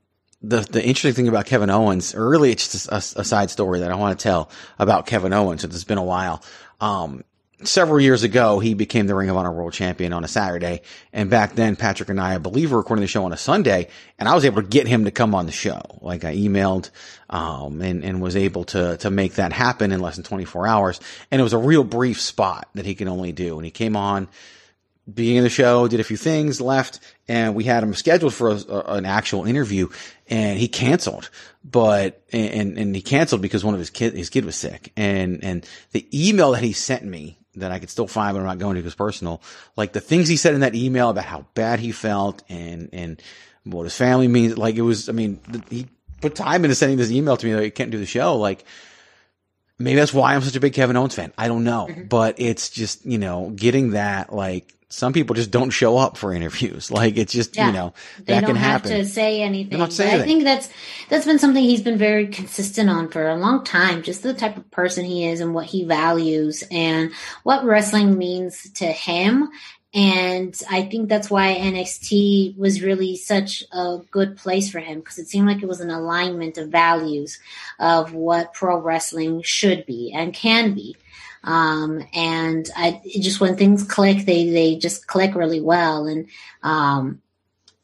[0.42, 3.80] the, the interesting thing about Kevin Owens, or really it's just a, a side story
[3.80, 6.42] that I want to tell about Kevin Owens it's been a while.
[6.80, 7.24] Um,
[7.64, 10.82] several years ago, he became the Ring of Honor World Champion on a Saturday.
[11.12, 13.88] And back then, Patrick and I, I believe, were recording the show on a Sunday.
[14.18, 15.80] And I was able to get him to come on the show.
[16.00, 16.90] Like I emailed,
[17.30, 21.00] um, and, and was able to, to make that happen in less than 24 hours.
[21.30, 23.56] And it was a real brief spot that he could only do.
[23.56, 24.28] And he came on,
[25.12, 28.50] beginning of the show, did a few things, left, and we had him scheduled for
[28.50, 29.88] a, a, an actual interview,
[30.28, 31.30] and he canceled.
[31.64, 35.42] But and and he canceled because one of his kid his kid was sick, and
[35.42, 38.58] and the email that he sent me that I could still find, but I'm not
[38.58, 39.40] going to because personal.
[39.76, 43.22] Like the things he said in that email about how bad he felt and and
[43.64, 44.56] what his family means.
[44.56, 45.40] Like it was, I mean,
[45.70, 45.86] he
[46.20, 48.36] put time into sending this email to me that he can't do the show.
[48.36, 48.64] Like
[49.78, 51.32] maybe that's why I'm such a big Kevin Owens fan.
[51.38, 52.04] I don't know, Mm-hmm.
[52.04, 56.32] but it's just you know getting that like some people just don't show up for
[56.32, 56.90] interviews.
[56.98, 57.66] Like it's just Yeah.
[57.68, 58.90] you know They that can happen.
[58.90, 59.72] to say anything.
[59.72, 60.68] don't have to say I think that's
[61.10, 64.02] that's been something he's been very consistent on for a long time.
[64.02, 67.12] Just the type of person he is and what he values and
[67.42, 69.48] what wrestling means to him.
[69.94, 75.18] And I think that's why NXT was really such a good place for him because
[75.18, 77.38] it seemed like it was an alignment of values
[77.78, 80.94] of what pro wrestling should be and can be.
[81.44, 86.06] Um, and I just when things click, they they just click really well.
[86.06, 86.28] And
[86.62, 87.22] um,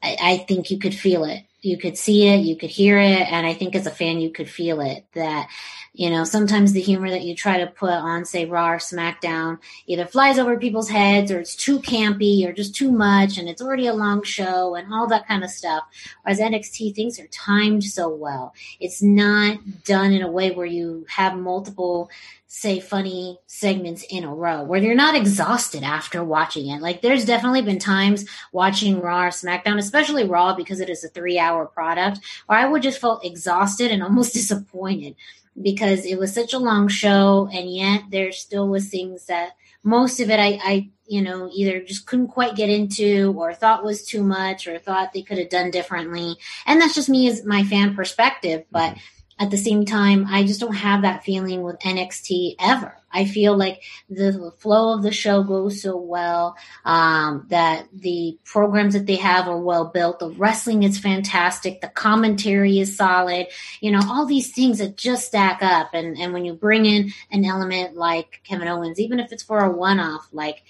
[0.03, 1.45] I, I think you could feel it.
[1.61, 4.31] You could see it, you could hear it, and I think as a fan, you
[4.31, 5.07] could feel it.
[5.15, 5.49] That
[5.95, 9.59] you know sometimes the humor that you try to put on, say Raw or SmackDown,
[9.87, 13.63] either flies over people's heads, or it's too campy, or just too much, and it's
[13.63, 15.85] already a long show, and all that kind of stuff.
[16.23, 18.55] Whereas NXT, things are timed so well.
[18.81, 22.11] It's not done in a way where you have multiple
[22.55, 26.81] say funny segments in a row where you're not exhausted after watching it.
[26.81, 31.09] Like there's definitely been times watching Raw or SmackDown, especially Raw because it is a
[31.09, 35.17] three hour product, where I would just feel exhausted and almost disappointed
[35.61, 39.53] because it was such a long show and yet there still was things that
[39.83, 43.85] most of it I, I you know either just couldn't quite get into or thought
[43.85, 46.37] was too much or thought they could have done differently.
[46.67, 49.01] And that's just me as my fan perspective but mm-hmm.
[49.39, 52.97] At the same time, I just don't have that feeling with NXT ever.
[53.11, 58.95] I feel like the flow of the show goes so well, um, that the programs
[58.95, 60.19] that they have are well built.
[60.19, 61.81] The wrestling is fantastic.
[61.81, 63.47] The commentary is solid.
[63.81, 65.91] You know, all these things that just stack up.
[65.95, 69.61] And, and when you bring in an element like Kevin Owens, even if it's for
[69.61, 70.63] a one off, like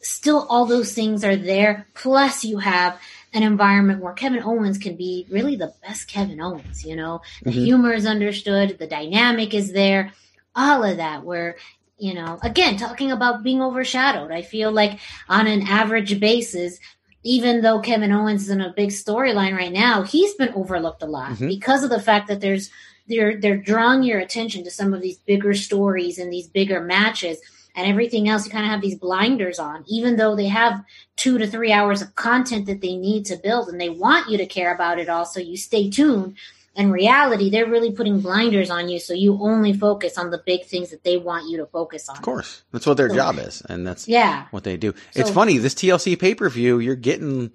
[0.00, 1.86] still all those things are there.
[1.94, 2.98] Plus you have
[3.34, 7.50] an environment where Kevin Owens can be really the best Kevin Owens, you know, the
[7.50, 7.64] Mhm.
[7.64, 10.12] humor is understood, the dynamic is there,
[10.54, 11.56] all of that where
[11.96, 14.32] you know, again, talking about being overshadowed.
[14.32, 16.80] I feel like on an average basis,
[17.22, 21.06] even though Kevin Owens is in a big storyline right now, he's been overlooked a
[21.06, 21.46] lot Mhm.
[21.46, 22.68] because of the fact that there's
[23.06, 27.38] they're they're drawing your attention to some of these bigger stories and these bigger matches
[27.76, 30.84] and everything else you kind of have these blinders on even though they have
[31.16, 34.38] two to three hours of content that they need to build and they want you
[34.38, 36.36] to care about it all so you stay tuned
[36.76, 40.64] in reality they're really putting blinders on you so you only focus on the big
[40.64, 43.38] things that they want you to focus on Of course, that's what their So- job
[43.38, 44.46] is, and that's Yeah.
[44.50, 44.94] what they do.
[45.14, 46.78] it's So- funny this TLC pay per view.
[46.80, 47.52] You're getting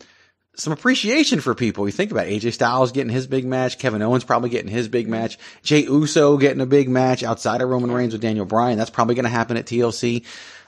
[0.59, 1.87] some appreciation for people.
[1.87, 5.07] You think about AJ Styles getting his big match, Kevin Owens probably getting his big
[5.07, 8.77] match, Jey Uso getting a big match outside of Roman Reigns with Daniel Bryan.
[8.77, 10.25] That's probably going to happen at TLC.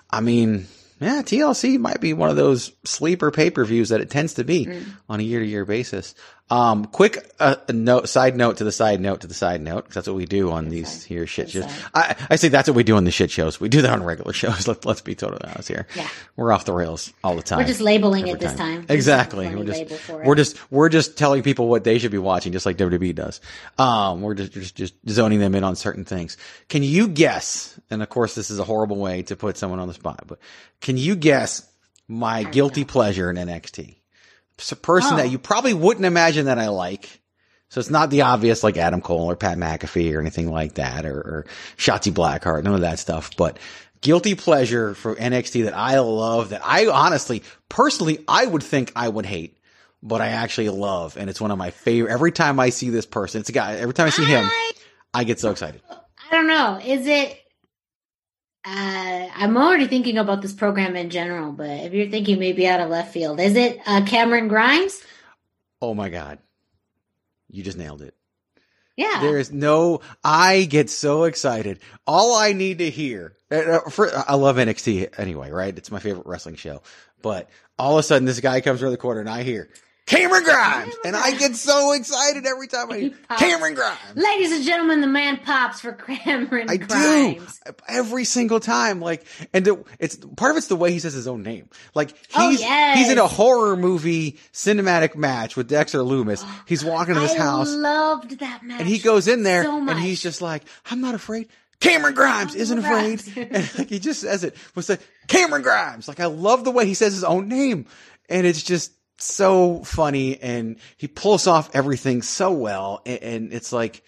[0.10, 0.68] I mean,
[1.00, 4.44] yeah, TLC might be one of those sleeper pay per views that it tends to
[4.44, 4.86] be mm.
[5.10, 6.16] on a year to year basis.
[6.50, 9.96] Um, quick uh, note, side note to the side note to the side note, because
[9.96, 11.64] that's what we do on these here shit shows.
[11.94, 13.62] I, I say that's what we do on the shit shows.
[13.62, 14.68] We do that on regular shows.
[14.68, 15.88] Let, let's be totally honest here.
[15.96, 16.10] Yeah.
[16.36, 17.60] We're off the rails all the time.
[17.60, 19.48] we're just labeling it this time Exactly.
[19.56, 20.28] We're just label for it.
[20.28, 23.40] we're just we're just telling people what they should be watching, just like WWE does.
[23.78, 26.36] Um, we're just just just zoning them in on certain things.
[26.68, 27.80] Can you guess?
[27.90, 30.40] And of course, this is a horrible way to put someone on the spot, but
[30.82, 31.66] can you guess
[32.10, 33.96] my guilty pleasure in NXT?
[34.58, 35.18] It's a person Oh.
[35.18, 37.20] that you probably wouldn't imagine that I like.
[37.70, 41.06] So it's not the obvious like Adam Cole or Pat McAfee or anything like that
[41.06, 41.46] or, or
[41.78, 43.32] Shotzi Blackheart, none of that stuff.
[43.38, 43.58] But
[44.02, 49.08] guilty pleasure for NXT that I love that I honestly, personally, I would think I
[49.08, 49.58] would hate,
[50.04, 51.16] but I actually love.
[51.18, 52.12] And it's one of my favorite.
[52.12, 54.50] Every time I see this person, it's a guy, every time I see him,
[55.14, 55.82] I get so excited.
[55.90, 56.80] I don't know.
[56.84, 57.38] Is it?
[58.64, 62.80] Uh, I'm already thinking about this program in general, but if you're thinking maybe out
[62.80, 65.04] of left field, is it uh, Cameron Grimes?
[65.82, 66.38] Oh my God.
[67.50, 68.16] You just nailed it.
[68.96, 69.20] Yeah.
[69.22, 71.80] There is no, I get so excited.
[72.06, 75.76] All I need to hear, uh, uh, for, I love NXT anyway, right?
[75.76, 76.84] It's my favorite wrestling show.
[77.22, 77.50] But
[77.80, 79.70] all of a sudden, this guy comes around the corner and I hear
[80.08, 83.98] Cameron Grimes, and I get so excited every time I hear Cameron Grimes.
[84.16, 87.60] Ladies and gentlemen, the man pops for Cameron I Grimes.
[87.66, 89.00] do every single time.
[89.00, 91.70] Like, and the, it's part of it's the way he says his own name.
[91.96, 92.98] Like Oh, he's yes.
[92.98, 96.44] he's in a horror movie cinematic match with Dexter Loomis.
[96.68, 98.80] He's walking to this I house, loved that match.
[98.82, 101.48] and he goes in there, so and he's just like, "I'm not afraid."
[101.80, 104.56] Cameron Grimes isn't afraid, and like he just says it.
[104.76, 106.08] Was like Cameron Grimes.
[106.10, 107.86] Like I love the way he says his own name,
[108.30, 108.92] and it's just
[109.22, 114.04] so funny, and he pulls off everything so well, and, and it's like.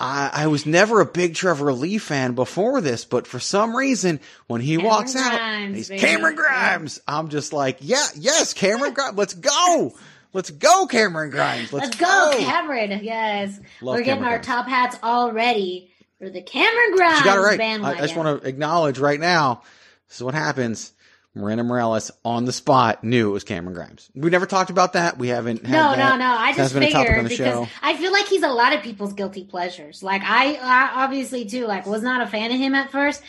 [0.00, 4.18] I, I was never a big Trevor Lee fan before this, but for some reason,
[4.48, 6.00] when he walks out, Grimes, he's baby.
[6.00, 7.00] Cameron Grimes.
[7.06, 9.16] I'm just like, yeah, yes, Cameron Grimes.
[9.16, 9.94] Let's go.
[10.32, 11.72] Let's go, Cameron Grimes.
[11.72, 13.00] Let's, Let's go, Cameron.
[13.04, 13.60] Yes.
[13.80, 14.46] Love We're getting Cameron our Grimes.
[14.46, 17.60] top hats all ready for the Cameron Grimes She got it right.
[17.60, 17.92] I.
[17.92, 19.62] I just want to acknowledge right now.
[20.08, 20.92] This is what happens.
[21.34, 24.10] Miranda Morales on the spot knew it was Cameron Grimes.
[24.14, 25.16] We never talked about that.
[25.18, 25.64] We haven't.
[25.66, 26.26] Had No, no, no.
[26.26, 27.72] I just been a topic on figured because show.
[27.82, 30.02] I feel like he's a lot of people's guilty pleasures.
[30.02, 33.22] Like I, I obviously too, like was not a fan of him at first.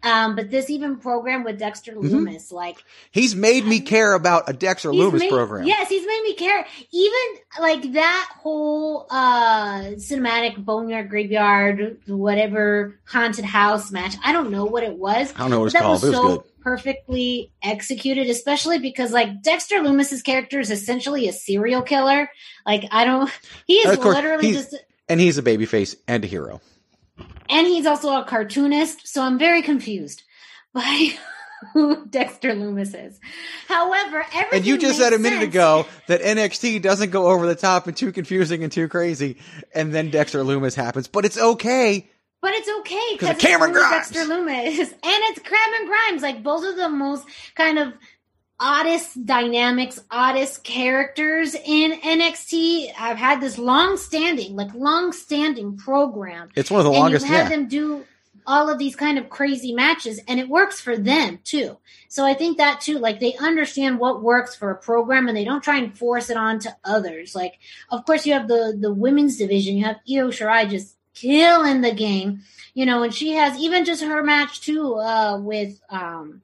[0.00, 2.06] Um, but this even program with Dexter Mm-hmm.
[2.06, 2.78] Loomis, like
[3.10, 5.66] He's made me care about a Dexter Loomis made- program.
[5.66, 6.64] Yes, he's made me care.
[6.92, 14.14] Even like that whole uh cinematic boneyard graveyard, whatever haunted house match.
[14.24, 15.32] I don't know what it was.
[15.34, 16.44] I don't know what it's that called, Was it was so good.
[16.68, 22.30] Perfectly executed, especially because like Dexter Loomis's character is essentially a serial killer.
[22.66, 23.30] Like I don't.
[23.66, 24.74] He is course, literally just.
[25.08, 26.60] and he's a babyface and a hero.
[27.48, 30.22] And he's also a cartoonist, so I'm very confused
[30.74, 31.10] by
[31.72, 33.18] who Dexter Loomis is.
[33.66, 35.54] However, everything And you just said a minute sense.
[35.54, 39.38] ago that NXT doesn't go over the top and too confusing and too crazy,
[39.74, 41.08] and then Dexter Loomis happens.
[41.08, 42.10] But it's okay.
[42.40, 44.10] But it's okay because Cameron Grimes.
[44.10, 46.22] Dexter Loomis and it's Cameron Grimes.
[46.22, 47.94] Like both of the most kind of
[48.60, 52.92] oddest dynamics, oddest characters in NXT.
[52.98, 56.48] I've had this long-standing, like long-standing program.
[56.54, 57.56] It's one of the and longest, You have yeah.
[57.56, 58.04] them do
[58.46, 61.76] all of these kind of crazy matches, and it works for them too.
[62.08, 65.44] So I think that too, like they understand what works for a program, and they
[65.44, 67.34] don't try and force it on to others.
[67.34, 67.58] Like,
[67.90, 69.76] of course, you have the the women's division.
[69.76, 72.40] You have Io Shirai just killing the game,
[72.74, 76.42] you know, and she has even just her match too uh, with um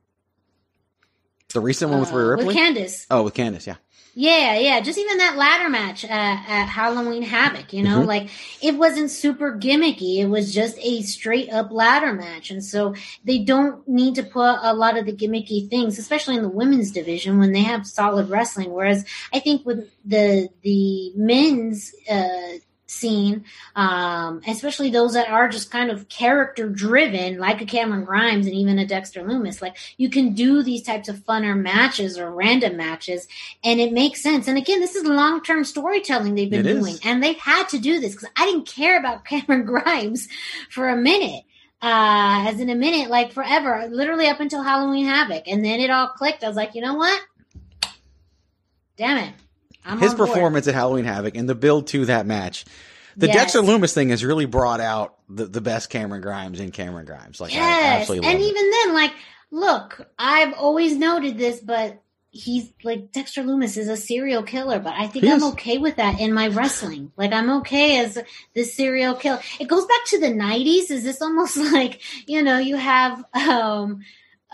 [1.52, 2.54] The recent one with Uh, Rhea with Ripley.
[2.54, 3.06] Candice.
[3.10, 3.76] Oh, with Candice, yeah.
[4.16, 4.80] Yeah, yeah.
[4.80, 8.06] Just even that ladder match at, at Halloween Havoc, you know, Mhm.
[8.06, 8.28] like
[8.62, 10.18] it wasn't super gimmicky.
[10.18, 12.52] It was just a straight up ladder match.
[12.52, 12.94] And so
[13.24, 16.92] they don't need to put a lot of the gimmicky things, especially in the women's
[16.92, 18.70] division when they have solid wrestling.
[18.72, 23.44] Whereas I think with the, the men's, uh, scene,
[23.76, 28.54] um, especially those that are just kind of character driven, like a Cameron Grimes and
[28.54, 29.62] even a Dexter Loomis.
[29.62, 33.26] Like you can do these types of funner matches or random matches,
[33.62, 34.48] and it makes sense.
[34.48, 36.78] And again, this is long term storytelling they've been It is.
[36.84, 40.28] doing, and they've had to do this because I didn't care about Cameron Grimes
[40.70, 41.44] for a minute.
[41.82, 45.90] Uh, as in a minute, like forever, literally up until Halloween Havoc, and then it
[45.90, 46.42] all clicked.
[46.42, 47.20] I was like, you know what?
[48.96, 49.34] Damn it!
[49.84, 50.28] I'm His on board.
[50.30, 52.64] performance at Halloween Havoc and the build to that match.
[53.16, 53.36] The Yes.
[53.36, 57.40] Dexter Loomis thing has really brought out the, the best Cameron Grimes in Cameron Grimes.
[57.40, 58.40] Like, Yes, and it.
[58.40, 59.12] even then, like,
[59.52, 64.92] look, I've always noted this, but he's like Dexter Loomis is a serial killer, but
[64.94, 65.44] I think He I'm is.
[65.52, 67.12] okay with that in my wrestling.
[67.16, 68.18] Like, I'm okay as
[68.54, 69.38] this serial killer.
[69.60, 70.90] It goes back to the '90s.
[70.90, 74.00] Is this almost like you know you have um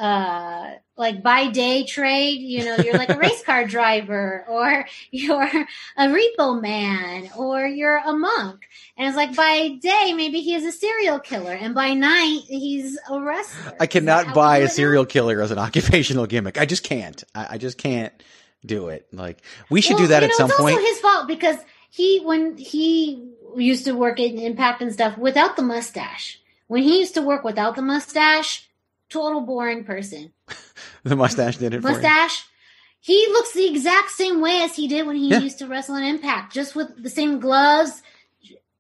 [0.01, 5.42] uh like by day trade you know you're like a race car driver or you're
[5.42, 5.66] a
[6.09, 8.61] repo man or you're a monk
[8.96, 12.98] and it's like by day maybe he is a serial killer and by night he's
[13.11, 16.59] a wrestler I cannot buy a serial killer as an occupational gimmick.
[16.59, 17.22] I just can't.
[17.34, 18.12] I, I just can't
[18.64, 19.07] do it.
[19.12, 20.76] Like, we should Well, do that you at know, some it's point.
[20.76, 21.57] also his fault because
[21.90, 26.40] he when he used to work in Impact and stuff without the mustache.
[26.68, 28.68] When he used to work without the mustache,
[29.11, 30.33] total boring person.
[31.05, 31.83] the mustache did it.
[31.83, 32.45] Mustache.
[33.01, 35.39] He looks the exact same way as he did when he Yeah.
[35.39, 38.03] used to wrestle in Impact, just with the same gloves.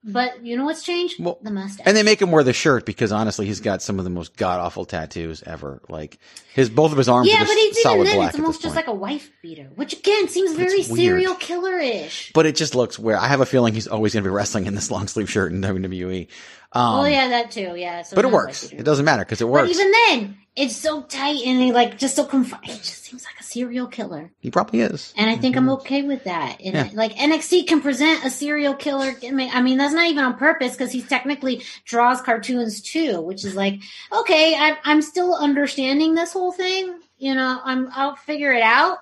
[0.02, 1.22] But you know what's changed?
[1.22, 1.86] the mustache.
[1.86, 4.34] And they make him wear the shirt because honestly, he's got some of the most
[4.34, 5.82] god awful tattoos ever.
[5.90, 6.18] Like
[6.54, 8.74] his both of his arms yeah, are but even solid then, black it's almost just
[8.74, 12.32] like a wife beater, which again seems very serial killer ish.
[12.32, 13.18] but it just looks weird.
[13.18, 15.52] I have a feeling he's always going to be wrestling in this long sleeve shirt
[15.52, 16.28] in WWE.
[16.72, 17.74] Um, oh yeah, that too.
[17.76, 18.72] Yeah, so but it works.
[18.72, 19.68] It doesn't matter because it works.
[19.68, 22.64] But even then, it's so tight and he, like just so confined.
[22.64, 24.30] It just seems like a serial killer.
[24.40, 25.12] he probably is.
[25.16, 26.60] And I think I'm okay with that.
[26.64, 26.94] And Mm-hmm.
[26.96, 27.00] Yeah.
[27.02, 29.54] like NXT can present a serial killer gimmick.
[29.54, 33.54] I mean, that's not even on purpose because he technically draws cartoons too, which is
[33.56, 33.80] like,
[34.12, 37.00] okay, I, I'm still understanding this whole thing.
[37.18, 38.98] You know, I'm, I'll figure it out.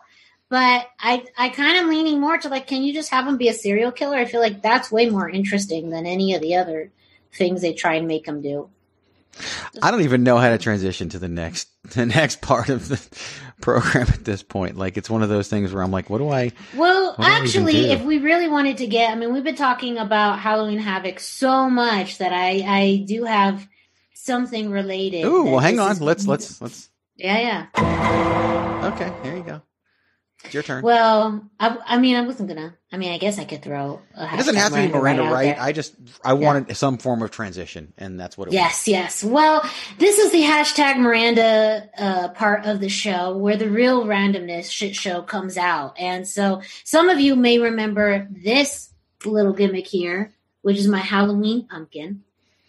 [0.49, 3.49] but I I kind of leaning more to like, can you just have him be
[3.49, 4.17] a serial killer?
[4.17, 6.91] I feel like that's way more interesting than any of the other
[7.35, 8.71] things they try and make him do.
[9.83, 13.01] I don't even know how to transition to the next the next part of the
[13.61, 14.77] program at this point.
[14.77, 16.53] Like it's one of those things where I'm like, what do I?
[16.75, 17.91] Well, do actually, do?
[17.91, 21.69] if we really wanted to get, I mean, we've been talking about Halloween Havoc so
[21.71, 23.67] much that I I do have
[24.15, 25.25] something related.
[25.25, 25.93] Ooh, well, hang on.
[25.93, 26.89] is- Let's let's let's.
[27.17, 28.91] Yeah, yeah.
[28.95, 29.63] Okay, here you go.
[30.45, 30.83] It's your turn.
[30.83, 32.75] Well, I, I mean, I wasn't gonna.
[32.93, 34.01] I mean, I guess I could throw.
[34.15, 35.57] A it doesn't have to be Miranda out Wright.
[35.59, 38.55] I just I wanted some form of transition, and that's what it was.
[38.55, 39.25] Yes, yes.
[39.25, 39.69] Well,
[39.99, 44.95] this is the hashtag Miranda uh, part of the show where the real randomness shit
[44.95, 45.99] show comes out.
[45.99, 48.93] And so some of you may remember this
[49.25, 50.33] little gimmick here,
[50.63, 52.23] which is my Halloween pumpkin.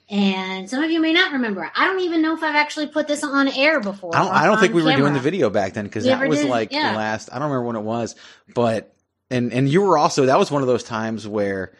[0.09, 1.71] And some of you may not remember.
[1.75, 4.15] I don't even know if I've actually put this on air before.
[4.15, 4.33] I don't.
[4.33, 6.49] I don't think we were doing the video back then because that was did?
[6.49, 6.91] like Yeah.
[6.93, 7.29] the last.
[7.31, 8.15] I don't remember when it was,
[8.55, 8.95] but
[9.29, 11.73] and and you were also that was one of those times where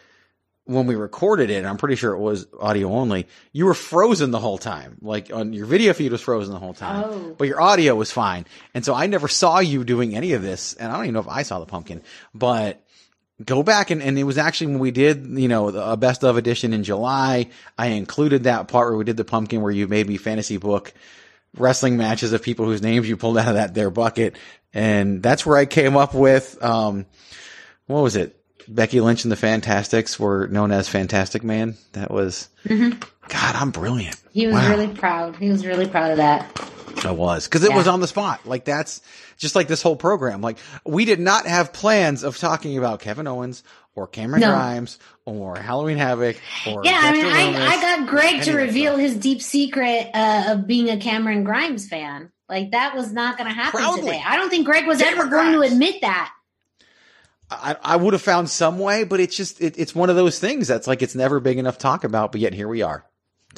[0.66, 3.26] when we recorded it, I'm pretty sure it was audio only.
[3.52, 4.98] You were frozen the whole time.
[5.02, 7.36] Like on your video feed was frozen the whole time, Oh.
[7.36, 8.46] but your audio was fine.
[8.76, 11.22] And so I never saw you doing any of this, and I don't even know
[11.22, 12.04] if I saw the pumpkin,
[12.36, 12.84] but.
[13.44, 16.36] Go back and, and it was actually when we did, you know, a best of
[16.36, 17.50] edition in July.
[17.78, 20.94] I included that part where we did the pumpkin where you made me fantasy book
[21.58, 24.36] wrestling matches of people whose names you pulled out of that their bucket.
[24.74, 27.06] And that's where I came up with, um,
[27.88, 28.36] what was it?
[28.68, 31.76] Becky Lynch and the Fantastics were known as Fantastic Man.
[31.94, 33.02] That was, Mhm.
[33.30, 34.18] God, I'm brilliant.
[34.32, 34.70] He was Wow.
[34.70, 35.36] really proud.
[35.38, 36.60] He was really proud of that.
[37.06, 38.46] I was because it was on the spot.
[38.46, 39.02] Like that's
[39.38, 40.42] just like this whole program.
[40.42, 43.64] Like we did not have plans of talking about Kevin Owens
[43.96, 44.50] or Cameron No.
[44.52, 46.36] Grimes or Halloween Havoc
[46.68, 50.68] or Yeah, I mean, I, I got Greg to reveal his deep secret uh, of
[50.68, 52.32] being a Cameron Grimes fan.
[52.50, 54.02] Like that was not going to happen Proudly.
[54.02, 54.22] today.
[54.26, 56.34] I don't think Greg was Cameron ever going to admit that.
[57.52, 60.38] I, I would have found some way, but it's just it, it's one of those
[60.40, 63.06] things that's like it's never big enough to talk about, but yet here we are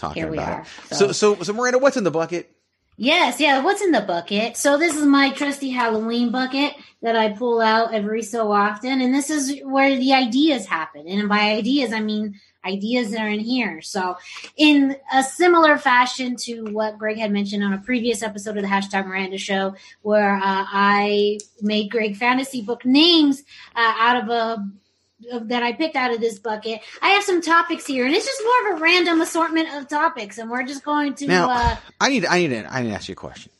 [0.01, 0.95] talking Here we about are, it.
[0.95, 1.11] So.
[1.11, 2.51] so so Miranda, what's in the bucket?
[2.97, 3.63] Yes, yeah.
[3.63, 4.57] What's in the bucket?
[4.57, 9.13] So this is my trusty Halloween bucket that I pull out every so often, and
[9.13, 11.07] this is where the ideas happen.
[11.07, 13.81] And by ideas, I mean ideas that are in here.
[13.81, 14.17] So,
[14.55, 18.69] in a similar fashion to what Greg had mentioned on a previous episode of the
[18.69, 23.41] hashtag Miranda Show, where uh, I made Greg fantasy book names
[23.75, 24.69] uh, out of a
[25.43, 26.79] that I picked out of this bucket.
[27.01, 30.37] I have some topics here, and it's just more of a random assortment of topics,
[30.37, 31.27] and we're just going to.
[31.27, 33.51] Now uh, I need I need to, I need to ask you a question.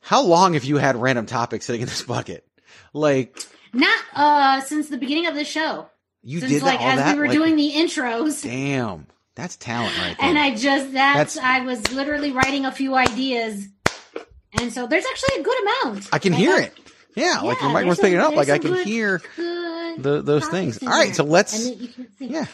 [0.00, 2.46] How long have you had random topics sitting in this bucket?
[2.92, 3.36] Like
[3.72, 5.88] Not uh since the beginning of the show.
[6.22, 7.14] you since did like that, as that?
[7.14, 8.42] we were Like, doing the intros.
[8.42, 10.28] damn, that's talent right there.
[10.28, 13.68] And I just that's, That's- I was literally writing a few ideas.
[14.58, 16.08] And so there's actually a good amount.
[16.12, 16.72] I can hear it.
[17.16, 18.34] Yeah, like your Yeah, microphone's picking it up.
[18.36, 20.80] Like I can good- hear good the, those things.
[20.82, 22.26] All right, so let's And then you can see.
[22.26, 22.46] yeah,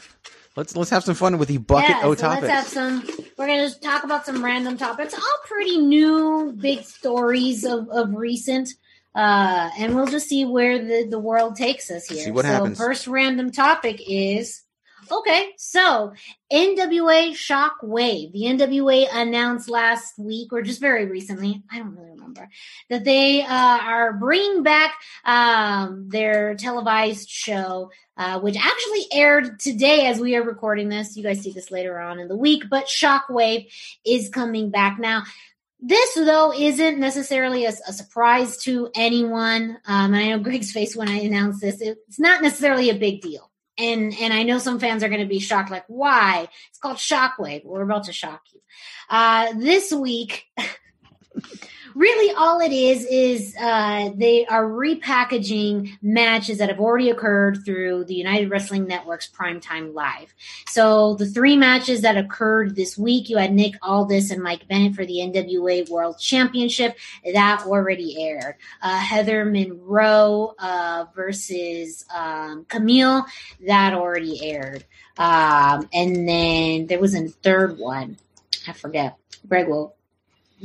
[0.57, 2.43] let's let's have some fun with the bucket yeah, o so topics.
[2.49, 3.27] let's have some.
[3.37, 8.69] We're gonna talk about some random topics, all pretty new, big stories of of recent,
[9.15, 12.25] uh, and we'll just see where the the world takes us here.
[12.25, 12.79] See what so happens.
[12.79, 14.62] first random topic is
[15.19, 15.51] okay.
[15.57, 16.13] So
[16.53, 21.63] NWA Shockwave, the NWA announced last week or just very recently.
[21.71, 22.49] I don't really remember
[22.91, 24.95] that they uh, are bringing back
[25.25, 31.17] um, their televised show uh, which actually aired today as we are recording this.
[31.17, 33.69] You guys see this later on in the week, but Shockwave
[34.05, 35.25] is coming back now.
[35.81, 39.79] This though isn't necessarily a, a surprise to anyone.
[39.87, 41.81] Um, and I know Greg's face when I announced this.
[41.81, 43.51] It's not necessarily a big deal.
[43.79, 46.49] And and I know some fans are going to be shocked, like why?
[46.69, 47.65] It's called Shockwave.
[47.65, 48.61] We're about to shock you.
[49.09, 50.47] Uh, this week,
[51.95, 58.05] really all it is is uh, they are repackaging matches that have already occurred through
[58.05, 60.35] the United Wrestling Network's Primetime Live.
[60.69, 64.95] So the three matches that occurred this week, you had Nick Aldis and Mike Bennett
[64.95, 66.97] for the NWA World Championship.
[67.33, 68.57] That already aired.
[68.81, 73.25] Uh, Heather Monroe uh, versus um, Kamille,
[73.67, 74.85] that already aired.
[75.19, 78.17] Um, and then there was a third one.
[78.67, 79.17] I forget.
[79.49, 79.97] Greg will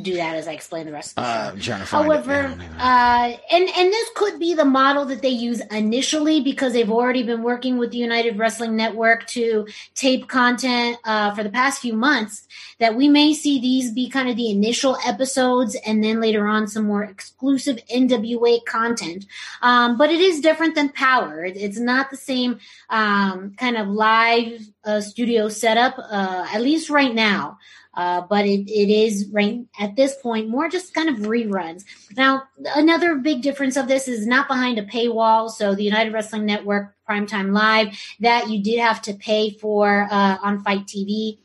[0.01, 1.39] do that as I explain the rest of the show.
[1.39, 2.25] Uh, I'm trying to find it.
[2.25, 6.91] However, uh, and and this could be the model that they use initially because they've
[6.91, 11.81] already been working with the United Wrestling Network to tape content uh, for the past
[11.81, 12.47] few months.
[12.79, 16.67] That we may see these be kind of the initial episodes, and then later on
[16.67, 19.25] some more exclusive NWA content.
[19.61, 21.43] Um, but it is different than Power.
[21.43, 27.13] It's not the same um, kind of live uh, studio setup, uh, at least right
[27.13, 27.57] now.
[27.97, 31.83] Uh, but it, it is right at this point more just kind of reruns.
[32.15, 32.43] Now,
[32.75, 35.49] another big difference of this is not behind a paywall.
[35.49, 40.37] So the United Wrestling Network Primetime Live that you did have to pay for uh,
[40.43, 41.39] on FITE TV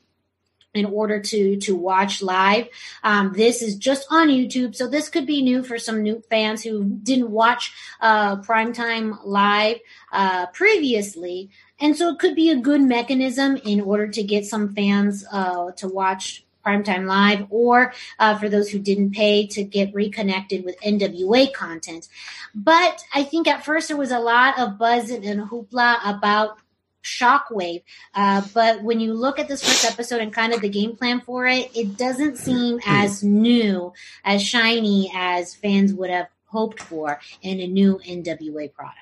[0.75, 2.69] in order to to watch live.
[3.03, 6.63] Um, this is just on YouTube, so this could be new for some new fans
[6.63, 9.79] who didn't watch uh, primetime live
[10.13, 11.51] uh, previously,
[11.83, 15.73] and so it could be a good mechanism in order to get some fans uh,
[15.73, 20.81] to watch primetime live or uh, for those who didn't pay to get reconnected with
[20.81, 22.09] nwa content.
[22.55, 26.59] But i think at first there was a lot of buzz and hoopla about
[27.03, 27.83] shockwave
[28.15, 31.21] uh, but when you look at this first episode and kind of the game plan
[31.21, 33.93] for it it doesn't seem as new
[34.25, 38.99] as shiny as fans would have hoped for in a new nwa product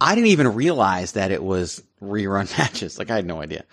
[0.00, 2.98] I didn't even realize that it was rerun matches.
[2.98, 3.64] Like I had no idea.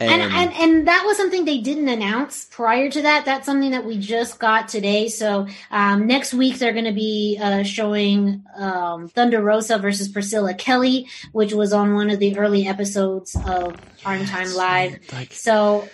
[0.00, 3.26] and, and and that was something they didn't announce prior to that.
[3.26, 5.08] That's something that we just got today.
[5.08, 10.54] So um, next week they're going to be uh, showing um, Thunder Rosa versus Priscilla
[10.54, 14.98] Kelly, which was on one of the early episodes of Prime Time Live.
[15.12, 15.88] Like- so.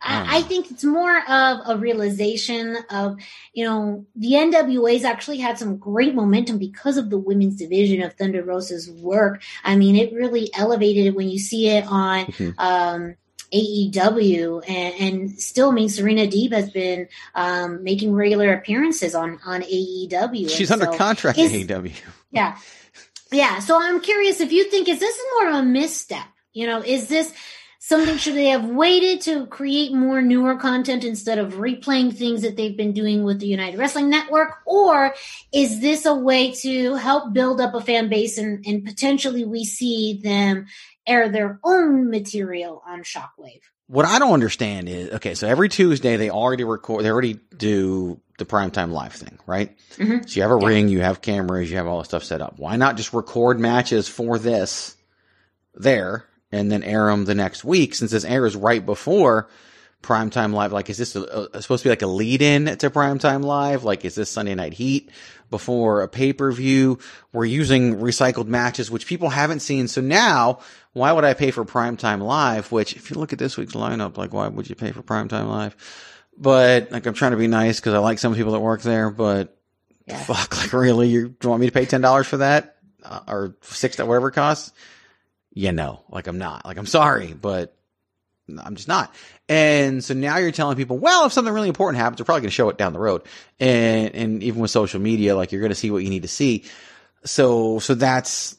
[0.00, 3.16] I, I think it's more of a realization of,
[3.52, 8.14] you know, the NWA's actually had some great momentum because of the women's division of
[8.14, 9.42] Thunder Rosa's work.
[9.64, 12.54] I mean, it really elevated it when you see it on Mhm.
[12.58, 13.14] um,
[13.52, 19.38] AEW, and, and still, I mean, Serena Deeb has been um, making regular appearances on
[19.44, 20.50] on AEW.
[20.50, 21.92] She's under so contract at AEW.
[22.30, 22.56] yeah.
[23.32, 23.58] Yeah.
[23.60, 26.26] So I'm curious if you think, is this more of a misstep?
[26.52, 27.32] You know, is this
[27.88, 32.54] something, should they have waited to create more newer content instead of replaying things that
[32.56, 34.58] they've been doing with the United Wrestling Network?
[34.66, 35.14] Or
[35.52, 39.64] is this a way to help build up a fan base and, and potentially we
[39.64, 40.66] see them
[41.06, 43.62] air their own material on Shockwave?
[43.86, 48.20] What I don't understand is okay, so every Tuesday they already record, they already do
[48.36, 49.74] the primetime live thing, right?
[49.96, 50.28] Mhm.
[50.28, 52.58] So you have a ring, you have cameras, you have all the stuff set up.
[52.58, 54.94] Why not just record matches for this
[55.74, 59.48] there and then air them the next week since this airs right before
[60.02, 60.72] primetime live?
[60.72, 63.84] Like, is this a, a- supposed to be like a lead in to primetime live?
[63.84, 65.10] Like, is this Sunday Night Heat
[65.50, 66.98] before a pay per view?
[67.32, 69.88] We're using recycled matches, which people haven't seen.
[69.88, 70.60] So now,
[70.92, 72.70] why would I pay for primetime live?
[72.72, 75.48] Which, if you look at this week's lineup, like, why would you pay for primetime
[75.48, 75.76] live?
[76.36, 79.10] But like, I'm trying to be nice because I like some people that work there,
[79.10, 79.56] but
[80.08, 83.96] fuck, like, really, you want me to pay ten dollars for that uh, or six,
[83.96, 84.72] that whatever it costs?
[85.58, 86.64] Yeah, no, like I'm not.
[86.64, 87.76] Like I'm sorry, but
[88.64, 89.12] I'm just not.
[89.48, 92.50] And so now you're telling people, well, if something really important happens, we're probably going
[92.50, 93.22] to show it down the road.
[93.58, 96.28] And and even with social media, like you're going to see what you need to
[96.28, 96.64] see.
[97.24, 98.56] So so that's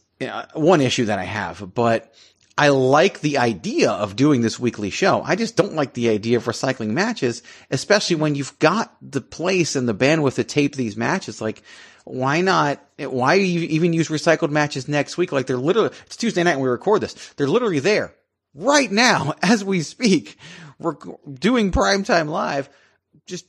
[0.53, 2.13] one issue that I have, but
[2.57, 5.21] I like the idea of doing this weekly show.
[5.23, 9.77] I just don't like the idea of recycling matches, especially when you've got the place
[9.77, 11.39] and the bandwidth to tape these matches.
[11.39, 11.63] Like,
[12.09, 12.83] why not?
[12.97, 15.31] Why even use recycled matches next week?
[15.31, 17.13] Like they're literally, it's Tuesday night and we record this.
[17.35, 18.15] They're literally there
[18.55, 20.37] right now as we speak.
[20.79, 20.95] We're
[21.31, 22.69] doing primetime live.
[23.27, 23.45] Just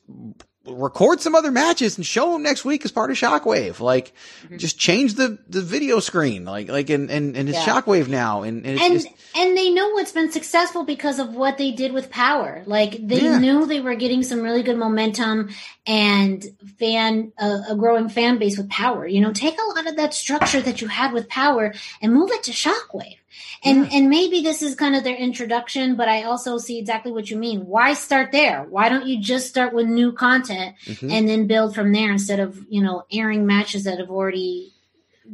[0.67, 3.81] record some other matches and show them next week as part of Shockwave.
[3.81, 4.13] Like,
[4.57, 6.45] just change the, the video screen.
[6.45, 7.81] Like, like, and, and, and it's Yeah.
[7.81, 8.43] Shockwave now.
[8.43, 11.71] And, and it's and just, and they know what's been successful because of what they
[11.71, 13.39] did with power like they Yeah.
[13.39, 15.51] knew they were getting some really good momentum
[15.87, 16.45] and
[16.79, 20.13] fan uh, a growing fan base with power you know take a lot of that
[20.13, 23.19] structure that you had with power and move it to shockwave
[23.65, 27.31] and and maybe this is kind of their introduction but i also see exactly what
[27.31, 31.13] you mean why start there why don't you just start with new content Mhm.
[31.13, 34.73] and then build from there instead of you know airing matches that have already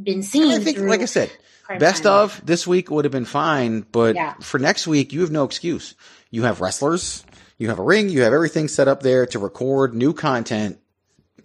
[0.03, 1.31] been seen I think, like I said,
[1.79, 2.13] best Time.
[2.13, 4.35] of this week would have been fine, but Yeah.
[4.41, 5.95] for next week, you have no excuse.
[6.31, 7.25] You have wrestlers,
[7.57, 10.79] you have a ring, you have everything set up there to record new content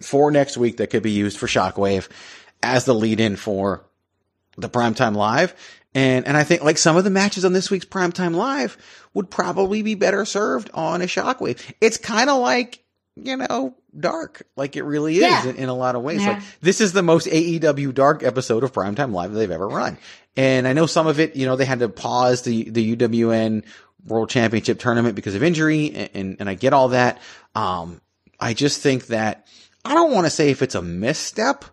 [0.02, 2.08] for next week that could be used for Shockwave
[2.62, 3.84] as the lead in for
[4.58, 5.54] the primetime live.
[5.94, 8.78] And, and I think like some of the matches on this week's primetime live
[9.14, 11.60] would probably be better served on a Shockwave.
[11.80, 12.82] It's kind of like,
[13.16, 14.46] you know, dark.
[14.56, 15.46] Like it really is Yeah.
[15.46, 16.22] in, in a lot of ways.
[16.22, 16.30] Yeah.
[16.34, 19.98] Like this is the most AEW dark episode of Primetime Live that they've ever run.
[20.34, 23.64] And I know some of it, you know, they had to pause the, the UWN
[24.06, 27.20] World Championship tournament because of injury and, and, and I get all that.
[27.54, 28.00] Um,
[28.40, 29.46] I just think that
[29.84, 31.66] I don't want to say if it's a misstep,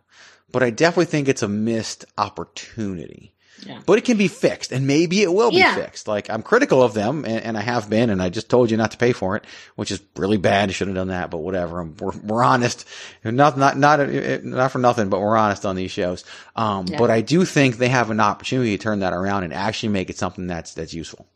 [0.51, 3.33] but I definitely think it's a missed opportunity.
[3.65, 3.79] Yeah.
[3.85, 5.75] But it can be fixed and maybe it will be Yeah.
[5.75, 6.07] fixed.
[6.07, 8.77] Like I'm critical of them and, and I have been and I just told you
[8.77, 10.69] not to pay for it, which is really bad.
[10.69, 11.83] I shouldn't have done that, but whatever.
[11.83, 12.87] We're, we're honest.
[13.23, 13.99] Not, not, not,
[14.43, 16.23] not for nothing, but we're honest on these shows.
[16.55, 16.97] Um, Yeah.
[16.97, 20.09] but I do think they have an opportunity to turn that around and actually make
[20.09, 21.27] it something that's, that's useful.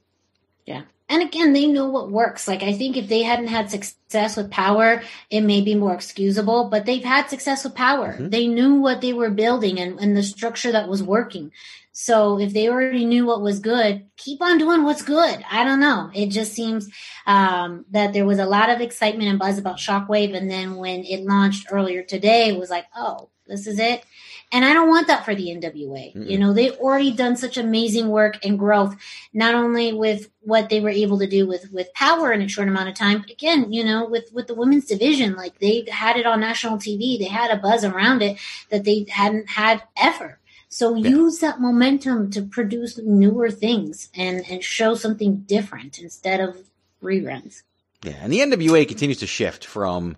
[0.66, 0.84] Yeah.
[1.10, 2.48] And again, they know what works.
[2.48, 6.70] Like, I think if they hadn't had success with power, it may be more excusable,
[6.70, 8.14] but they've had success with power.
[8.14, 8.30] Mm-hmm.
[8.30, 11.52] They knew what they were building and, and the structure that was working.
[11.94, 15.46] So if they already knew what was good, keep on doing what's good.
[15.50, 16.10] I don't know.
[16.14, 16.90] It just seems
[17.28, 20.36] um, that there was a lot of excitement and buzz about Shockwave.
[20.36, 24.04] And then when it launched earlier today, it was like, oh, this is it.
[24.52, 26.16] And I don't want that for the NWA.
[26.16, 26.30] Mm-mm.
[26.30, 28.96] You know, they've already done such amazing work and growth,
[29.34, 32.68] not only with what they were able to do with with power in a short
[32.68, 36.18] amount of time, but again, you know, with with the women's division, like they had
[36.18, 38.38] it on national TV, they had a buzz around it
[38.70, 40.40] that they hadn't had ever.
[40.74, 46.58] So use that momentum to produce newer things and and show something different instead of
[47.02, 47.62] reruns.
[48.04, 50.18] Yeah, and the NWA continues to shift from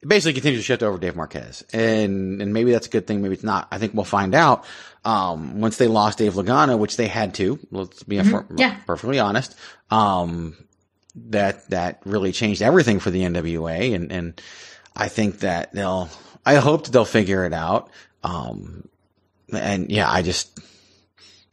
[0.00, 3.22] it basically continues to shift over Dave Marquez, and and maybe that's a good thing,
[3.22, 3.68] maybe it's not.
[3.70, 4.64] I think we'll find out
[5.04, 7.60] um, once they lost Dave Lagana, which they had to.
[7.70, 8.78] Let's be Mhm, yeah.
[8.84, 9.54] perfectly honest.
[9.88, 10.56] Um,
[11.14, 14.40] that that really changed everything for the NWA, and and
[14.96, 16.08] I think that they'll.
[16.44, 17.88] I hope that they'll figure it out.
[18.24, 18.88] Um,
[19.52, 20.58] and yeah, I just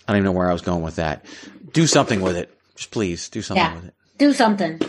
[0.07, 1.25] I don't even know where I was going with that.
[1.71, 3.75] Do something with it, just please do something Yeah.
[3.75, 3.93] with it.
[4.17, 4.81] Do something.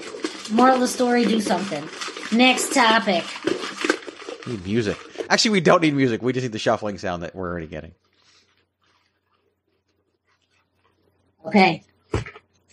[0.51, 1.89] Moral of the story, do something.
[2.37, 3.25] Next topic.
[4.47, 4.99] Need music.
[5.29, 6.23] Actually, we don't need music.
[6.23, 7.93] We just need the shuffling sound that we're already getting.
[11.47, 11.83] Okay.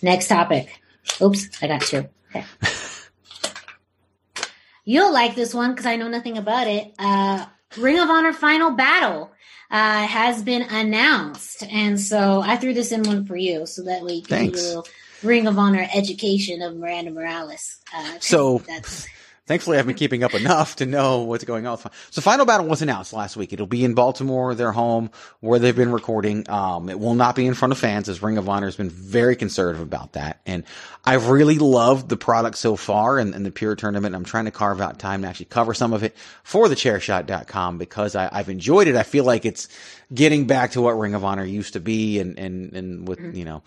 [0.01, 0.81] Next topic.
[1.21, 2.07] Oops, I got two.
[2.29, 2.45] Okay.
[4.85, 6.93] You'll like this one because I know nothing about it.
[6.97, 7.45] Uh,
[7.77, 9.31] Ring of Honor Final Battle
[9.69, 14.03] uh, has been announced, and so I threw this in one for you so that
[14.03, 14.61] way you can do Thanks.
[14.63, 14.87] a little
[15.23, 17.77] Ring of Honor education of Miranda Morales.
[17.93, 19.07] Uh, So, that's
[19.47, 21.77] thankfully, I've been keeping up enough to know what's going on.
[22.11, 23.53] So, Final Battle was announced last week.
[23.53, 25.09] It'll be in Baltimore, their home,
[25.39, 26.47] where they've been recording.
[26.49, 28.89] Um, it will not be in front of fans, as Ring of Honor has been
[28.89, 30.41] very conservative about that.
[30.45, 30.63] And
[31.05, 34.13] I've really loved the product so far and, and the Pure Tournament.
[34.13, 37.77] I'm trying to carve out time to actually cover some of it for the chairshot.com
[37.77, 38.95] because I, I've enjoyed it.
[38.95, 39.69] I feel like it's
[40.13, 43.45] getting back to what Ring of Honor used to be and, and, and with, you
[43.45, 43.63] know,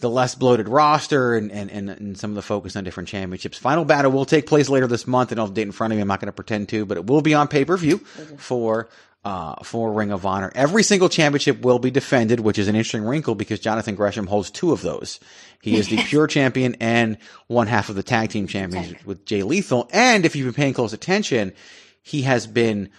[0.00, 3.56] the less bloated roster and, and, and, and some of the focus on different championships.
[3.56, 5.30] Final battle will take place later this month.
[5.30, 6.02] And I don't have a date in front of me.
[6.02, 7.98] I'm not going to pretend to, but it will be on pay per view
[8.38, 8.88] for,
[9.24, 10.50] uh, for Ring of Honor.
[10.54, 14.50] Every single championship will be defended, which is an interesting wrinkle because Jonathan Gresham holds
[14.50, 15.20] two of those.
[15.62, 17.16] He is the pure champion and
[17.46, 19.88] one half of the tag team champions with Jay Lethal.
[19.92, 21.52] And if you've been paying close attention,
[22.02, 22.90] he has been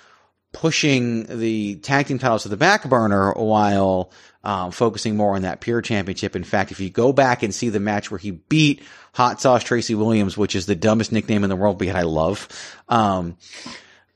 [0.55, 4.09] pushing the tag team titles to the back burner while
[4.45, 6.35] um, focusing more on that pure championship.
[6.35, 9.63] In fact, if you go back and see the match where he beat Hot Sauce
[9.63, 12.47] Tracy Williams, which is the dumbest nickname in the world, but yet I love,
[12.87, 13.37] um,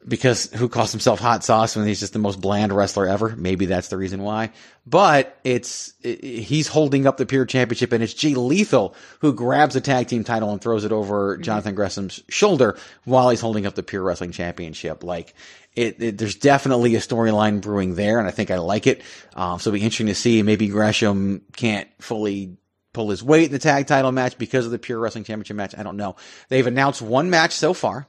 [0.08, 3.36] because who calls himself Hot Sauce when he's just the most bland wrestler ever?
[3.36, 4.52] Maybe that's the reason why.
[4.86, 9.74] But it's it, he's holding up the pure championship, and it's Jay Lethal who grabs
[9.74, 13.76] the tag team title and throws it over Jonathan Gresham's shoulder while he's holding up
[13.76, 15.04] the pure wrestling championship.
[15.04, 15.34] Like
[15.76, 19.02] it, it there's definitely a storyline brewing there, and I think I like it.
[19.36, 20.42] Um, so it'll be interesting to see.
[20.44, 22.58] Maybe Gresham can't fully
[22.94, 25.76] pull his weight in the tag title match because of the pure wrestling championship match.
[25.78, 26.16] I don't know.
[26.48, 28.08] They've announced one match so far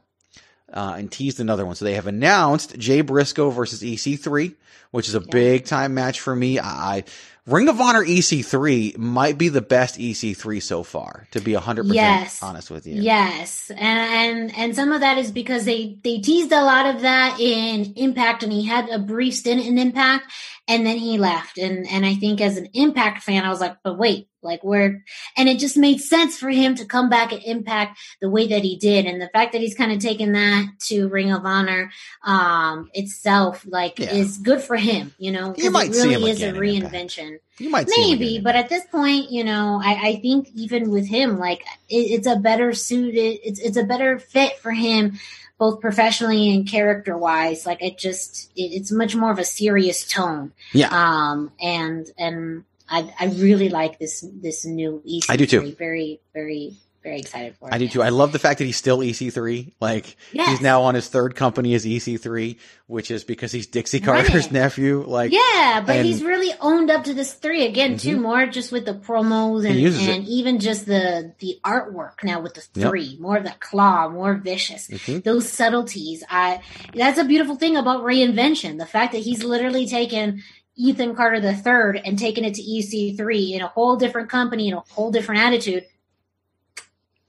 [0.72, 1.74] uh, and teased another one.
[1.74, 4.54] So they have announced Jay Briscoe versus EC3,
[4.90, 6.58] which is a big time match for me.
[6.58, 7.04] I, I
[7.46, 12.42] Ring of Honor EC3 might be the best EC3 so far, to be 100% Yes.
[12.42, 13.00] honest with you.
[13.02, 17.00] Yes, and and and some of that is because they they teased a lot of
[17.02, 20.30] that in Impact, and he had a brief stint in Impact,
[20.70, 21.58] and then he left.
[21.58, 25.04] And and I think as an Impact fan, I was like, but wait, like where?
[25.36, 28.62] And it just made sense for him to come back at Impact the way that
[28.62, 31.90] he did, and the fact that he's kind of taken that to Ring of Honor
[32.24, 34.12] um itself, like, Yeah.
[34.14, 35.12] is good for him.
[35.18, 37.38] You know, 'cause might it see really him is a reinvention.
[37.58, 41.06] You might see Maybe, but at this point, you know, I, I think even with
[41.06, 41.60] him, like
[41.90, 45.18] it, it's a better suited, it's it's a better fit for him,
[45.60, 47.66] both professionally and character wise.
[47.66, 50.52] Like it just, it, it's much more of a serious tone.
[50.72, 50.88] Yeah.
[50.90, 55.26] Um, and and I I really like this this new EC3.
[55.28, 55.72] I do too.
[55.78, 57.74] Very very very excited for it.
[57.74, 58.02] I do too.
[58.02, 59.72] I love the fact that he's still EC3.
[59.80, 60.48] Like Yes.
[60.50, 62.58] he's now on his third company as EC3,
[62.88, 64.24] which is because he's Dixie Right.
[64.26, 65.04] Carter's nephew.
[65.06, 68.20] Like yeah, but and- he's really owned up to this three again too, Mhm.
[68.22, 69.78] more just with the promos and,
[70.10, 72.88] and even just the the artwork now with the Yep.
[72.90, 74.88] three, more of the claw, more vicious.
[74.88, 75.24] Mhm.
[75.24, 76.60] Those subtleties, I
[76.94, 78.78] that's a beautiful thing about reinvention.
[78.78, 80.42] The fact that he's literally taken
[80.76, 84.74] Ethan Carter the third and taken it to EC3 in a whole different company in
[84.74, 85.84] a whole different attitude.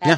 [0.02, 0.18] Yeah,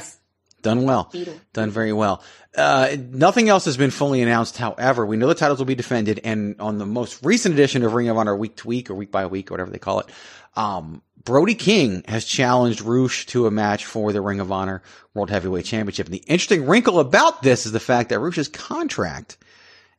[0.64, 1.10] Done well.
[1.12, 1.40] Beetle.
[1.52, 2.24] Done very well.
[2.56, 4.58] Uh, nothing else has been fully announced.
[4.58, 7.94] However, we know the titles will be defended, and on the most recent edition of
[7.94, 10.08] Ring of Honor week to week or week by week or whatever they call it,
[10.56, 14.82] um, Brody King has challenged Rush to a match for the Ring of Honor
[15.14, 16.08] World Heavyweight Championship.
[16.08, 19.38] And the interesting wrinkle about this is the fact that Rush's contract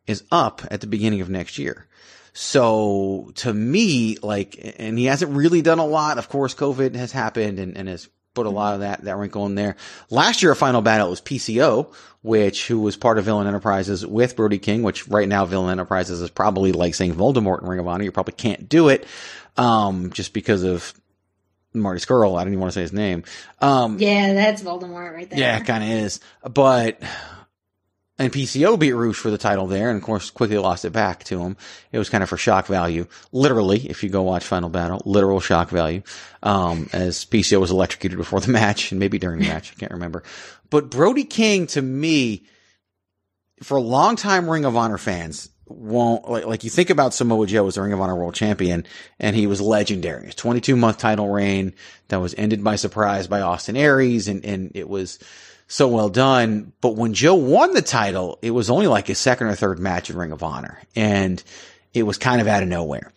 [0.07, 1.87] is up at the beginning of next year.
[2.33, 6.19] So to me, like, and he hasn't really done a lot.
[6.19, 9.47] Of course, COVID has happened and, and has put a lot of that, that wrinkle
[9.47, 9.77] in there.
[10.11, 11.93] Last year, a final battle was PCO,
[12.23, 16.21] which, who was part of Villain Enterprises with Brody King, which right now Villain Enterprises
[16.21, 18.05] is probably like saying Voldemort in Ring of Honor.
[18.05, 19.07] You probably can't do it,
[19.57, 20.93] um, just because of
[21.73, 22.39] Marty Scurll.
[22.39, 23.25] I don't even want to say his name.
[23.61, 25.39] Um, Yeah, that's Voldemort right there.
[25.39, 26.21] yeah, it kind of is.
[26.43, 27.01] But,
[28.19, 31.25] and PCO beat Rush for the title there, and of course quickly lost it back
[31.25, 31.57] to him.
[31.91, 33.07] It was kind of for shock value.
[33.33, 36.03] Literally, if you go watch Final Battle, literal shock value.
[36.43, 39.93] Um, as PCO was electrocuted before the match, and maybe during the match, I can't
[39.93, 40.23] remember.
[40.71, 42.45] But Brody King, to me,
[43.63, 47.47] for a long time Ring of Honor fans, won't like like you think about Samoa
[47.47, 48.87] Joe as the Ring of Honor World Champion,
[49.19, 50.27] and he was legendary.
[50.27, 51.75] His 22 month title reign
[52.09, 55.19] that was ended by surprise by Austin Aries, and and it was
[55.75, 56.73] so well done.
[56.81, 60.09] But when Joe won the title, it was only like his second or third match
[60.09, 61.43] in Ring of Honor, and
[61.93, 63.13] it was kind of out of nowhere.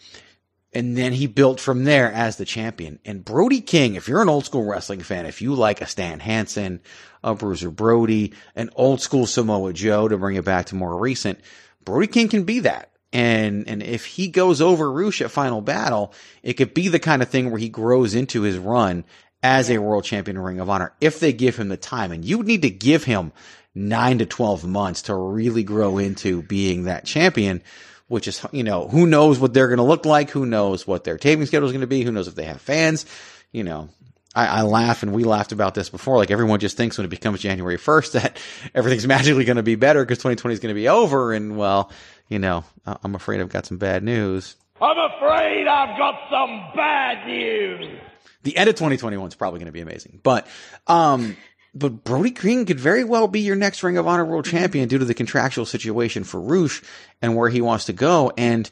[0.73, 2.99] And then he built from there as the champion.
[3.05, 6.19] And Brody King, if you're an old school wrestling fan, if you like a Stan
[6.19, 6.81] Hansen,
[7.23, 11.39] a Bruiser Brody, an old school Samoa Joe to bring it back to more recent,
[11.85, 12.91] Brody King can be that.
[13.13, 16.11] And, and if he goes over Rush at Final Battle,
[16.43, 19.05] it could be the kind of thing where he grows into his run
[19.43, 22.11] as a world champion in Ring of Honor if they give him the time.
[22.11, 23.31] And you need to give him
[23.75, 27.61] nine to 12 months to really grow into being that champion,
[28.07, 30.31] which is, you know, who knows what they're going to look like?
[30.31, 32.03] Who knows what their taping schedule is going to be?
[32.03, 33.05] Who knows if they have fans?
[33.51, 33.89] You know,
[34.35, 36.17] I, I laugh and we laughed about this before.
[36.17, 38.39] Like everyone just thinks when it becomes January 1st that
[38.73, 41.33] everything's magically going to be better because 2020 is going to be over.
[41.33, 41.91] And well,
[42.27, 44.55] you know, I'm afraid I've got some bad news.
[44.81, 47.99] I'm afraid I've got some bad news.
[48.47, 50.21] The end of 2021 is probably going to be amazing.
[50.23, 50.47] But,
[50.87, 51.35] um,
[51.75, 54.99] but Brody King could very well be your next Ring of Honor World Champion due
[54.99, 56.81] to the contractual situation for Rush
[57.21, 58.31] and where he wants to go.
[58.37, 58.71] And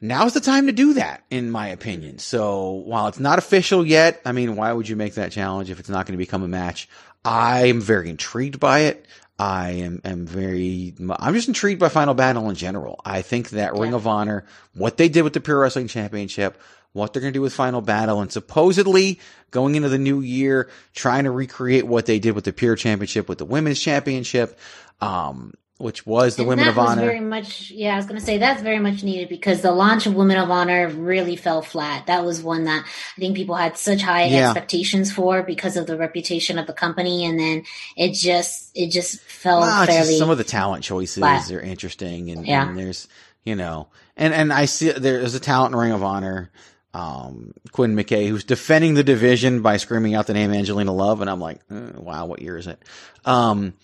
[0.00, 2.20] now's the time to do that, in my opinion.
[2.20, 5.80] So while it's not official yet, I mean, why would you make that challenge if
[5.80, 6.88] it's not going to become a match?
[7.24, 9.08] I am very intrigued by it.
[9.40, 13.00] I am, am very, I'm just intrigued by Final Battle in general.
[13.04, 14.44] I think that Ring of Honor,
[14.74, 17.80] what they did with the Pure Wrestling Championship, what they're going to do with Final
[17.80, 19.18] Battle, and supposedly
[19.50, 23.28] going into the new year, trying to recreate what they did with the Pure Championship
[23.28, 24.58] with the Women's Championship,
[25.00, 27.02] um, which was the And Women of Honor.
[27.02, 30.06] very much, yeah, I was going to say that's very much needed because the launch
[30.06, 32.06] of Women of Honor really fell flat.
[32.06, 34.44] That was one that I think people had such high Yeah.
[34.50, 37.64] expectations for because of the reputation of the company, and then
[37.96, 40.18] it just it just fell Well, it's just fairly.
[40.18, 41.50] some of the talent choices flat.
[41.50, 42.68] are interesting, and, Yeah.
[42.68, 43.08] and there's
[43.44, 46.50] you know, and and I see there's a talent in Ring of Honor,
[46.94, 51.30] um, Quinn McKay, who's defending the division by screaming out the name Angelina Love, and
[51.30, 52.78] I'm like, eh, wow, what year is it?
[53.24, 53.74] Um,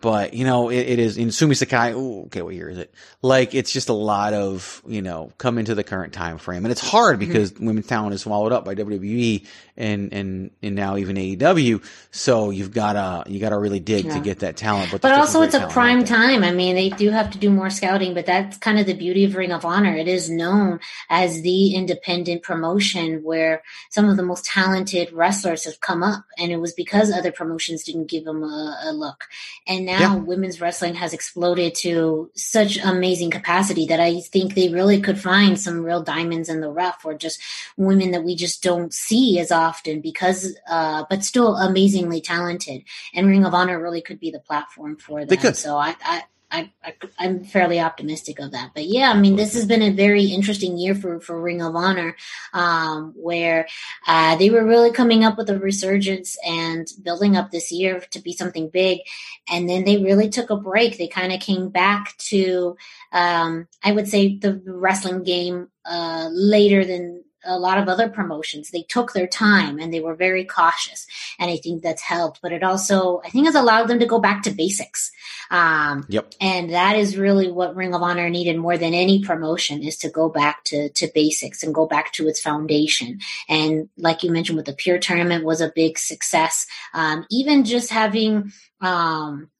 [0.00, 1.92] but you know, it, it is in Sumi Sakai.
[1.92, 2.92] Ooh, okay, what year is it?
[3.22, 6.72] Like, it's just a lot of you know, come into the current time frame, and
[6.72, 7.28] it's hard Mm-hmm.
[7.32, 9.46] because women's talent is swallowed up by WWE
[9.76, 11.84] and and and now even AEW.
[12.10, 14.92] So you've gotta you gotta really dig to get that talent.
[14.92, 16.44] But, But also, it's a great talent out prime time.
[16.44, 19.24] I mean, they do have to do more scouting, but that's kind of the beauty
[19.24, 19.94] of Ring of Honor.
[19.96, 20.78] It is known
[21.10, 26.52] as the independent promotion where some of the most talented wrestlers have come up, and
[26.52, 29.24] it was because other promotions didn't give them a, a look.
[29.66, 30.14] And now Yeah.
[30.16, 35.58] women's wrestling has exploded to such amazing capacity that I think they really could find
[35.58, 37.40] some real diamonds in the rough, or just
[37.76, 39.63] women that we just don't see as often
[40.02, 42.82] because, uh, but still amazingly talented.
[43.14, 45.56] And Ring of Honor really could be the platform for could.
[45.56, 48.70] So I, I, I, I, I'm fairly optimistic of that.
[48.74, 51.74] But yeah, I mean, this has been a very interesting year for, for Ring of
[51.74, 52.14] Honor,
[52.52, 53.66] um, where,
[54.06, 58.20] uh, they were really coming up with a resurgence and building up this year to
[58.20, 59.00] be something big.
[59.48, 60.96] And then they really took a break.
[60.96, 62.76] They kind of came back to,
[63.10, 68.70] um, I would say the wrestling game, uh, later than, a lot of other promotions.
[68.70, 71.06] They took their time and they were very cautious.
[71.38, 72.40] And I think that's helped.
[72.42, 75.10] But it also, I think, has allowed them to go back to basics.
[75.50, 76.34] Um, Yep.
[76.40, 80.08] and that is really what Ring of Honor needed more than any promotion is to
[80.08, 83.20] go back to, to basics and go back to its foundation.
[83.48, 86.66] And like you mentioned with the Pure Tournament was a big success.
[86.92, 89.50] Um, even just having, um,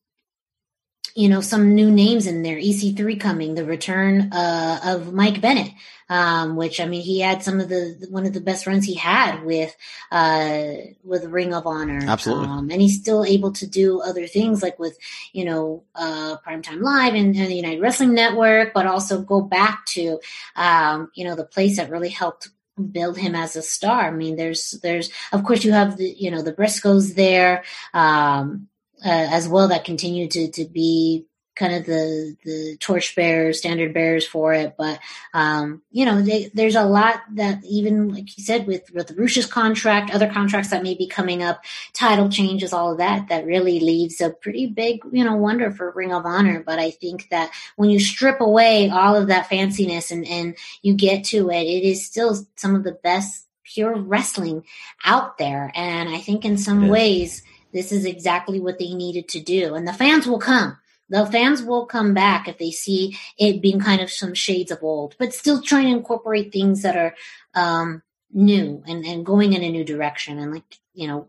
[1.15, 2.57] you know, some new names in there.
[2.57, 5.70] EC3 coming, the return uh, of Mike Bennett,
[6.09, 8.95] um, which I mean, he had some of the one of the best runs he
[8.95, 9.74] had with
[10.11, 10.73] uh,
[11.05, 12.01] with Ring of Honor.
[12.05, 12.47] Absolutely.
[12.47, 14.99] um, and he's still able to do other things like with
[15.32, 19.86] you know uh, Primetime Live and, and the United Wrestling Network, but also go back
[19.86, 20.19] to
[20.57, 22.49] um, you know the place that really helped
[22.91, 24.09] build him as a star.
[24.09, 27.62] I mean, there's there's of course you have the you know the Briscoes there
[27.93, 28.69] um,
[29.05, 31.26] uh, as well that continue to to be
[31.56, 34.74] kind of the the torch bearers, standard bearers for it.
[34.76, 34.98] But
[35.32, 39.14] um, you know, they, there's a lot that even like you said with with the
[39.14, 41.62] Rush's contract, other contracts that may be coming up,
[41.93, 45.93] title changes, all of that, that really leaves a pretty big you know wonder for
[45.93, 46.62] Ring of Honor.
[46.64, 50.94] But I think that when you strip away all of that fanciness and and you
[50.94, 54.64] get to it, it is still some of the best pure wrestling
[55.05, 55.72] out there.
[55.74, 57.43] And I think in some ways.
[57.75, 59.75] This is exactly what they needed to do.
[59.75, 60.79] And the fans will come
[61.09, 64.83] the fans will come back if they see it being kind of some shades of
[64.83, 67.15] old, but still trying to incorporate things that are
[67.55, 68.03] um,
[68.33, 70.39] new and, and going in a new direction.
[70.39, 71.29] And like, you know,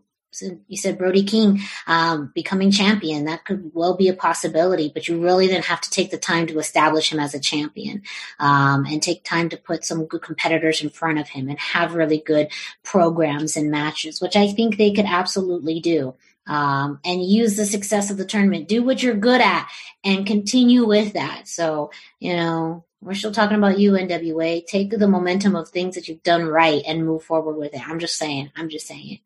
[0.68, 3.24] you said Brody King um, becoming champion.
[3.24, 6.46] That could well be a possibility, but you really then have to take the time
[6.48, 8.02] to establish him as a champion
[8.38, 11.94] um, and take time to put some good competitors in front of him and have
[11.94, 12.48] really good
[12.82, 16.14] programs and matches, which I think they could absolutely do
[16.46, 18.68] um, and use the success of the tournament.
[18.68, 19.68] Do what you're good at
[20.04, 21.48] and continue with that.
[21.48, 21.90] So,
[22.20, 24.66] you know, we're still talking about you, NWA.
[24.66, 27.86] Take the momentum of things that you've done right and move forward with it.
[27.88, 28.50] I'm just saying.
[28.56, 29.20] I'm just saying it.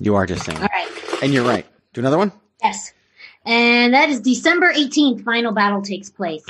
[0.00, 0.58] You are just saying.
[0.58, 0.88] All right.
[1.22, 1.66] And you're right.
[1.92, 2.32] Do another one?
[2.62, 2.92] Yes.
[3.44, 6.44] And that is December 18th, final battle takes place.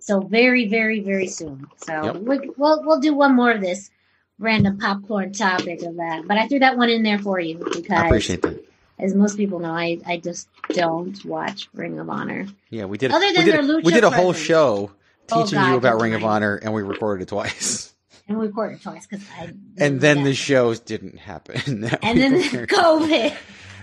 [0.00, 1.66] So very, very, very soon.
[1.76, 2.16] So Yep.
[2.16, 3.90] we, we'll, we'll do one more of this
[4.38, 6.26] random popcorn topic of that.
[6.26, 8.64] But I threw that one in there for you because I appreciate that.
[8.98, 12.46] as most people know, I, I just don't watch Ring of Honor.
[12.70, 13.12] Yeah, we did.
[13.12, 14.46] Other we than did, their lucha we did a whole presence.
[14.46, 14.90] show
[15.32, 16.22] Oh, teaching God, you about Ring of.
[16.24, 17.92] Honor, and we recorded it twice.
[18.28, 19.52] And we recorded twice because I.
[19.78, 21.84] And then the shows didn't happen.
[22.02, 23.32] And then were- COVID.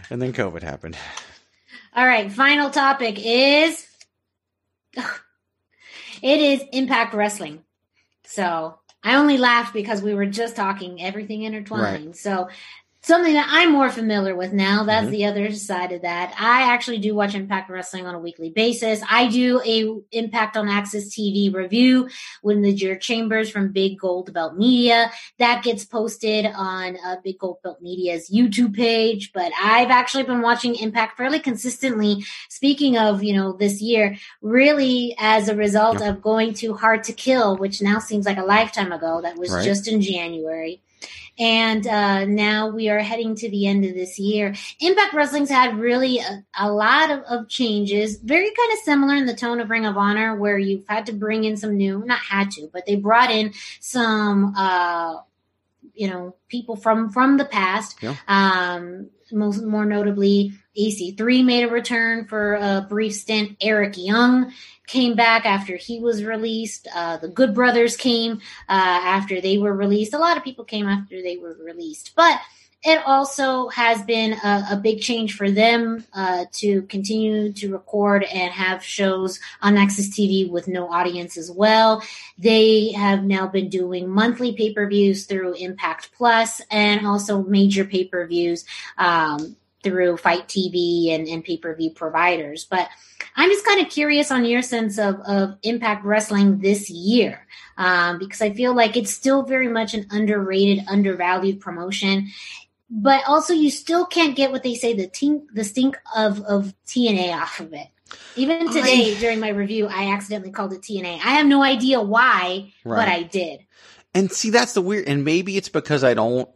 [0.10, 0.98] And then COVID happened.
[1.96, 3.88] All right, final topic is
[4.98, 7.64] it is Impact Wrestling.
[8.26, 12.06] So I only laughed because we were just talking everything intertwined.
[12.06, 12.16] Right.
[12.16, 12.48] So
[13.04, 14.84] something that I'm more familiar with now.
[14.86, 15.12] That's Mhm.
[15.12, 16.34] the other side of that.
[16.40, 19.02] I actually do watch Impact Wrestling on a weekly basis.
[19.10, 19.84] I do a
[20.18, 22.08] Impact on AXS TV review
[22.44, 25.12] with the Jared Chambers from Big Gold Belt Media.
[25.38, 29.32] That gets posted on uh, Big Gold Belt Media's YouTube page.
[29.34, 32.24] But I've actually been watching Impact fairly consistently.
[32.50, 37.14] Speaking of, you know, this year, really as a result of going to Hard to
[37.14, 39.20] Kill, which now seems like a lifetime ago.
[39.22, 39.66] That was Right.
[39.66, 40.82] just in January.
[41.40, 44.54] And uh, now we are heading to the end of this year.
[44.80, 49.26] Impact Wrestling's had really a, a lot of, of changes, very kind of similar in
[49.26, 52.20] the tone of Ring of Honor, where you've had to bring in some new, not
[52.20, 55.18] had to, but they brought in some, uh,
[55.96, 57.98] you know, people from from the past.
[58.02, 58.16] Yeah.
[58.28, 63.58] Um, most more notably, EC3 made a return for a brief stint.
[63.62, 64.52] Eric Young
[64.88, 66.88] came back after he was released.
[66.94, 68.34] Uh, the Good Brothers came
[68.68, 70.14] uh, after they were released.
[70.14, 72.40] A lot of people came after they were released, but
[72.86, 78.24] it also has been a, a big change for them uh, to continue to record
[78.24, 82.04] and have shows on AXS TV with no audience as well.
[82.38, 87.86] They have now been doing monthly pay per views through Impact Plus and also major
[87.86, 88.66] pay per views
[88.98, 92.66] um, through FITE TV and, and pay per view providers.
[92.70, 92.90] But
[93.36, 97.46] I'm just kind of curious on your sense of, of Impact Wrestling this year
[97.78, 102.30] um, because I feel like it's still very much an underrated, undervalued promotion.
[102.90, 106.76] But also, you still can't get what they say the tink, the stink of, of
[106.86, 107.88] TNA off of it.
[108.36, 111.16] Even today, during my review, I accidentally called it TNA.
[111.16, 113.66] I have no idea why, but I did.
[114.14, 116.48] And see, that's the weird, and maybe it's because I don't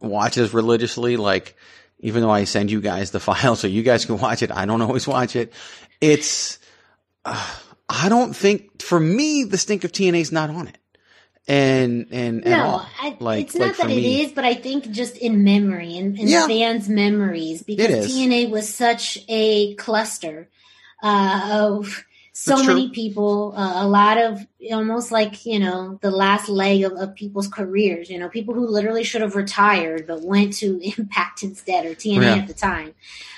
[0.00, 1.16] watch as religiously.
[1.16, 1.56] Like,
[2.04, 4.66] even though I send you guys the file so you guys can watch it, I
[4.66, 5.52] don't always watch it.
[6.00, 6.58] It's,
[7.24, 7.54] uh,
[7.88, 10.78] I don't think for me the stink of TNA is not on it,
[11.48, 12.86] and and at No, all.
[13.00, 15.44] I, like, it's like not for that it me, is, but I think just in
[15.44, 16.46] memory and in, Yeah.
[16.46, 18.06] fans' memories because.
[18.06, 20.48] TNA was such a cluster
[21.02, 22.04] uh, of
[22.36, 26.92] so many people, uh, a lot of almost like you know the last leg of,
[26.92, 28.10] of people's careers.
[28.10, 32.22] You know, people who literally should have retired but went to Impact instead or TNA
[32.22, 32.34] Yeah.
[32.34, 32.94] at the time.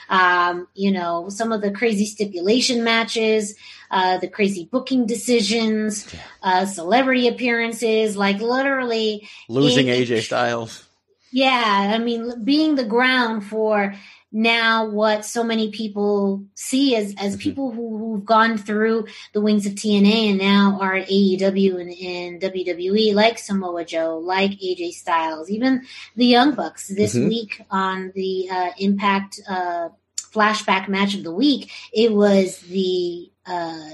[0.09, 3.55] Um, you know, some of the crazy stipulation matches,
[3.91, 6.07] uh, the crazy booking decisions,
[6.43, 10.89] uh, celebrity appearances, like literally losing AJ Styles.
[11.33, 13.95] yeah, I mean, being the ground for
[14.39, 17.41] now what so many people see as as Mm-hmm.
[17.41, 21.91] people who, who've gone through the wings of TNA and now are at AEW and
[21.91, 25.83] in WWE, like Samoa Joe, like AJ Styles, even
[26.17, 26.89] the Young Bucks.
[26.89, 27.29] This Mhm.
[27.29, 29.89] week on the uh, Impact uh,
[30.35, 33.89] flashback match of the week, it was the uh,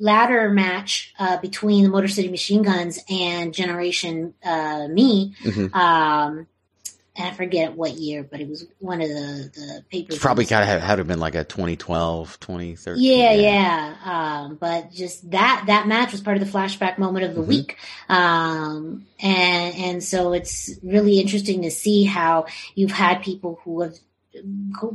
[0.00, 5.34] ladder match uh, between the Motor City Machine Guns and Generation uh, Me.
[5.44, 5.72] Mhm.
[5.74, 6.46] Um, and
[7.18, 10.16] I forget what year, but it was one of the the papers.
[10.16, 13.02] It's probably got to have, had to have been like a 2012, 2013.
[13.02, 13.94] Yeah, yeah.
[14.04, 17.46] Um, but just that that match was part of the flashback moment of the Mhm.
[17.46, 17.76] week,
[18.08, 23.94] um, and and so it's really interesting to see how you've had people who have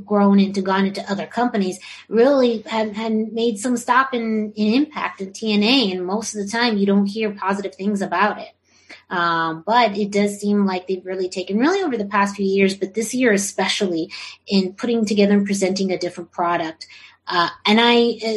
[0.06, 5.20] grown into gone into other companies really had, had made some stop in, in impact
[5.20, 8.50] in TNA and most of the time you don't hear positive things about it.
[9.12, 12.76] Um, but it does seem like they've really taken really over the past few years,
[12.76, 14.10] but this year especially
[14.48, 16.88] in putting together and presenting a different product.
[17.34, 17.94] Uh, and I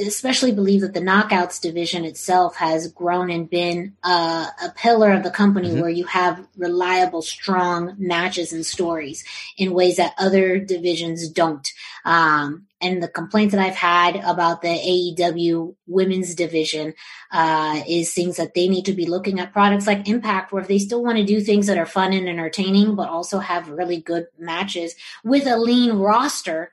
[0.06, 5.24] especially believe that the knockouts division itself has grown and been uh, a pillar of
[5.24, 5.80] the company Mhm.
[5.80, 9.24] where you have reliable, strong matches and stories
[9.56, 11.68] in ways that other divisions don't.
[12.04, 16.94] Um, and the complaints that I've had about the AEW women's division
[17.32, 20.68] uh, is things that they need to be looking at products like Impact, where if
[20.68, 24.00] they still want to do things that are fun and entertaining, but also have really
[24.00, 24.94] good matches
[25.24, 26.70] with a lean roster.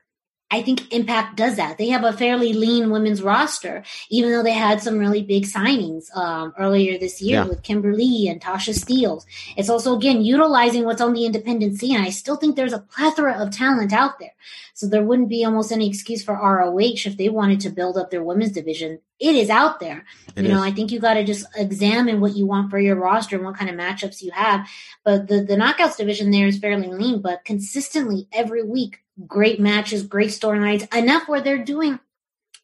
[0.51, 1.77] I think Impact does that.
[1.77, 6.13] They have a fairly lean women's roster, even though they had some really big signings
[6.15, 7.47] um, earlier this year Yeah.
[7.47, 9.25] with Kimber Lee and Tasha Steeles.
[9.55, 11.97] It's also, again, utilizing what's on the independent scene.
[12.01, 14.33] I still think there's a plethora of talent out there.
[14.73, 18.09] So there wouldn't be almost any excuse for ROH if they wanted to build up
[18.09, 18.99] their women's division.
[19.19, 20.05] It is out there.
[20.35, 20.63] It you know, is.
[20.63, 23.55] I think you got to just examine what you want for your roster and what
[23.57, 24.67] kind of matchups you have.
[25.03, 30.03] But the, the knockouts division there is fairly lean, but consistently every week, great matches,
[30.03, 31.99] great storylines, enough where they're doing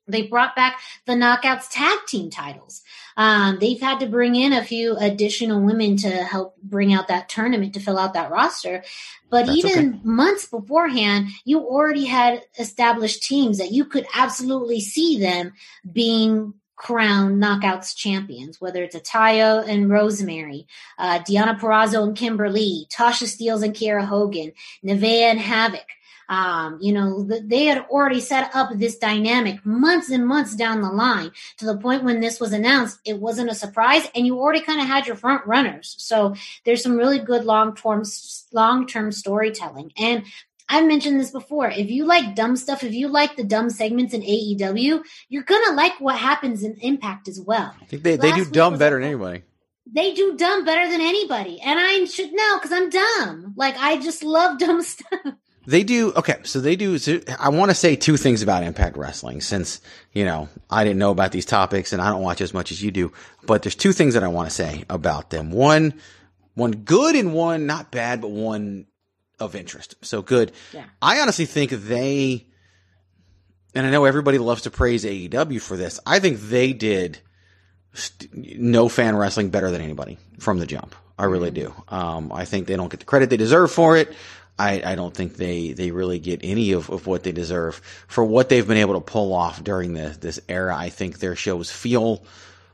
[0.08, 2.82] they brought back the knockouts tag team titles.
[3.18, 7.30] Um, they've had to bring in a few additional women to help bring out that
[7.30, 8.84] tournament to fill out that roster.
[9.30, 10.00] But That's even okay.
[10.04, 15.54] months beforehand, you already had established teams that you could absolutely see them
[15.92, 20.68] being crowned knockouts champions, whether it's Ataya and Rosemary,
[21.00, 24.54] uh, Deonna Purrazzo and Kimber Lee, Tasha Steeles and Kiera Hogan,
[24.86, 25.88] Nevaeh and Havok.
[26.30, 30.82] Um, you know, th- they had already set up this dynamic months and months down
[30.82, 34.38] the line to the point when this was announced, it wasn't a surprise and you
[34.38, 35.96] already kind of had your front runners.
[36.00, 36.36] So
[36.66, 38.04] there's some really good long-term,
[38.52, 39.94] long-term storytelling.
[39.98, 40.26] And
[40.70, 41.70] I've mentioned this before.
[41.70, 45.76] If you like dumb stuff, if you like the dumb segments in AEW, you're gonna
[45.76, 47.74] like what happens in Impact as well.
[47.82, 49.44] I think they, they do dumb better than anybody.
[49.90, 53.54] They do dumb better than anybody, and I should know because I'm dumb.
[53.56, 55.36] Like I just love dumb stuff.
[55.68, 56.98] They do okay, so they do.
[56.98, 59.82] So I want to say two things about Impact Wrestling, since
[60.14, 62.82] you know I didn't know about these topics and I don't watch as much as
[62.82, 63.12] you do.
[63.46, 65.52] But there's two things that I want to say about them.
[65.52, 65.94] One,
[66.54, 68.88] one good and one not bad, but one
[69.40, 69.96] of interest.
[70.04, 70.54] So good.
[70.74, 70.86] Yeah.
[71.02, 72.48] I honestly think they,
[73.76, 76.00] and I know everybody loves to praise AEW for this.
[76.06, 77.20] I think they did
[77.94, 80.96] st- no fan wrestling better than anybody from the jump.
[81.20, 81.74] I really do.
[81.90, 84.16] Um, I think they don't get the credit they deserve for it.
[84.60, 87.76] I, I don't think they, they really get any of, of what they deserve
[88.08, 90.76] for what they've been able to pull off during the, this era.
[90.76, 92.24] I think their shows feel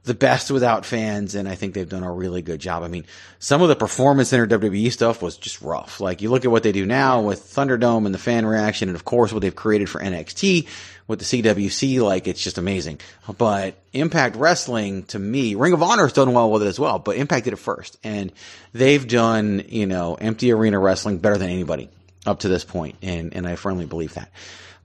[0.05, 2.83] the best without fans, and I think they've done a really good job.
[2.83, 3.05] I mean,
[3.39, 6.01] some of the performance center WWE stuff was just rough.
[6.01, 8.95] Like you look at what they do now with Thunderdome and the fan reaction, and
[8.95, 10.67] of course what they've created for NXT
[11.07, 12.99] with the CWC, like it's just amazing.
[13.37, 16.99] But Impact Wrestling, to me, Ring of Honor has done well with it as well,
[16.99, 18.31] but Impact did it first, and
[18.73, 21.89] they've done you know empty arena wrestling better than anybody
[22.25, 24.31] up to this point, and and I firmly believe that.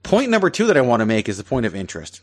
[0.03, 2.21] Point number two that I want to make is the point of interest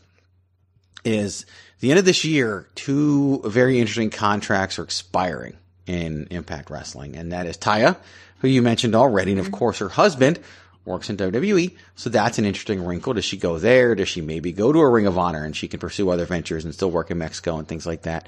[1.03, 1.45] is
[1.79, 7.31] the end of this year, two very interesting contracts are expiring in Impact Wrestling, and
[7.31, 7.97] that is Taya,
[8.39, 9.55] who you mentioned already, and of mm-hmm.
[9.55, 10.39] course her husband
[10.87, 13.13] works in WWE, so that's an interesting wrinkle.
[13.13, 13.93] Does she go there?
[13.93, 16.65] Does she maybe go to a Ring of Honor and she can pursue other ventures
[16.65, 18.27] and still work in Mexico and things like that?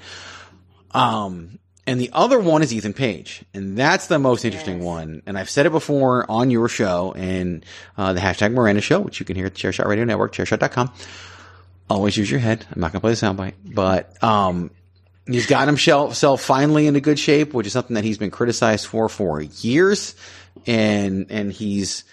[0.92, 5.22] Um, and the other one is Ethan Page, and that's the most interesting one.
[5.26, 7.64] And I've said it before on your show and
[7.96, 10.92] uh, the hashtag Miranda Show, which you can hear at Chairshot Radio Network, chairshot.com.
[11.88, 12.64] Always use your head.
[12.70, 14.70] I'm not going to play the soundbite, but um,
[15.26, 19.08] he's got himself finally into good shape, which is something that he's been criticized for
[19.08, 20.14] for years,
[20.66, 22.04] and and he's,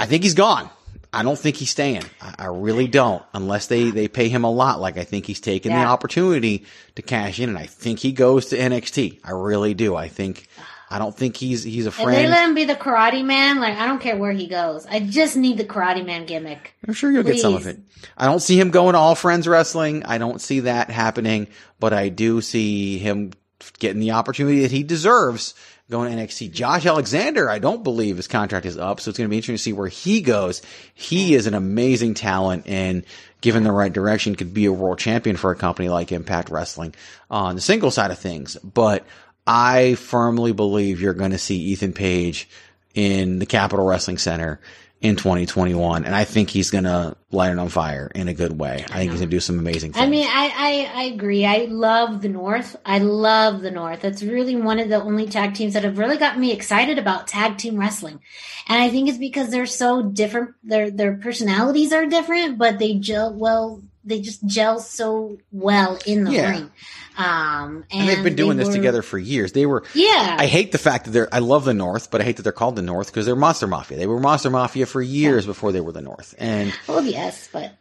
[0.00, 0.68] I think he's gone.
[1.12, 2.04] I don't think he's staying.
[2.20, 4.80] I, I really don't, unless they they pay him a lot.
[4.80, 6.64] Like I think he's taken the opportunity
[6.94, 9.20] to cash in, and I think he goes to NXT.
[9.24, 9.96] I really do.
[9.96, 10.46] I think
[10.88, 12.30] I don't think he's he's a If they friend.
[12.30, 14.86] let him be the Karate Man, like I don't care where he goes.
[14.86, 16.74] I just need the Karate Man gimmick.
[16.86, 17.80] I'm sure you'll get some of it.
[18.16, 20.04] I don't see him going to All Friends Wrestling.
[20.04, 21.48] I don't see that happening,
[21.80, 23.32] but I do see him
[23.80, 25.54] getting the opportunity that he deserves
[25.90, 26.52] going to NXT.
[26.52, 29.56] Josh Alexander, I don't believe his contract is up, so it's going to be interesting
[29.56, 30.62] to see where he goes.
[30.94, 33.04] He is an amazing talent and
[33.40, 36.94] given the right direction could be a world champion for a company like Impact Wrestling
[37.30, 38.56] on the single side of things.
[38.56, 39.04] But
[39.46, 42.48] I firmly believe you're going to see Ethan Page
[42.94, 44.60] in the Capitol Wrestling Center
[45.00, 46.04] in 2021.
[46.04, 48.84] And I think he's to light it on fire in a good way.
[48.90, 50.04] I think he's to do some amazing things.
[50.04, 51.46] I mean, I, I I agree.
[51.46, 52.76] I love the North.
[52.84, 54.02] I love the North.
[54.02, 57.28] That's really one of the only tag teams that have really got me excited about
[57.28, 58.20] tag team wrestling.
[58.68, 60.54] And I think it's because they're so different.
[60.62, 63.82] Their their personalities are different, but they gel well.
[64.04, 66.50] They just gel so well in the Yeah.
[66.50, 66.70] ring.
[67.18, 69.52] Um, and, and they've been doing they this were- together for years.
[69.52, 70.36] They were, Yeah.
[70.38, 72.52] I hate the fact that they're, I love the North, but I hate that they're
[72.52, 73.98] called the North because they're Monster Mafia.
[73.98, 76.34] They were Monster Mafia for years before they were the North.
[76.38, 77.72] And Well, yes, but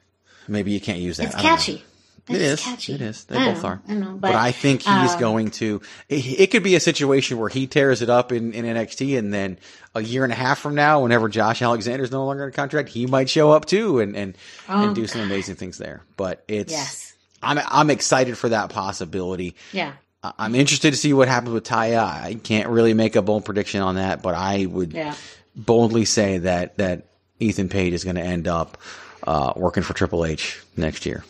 [0.47, 1.27] maybe you can't use that.
[1.27, 1.55] it's I don't know.
[1.57, 1.83] catchy.
[2.29, 2.61] It It is.
[2.61, 2.93] Catchy.
[2.93, 3.23] It is.
[3.25, 3.81] They I both know, are.
[3.87, 5.81] I know, But, but, I think he's um, going to.
[6.07, 9.33] It, it could be a situation where he tears it up in, in NXT, and
[9.33, 9.57] then
[9.95, 13.05] a year and a half from now, whenever Josh Alexander's no longer in contract, he
[13.07, 14.37] might show up too and and,
[14.67, 16.03] Oh, and do some amazing things there.
[16.17, 16.71] But it's.
[16.71, 17.13] Yes.
[17.41, 19.55] I'm I'm excited for that possibility.
[19.71, 19.93] Yeah.
[20.21, 21.99] I'm interested to see what happens with Taya.
[22.03, 25.15] I can't really make a bold prediction on that, but I would Yeah.
[25.55, 27.05] boldly say that that
[27.39, 28.77] Ethan Page is going to end up
[29.25, 31.23] uh, working for Triple H next year.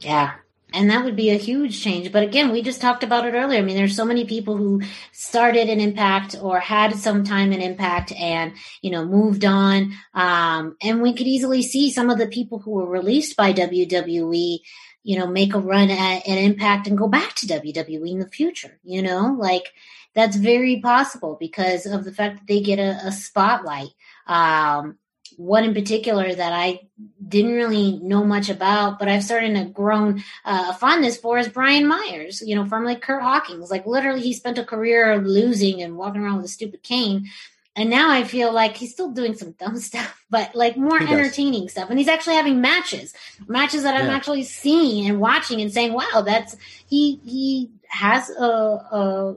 [0.00, 0.34] Yeah.
[0.74, 2.12] And that would be a huge change.
[2.12, 3.58] But again, we just talked about it earlier.
[3.58, 7.62] I mean, there's so many people who started an Impact or had some time in
[7.62, 8.52] Impact and,
[8.82, 9.94] you know, moved on.
[10.12, 14.58] Um, and we could easily see some of the people who were released by WWE,
[15.04, 18.28] you know, make a run at an Impact and go back to WWE in the
[18.28, 19.72] future, you know, like
[20.14, 23.88] that's very possible because of the fact that they get a, a spotlight.
[24.26, 24.97] Um,
[25.38, 26.80] one in particular that I
[27.26, 31.48] didn't really know much about, but I've started to grown uh, a fondness for is
[31.48, 33.70] Brian Myers, you know, formerly Kurt Hawkins.
[33.70, 37.28] Like literally, he spent a career losing and walking around with a stupid cane.
[37.76, 41.68] And now I feel like he's still doing some dumb stuff, but like more entertaining
[41.68, 41.88] stuff.
[41.88, 43.14] And he's actually having matches,
[43.46, 46.56] matches that I'm actually seeing and watching and saying, wow, that's,
[46.88, 49.36] he, he has a, a,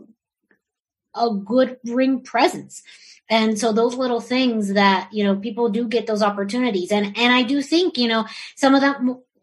[1.13, 2.81] a good ring presence.
[3.31, 6.91] And so those little things that, you know, people do get those opportunities.
[6.91, 8.25] And, and I do think, you know,
[8.55, 8.99] some of that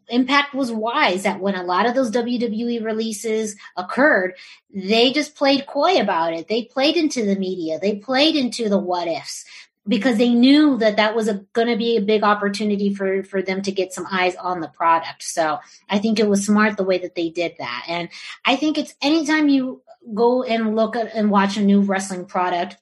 [0.08, 4.34] impact was wise that when a lot of those WWE releases occurred,
[4.70, 6.48] they just played coy about it.
[6.48, 7.78] They played into the media.
[7.80, 9.46] They played into the what ifs
[9.86, 13.62] because they knew that that was going to be a big opportunity for for them
[13.62, 15.22] to get some eyes on the product.
[15.22, 17.86] So I think it was smart the way that they did that.
[17.88, 18.10] And
[18.44, 19.80] I think it's anytime you
[20.12, 22.76] go and look at and watch a new wrestling product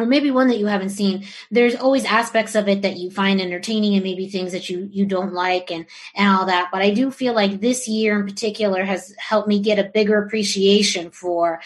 [0.00, 3.40] or maybe one that you haven't seen there's always aspects of it that you find
[3.40, 6.68] entertaining and maybe things that you you don't like and and all that.
[6.72, 10.22] But i do feel like this year in particular has helped me get a bigger
[10.22, 11.60] appreciation for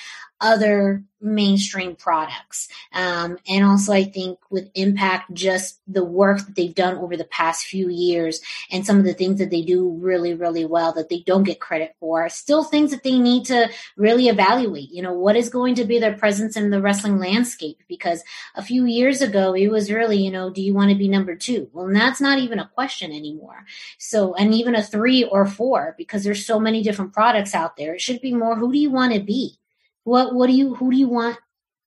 [0.45, 2.69] other mainstream products.
[2.93, 7.25] Um, and also i think with impact just the work that they've done over the
[7.25, 8.41] past few years
[8.71, 11.61] and some of the things that they do really really well that they don't get
[11.61, 14.91] credit for still things that they need to really evaluate.
[14.91, 17.83] You know what is going to be their presence in the wrestling landscape?
[17.89, 18.23] Because
[18.55, 21.35] a few years ago it was really you know do you want to be number
[21.35, 21.71] two?
[21.73, 23.65] Well that's not even a question anymore.
[23.99, 27.95] So and even a three or four because there's so many different products out there
[27.95, 29.59] it should be more who do you want to be
[30.05, 31.37] what what do you who do you want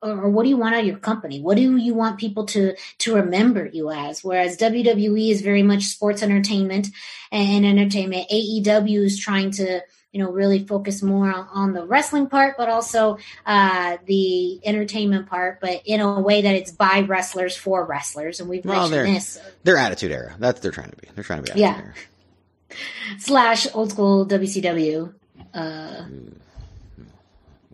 [0.01, 2.75] or, what do you want out of your company what do you want people to
[2.99, 6.89] to remember you as whereas wwe is very much sports entertainment
[7.31, 9.81] and entertainment aew is trying to
[10.11, 15.27] you know really focus more on, on the wrestling part but also uh the entertainment
[15.27, 19.15] part but in a way that it's by wrestlers for wrestlers and we've Well, mentioned
[19.15, 20.35] this they're Attitude Era.
[20.39, 21.07] That's what they're trying to be.
[21.13, 21.81] They're trying to be Attitude Yeah.
[22.69, 23.17] Era.
[23.19, 25.13] slash old school wcw
[25.53, 26.05] uh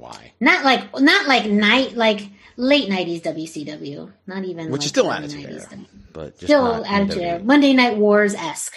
[0.04, 0.34] Why?
[0.40, 2.22] not like not like night like
[2.58, 5.72] late 90s wcw not even Which like is still Attitude 90s.
[5.72, 7.40] Era, but just still attitude era.
[7.52, 8.76] monday night wars esque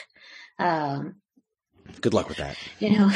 [0.59, 1.17] um
[2.01, 2.57] Good luck with that.
[2.79, 3.11] you know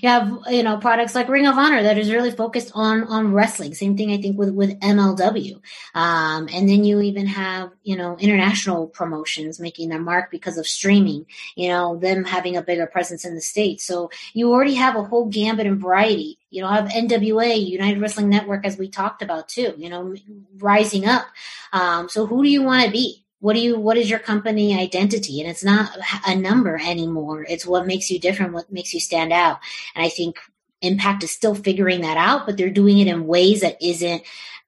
[0.00, 3.32] you have you know products like ring of honor that is really focused on on
[3.32, 3.74] wrestling.
[3.74, 5.54] Same thing i think with with mlw
[5.94, 10.66] um and then you even have you know international promotions making their mark because of
[10.66, 11.26] streaming
[11.56, 15.02] you know them having a bigger presence in the states so you already have a
[15.02, 16.38] whole gambit and variety.
[16.50, 20.14] You know have nwa united wrestling network as we talked about too you know
[20.58, 21.26] rising up.
[21.72, 24.78] Um so who do you want to be what do you what is your company
[24.78, 25.90] identity and it's not
[26.26, 29.58] a number anymore it's what makes you different what makes you stand out
[29.94, 30.38] and i think
[30.80, 34.22] impact is still figuring that out but they're doing it in ways that isn't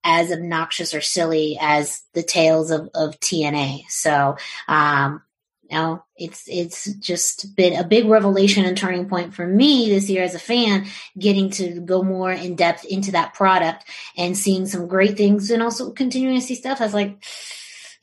[0.05, 3.85] as obnoxious or silly as the tales of, of TNA.
[3.89, 4.37] So,
[4.69, 5.23] um,
[5.71, 10.11] you know, it's it's just been a big revelation and turning point for me this
[10.11, 10.87] year as a fan,
[11.19, 13.87] getting to go more in depth into that product
[14.17, 16.81] and seeing some great things, and also continuing to see stuff.
[16.81, 17.25] Was like,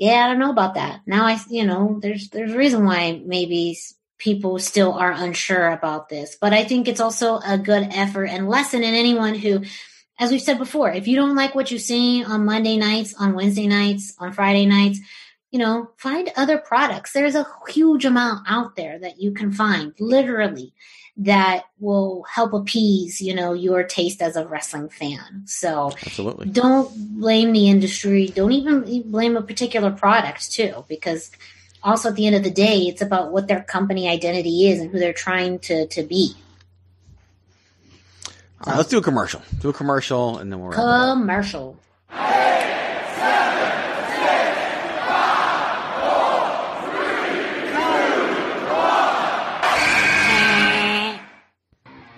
[0.01, 1.01] yeah, I don't know about that.
[1.05, 3.77] Now I, you know, there's there's a reason why maybe
[4.17, 8.49] people still are unsure about this, but I think it's also a good effort and
[8.49, 9.61] lesson in anyone who
[10.19, 13.35] as we've said before, if you don't like what you see on Monday nights, on
[13.35, 14.99] Wednesday nights, on Friday nights,
[15.51, 17.11] you know, find other products.
[17.13, 20.73] There's a huge amount out there that you can find, literally,
[21.21, 25.43] that will help appease, you know, your taste as a wrestling fan.
[25.45, 26.49] So Absolutely.
[26.49, 28.27] don't blame the industry.
[28.27, 31.29] Don't even blame a particular product too, because
[31.83, 34.89] also at the end of the day, it's about what their company identity is and
[34.89, 36.33] who they're trying to, to be.
[38.63, 39.41] All right, let's do a commercial.
[39.59, 40.69] Do a commercial, and then we'll.
[40.69, 41.17] wrap it up.
[41.17, 41.79] Commercial.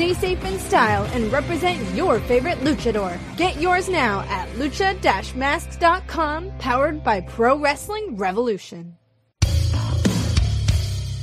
[0.00, 3.18] Stay safe in style and represent your favorite luchador.
[3.36, 8.96] Get yours now at lucha-masks.com, powered by Pro Wrestling Revolution.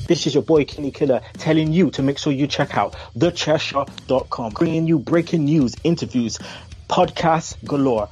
[0.08, 4.52] This is your boy Kenny Killer telling you to make sure you check out thechairshot.com,
[4.52, 6.38] bringing you breaking news, interviews,
[6.88, 8.08] podcasts galore,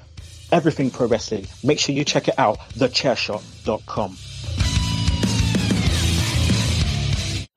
[0.52, 1.46] everything pro wrestling.
[1.64, 4.18] Make sure you check it out, thechairshot.com.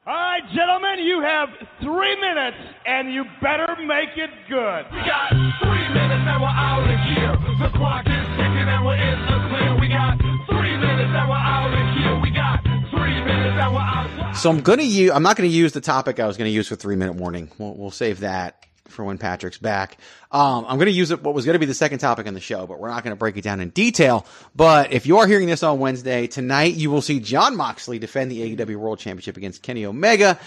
[0.06, 1.48] All right, gentlemen, you have
[1.80, 2.56] three minutes,
[2.89, 4.86] and you better make it good.
[4.90, 5.28] We got
[5.60, 7.36] three minutes, and we're out of here.
[7.60, 9.78] The clock is ticking, and we're in the clear.
[9.78, 10.16] We got
[10.48, 12.19] three minutes, and we're out of here.
[12.23, 14.36] We got three minutes, and we're out.
[14.36, 15.10] So I'm gonna use.
[15.10, 17.51] I'm not gonna use the topic I was gonna use for three minute warning.
[17.59, 19.98] We'll, we'll save that for when Patrick's back.
[20.32, 21.23] Um, I'm gonna use it.
[21.23, 23.36] What was gonna be the second topic on the show, but we're not gonna break
[23.36, 24.24] it down in detail.
[24.56, 28.31] But if you are hearing this on Wednesday tonight, you will see Jon Moxley defend
[28.31, 30.39] the AEW World Championship against Kenny Omega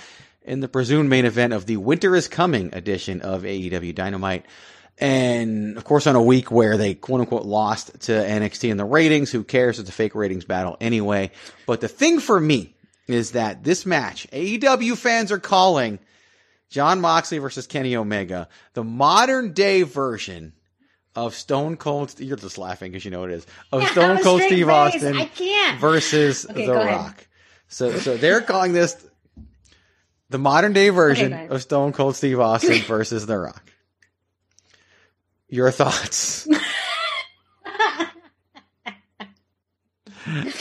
[0.43, 4.45] in the presumed main event of the Winter is Coming edition of AEW Dynamite.
[4.97, 8.85] And of course, on a week where they quote unquote lost to NXT in the
[8.85, 9.79] ratings, who cares?
[9.79, 11.31] It's a fake ratings battle anyway.
[11.65, 12.75] But the thing for me
[13.07, 15.99] is that this match, AEW fans are calling
[16.69, 20.53] Jon Moxley versus Kenny Omega, the modern day version
[21.15, 22.13] of Stone Cold.
[22.19, 24.69] You're just laughing because you know what it is of Yeah, Stone Cold Steve.
[24.69, 25.29] Austin
[25.79, 26.95] versus Okay, The go ahead.
[26.95, 27.27] Rock.
[27.67, 28.95] So, so they're calling this
[30.31, 33.71] the modern day version Okay, of Stone Cold Steve Austin versus The Rock.
[35.49, 36.47] Your thoughts?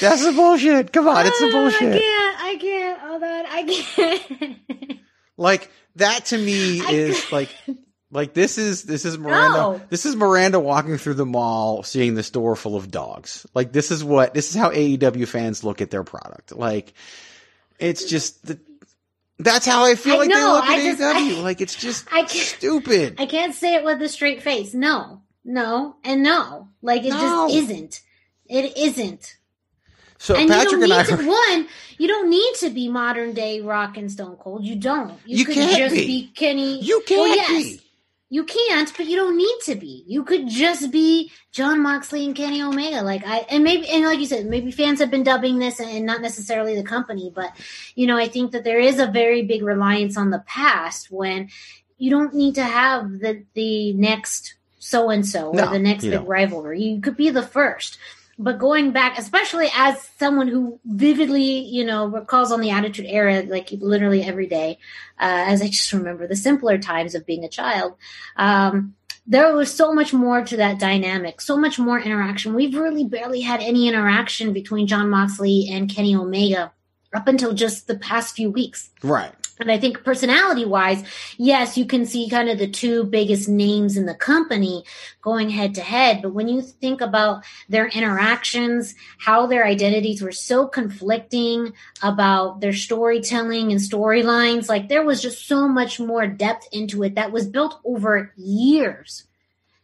[0.01, 0.93] That's the bullshit.
[0.93, 1.95] Come on, it's the oh, bullshit.
[1.95, 2.43] I can't.
[2.43, 3.01] I can't.
[3.01, 3.47] Hold on.
[3.47, 4.59] I can't.
[5.37, 7.49] Like that to me is like
[8.11, 9.81] like this is this is Miranda No.
[9.89, 13.47] this is Miranda walking through the mall seeing the store full of dogs.
[13.55, 16.55] Like this is what this is how AEW fans look at their product.
[16.55, 16.93] Like
[17.79, 18.61] it's just the,
[19.45, 21.39] that's how I feel I like they look at just- AEW.
[21.39, 22.31] I- like it's just I can't.
[22.31, 23.17] stupid.
[23.19, 24.75] I can't say it with a straight face.
[24.75, 26.69] No, no, and no.
[26.83, 27.49] Like it No.
[27.49, 28.01] just isn't.
[28.49, 29.37] It isn't.
[30.19, 31.69] So and Patrick you and don't I need to one.
[31.97, 34.65] You don't need to be modern day Rock and Stone Cold.
[34.65, 35.19] You don't.
[35.25, 36.07] You, You could can't just be.
[36.07, 36.81] be, Kenny.
[36.83, 37.49] You can't yes.
[37.51, 37.81] be.
[38.33, 40.05] You can't, but you don't need to be.
[40.07, 43.03] You could just be Jon Moxley and Kenny Omega.
[43.03, 46.07] Like I and maybe and like you said, maybe fans have been dubbing this and
[46.07, 47.51] not necessarily the company, but
[47.97, 51.49] you know, I think that there is a very big reliance on the past when
[51.99, 56.13] you don't need to have the the next so and so or the next big
[56.13, 56.27] don't.
[56.27, 56.81] rivalry.
[56.83, 57.99] You could be the first.
[58.43, 63.43] But going back, especially as someone who vividly, you know, recalls on the Attitude Era,
[63.43, 64.79] like literally every day,
[65.21, 67.97] uh, as I just remember the simpler times of being a child,
[68.37, 68.95] um,
[69.27, 72.55] there was so much more to that dynamic, so much more interaction.
[72.55, 76.73] We've really barely had any interaction between Jon Moxley and Kenny Omega
[77.15, 78.89] up until just the past few weeks.
[79.03, 79.33] Right.
[79.61, 81.05] And I think personality wise,
[81.37, 84.85] yes, you can see kind of the two biggest names in the company
[85.21, 86.23] going head to head.
[86.23, 92.73] But when you think about their interactions, how their identities were so conflicting about their
[92.73, 97.47] storytelling and storylines, like there was just so much more depth into it that was
[97.47, 99.25] built over years.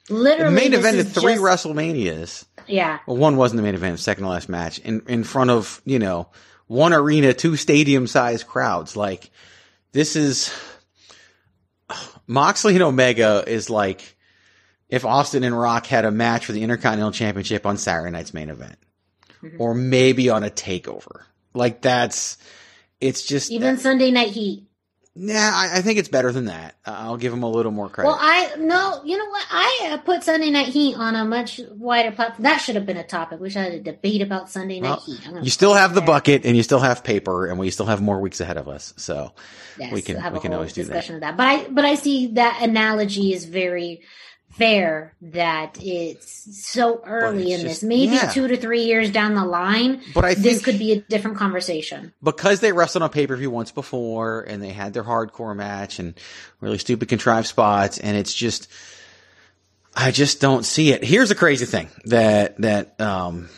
[0.09, 2.47] The Literally, main this event of three just- WrestleManias.
[2.67, 3.01] Yeah.
[3.07, 5.99] Well, one wasn't the main event, second to last match in in front of you
[5.99, 6.29] know
[6.67, 8.97] one arena, two stadium sized crowds.
[8.97, 9.31] Like
[9.97, 10.53] this is
[12.27, 14.15] Moxley and Omega is like
[14.91, 18.51] if Austin and Rock had a match for the Intercontinental Championship on Saturday night's main
[18.51, 18.77] event,
[19.43, 19.61] Mm-hmm.
[19.61, 21.23] or maybe on a takeover.
[21.55, 22.37] Like that's,
[23.01, 24.66] it's just Even Sunday Night Heat.
[25.19, 26.75] Nah, I, I think it's better than that.
[26.85, 28.09] I'll give them a little more credit.
[28.09, 29.47] Well, I no, you know what?
[29.51, 32.43] I uh, put Sunday Night Heat on a much wider platform.
[32.43, 33.41] That should have been a topic.
[33.41, 35.21] We should have had a debate about Sunday Night Well, Heat.
[35.43, 38.21] You still have the bucket and you still have paper and we still have more
[38.21, 38.93] weeks ahead of us.
[38.99, 39.33] So
[39.79, 41.09] Yes, we can we can always do that.
[41.09, 41.37] of that.
[41.37, 44.03] But I but I see that analogy is very
[44.57, 47.89] fair that it's so early it's in just- this.
[47.89, 48.31] Maybe yeah.
[48.31, 52.13] two to three years down the line, But I this could be a different conversation.
[52.23, 55.99] because they wrestled on pay per view once before and they had their hardcore match
[55.99, 56.15] and
[56.61, 58.69] really stupid contrived spots and it's just
[59.95, 61.03] I just don't see it.
[61.05, 63.49] Here's the crazy thing that that um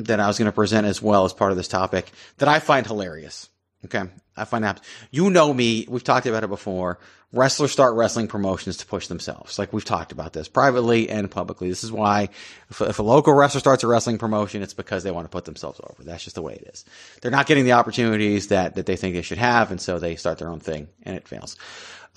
[0.00, 2.58] that I was going to present as well as part of this topic that I
[2.58, 3.48] find hilarious.
[3.84, 4.02] Okay.
[4.36, 4.80] I find that
[5.10, 6.98] you know me, we've talked about it before.
[7.32, 9.58] Wrestlers start wrestling promotions to push themselves.
[9.58, 11.70] Like we've talked about this privately and publicly.
[11.70, 12.28] This is why
[12.68, 15.46] if, if a local wrestler starts a wrestling promotion, it's because they want to put
[15.46, 16.02] themselves over.
[16.04, 16.84] That's just the way it is.
[17.22, 19.70] They're not getting the opportunities that, that they think they should have.
[19.70, 21.56] And so they start their own thing and it fails.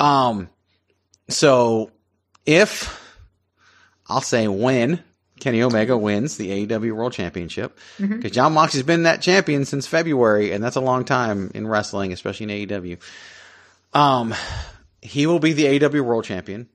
[0.02, 0.50] Um,
[1.30, 1.92] so
[2.46, 3.02] if
[4.08, 5.02] I'll say when
[5.40, 10.52] Kenny Omega wins the AEW World Championship, because Jon Moxley's been that champion since February,
[10.52, 12.98] and that's a long time in wrestling, especially in AEW.
[13.94, 14.34] Um,
[15.06, 16.68] he will be the AEW World Champion.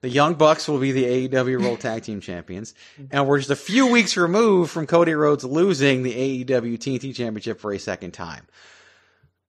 [0.00, 2.72] The Young Bucks will be the AEW World Tag Team Champions,
[3.10, 7.60] and we're just a few weeks removed from Cody Rhodes losing the AEW TNT Championship
[7.60, 8.46] for a second time.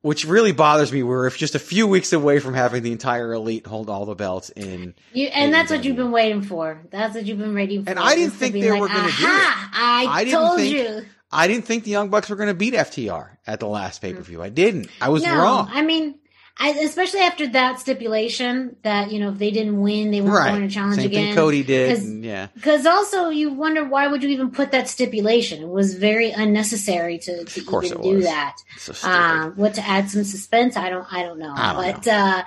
[0.01, 1.03] Which really bothers me.
[1.03, 4.49] We're just a few weeks away from having the entire elite hold all the belts
[4.49, 6.81] in You, and that's what you've been waiting for.
[6.89, 7.89] That's what you've been waiting for.
[7.89, 9.17] And I didn't think they like, were gonna do it.
[9.19, 11.05] I, I told think- you.
[11.31, 14.13] I didn't think the Young Bucks were going to beat FTR at the last pay
[14.13, 14.41] per view.
[14.41, 14.89] I didn't.
[14.99, 15.69] I was no, wrong.
[15.71, 16.15] I mean,
[16.61, 20.49] I, especially after that stipulation that you know if they didn't win, they weren't right.
[20.49, 21.25] going to challenge Same again.
[21.27, 21.89] thing Cody did.
[21.95, 22.47] 'Cause- and yeah.
[22.53, 25.63] Because also you wonder why would you even put that stipulation?
[25.63, 28.57] It was very unnecessary to, to even do that.
[28.77, 28.93] So.
[29.07, 30.75] Um, what to add some suspense?
[30.75, 31.11] I don't.
[31.13, 31.53] I don't know.
[31.55, 32.43] I don't but uh,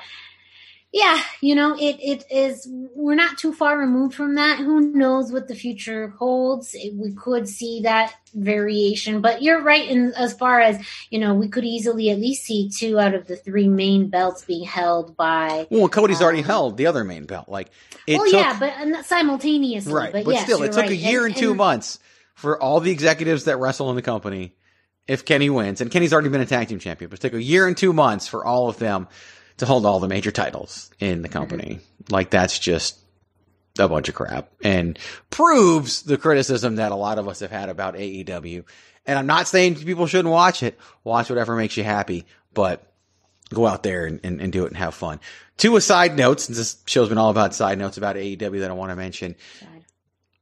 [0.93, 2.69] yeah, you know, it it is.
[2.71, 4.59] We're not too far removed from that.
[4.59, 6.75] Who knows what the future holds?
[6.75, 9.89] It- we could see that variation, but you're right.
[9.89, 13.27] In as far as you know, we could easily at least see two out of
[13.27, 15.67] the three main belts being held by.
[15.71, 17.49] Well, Cody's already um, held the other main belt.
[17.49, 17.71] Like
[18.07, 19.95] it well, took yeah, but simultaneously.
[19.95, 20.91] right, but, but, yes, still, it took right.
[20.91, 22.01] a year and, And- two and- months
[22.35, 24.55] for all the executives that wrestle in the company.
[25.09, 27.43] If Kenny wins, and Kenny's already been a tag team champion, but it took a
[27.43, 29.09] year and two months for all of them
[29.63, 31.39] to hold all the major titles in the mm-hmm.
[31.39, 31.79] company.
[32.11, 32.99] Like that's just
[33.79, 34.99] a bunch of crap and
[35.31, 38.65] proves the criticism that a lot of us have had about AEW.
[39.07, 40.77] And I'm not saying people shouldn't watch it.
[41.05, 42.85] Watch whatever makes you happy, but
[43.55, 45.21] go out there and, and, and do it and have fun.
[45.59, 48.75] Two aside notes, since this show's been all about side notes about AEW that I
[48.75, 49.37] want to mention.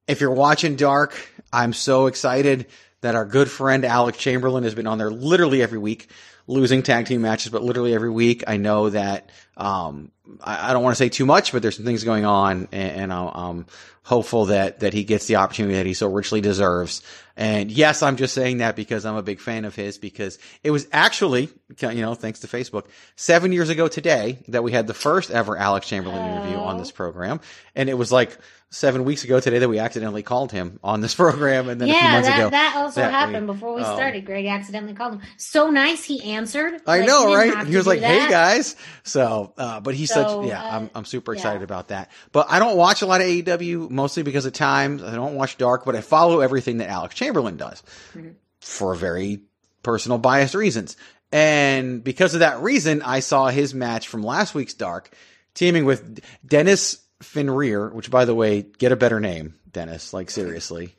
[0.09, 1.15] If you're watching Dark,
[1.53, 2.69] I'm so excited
[3.03, 6.09] that our good friend Alex Chamberlain has been on there literally every week,
[6.51, 8.43] losing tag team matches, but literally every week.
[8.47, 10.10] I know that, um,
[10.43, 13.02] I, I don't want to say too much, but there's some things going on and,
[13.02, 13.66] and I'm, I'm
[14.02, 17.02] hopeful that, that he gets the opportunity that he so richly deserves.
[17.41, 20.71] And yes, I'm just saying that because I'm a big fan of his because it
[20.71, 21.49] was actually,
[21.81, 22.85] you know, thanks to Facebook,
[23.17, 26.91] seven years ago today that we had the first ever Alex Chamberlain interview on this
[26.93, 27.41] program.
[27.75, 28.37] And it was like
[28.73, 31.69] seven weeks ago today that we accidentally called him on this program.
[31.71, 32.51] And then a few months that, ago.
[32.51, 34.25] that also that we- happened before we um, started.
[34.27, 35.23] Greg accidentally called him.
[35.39, 36.75] So nice, he answered.
[36.87, 37.67] I Like, know, he right?
[37.67, 40.62] He was like, "Hey guys," so, uh, but he's So, such, yeah.
[40.62, 42.11] uh, I'm, I'm super excited about that.
[42.33, 45.03] But I don't watch a lot of AEW mostly because of times.
[45.03, 47.82] I don't watch Dark, but I follow everything that Alex Chamberlain does
[48.15, 48.35] Mhm.
[48.61, 49.40] for very
[49.82, 50.97] personal biased reasons.
[51.32, 55.15] And because of that reason, I saw his match from last week's Dark
[55.55, 60.12] teaming with Dennis Finrear, which by the way, get a better name, Dennis.
[60.12, 60.97] Like seriously,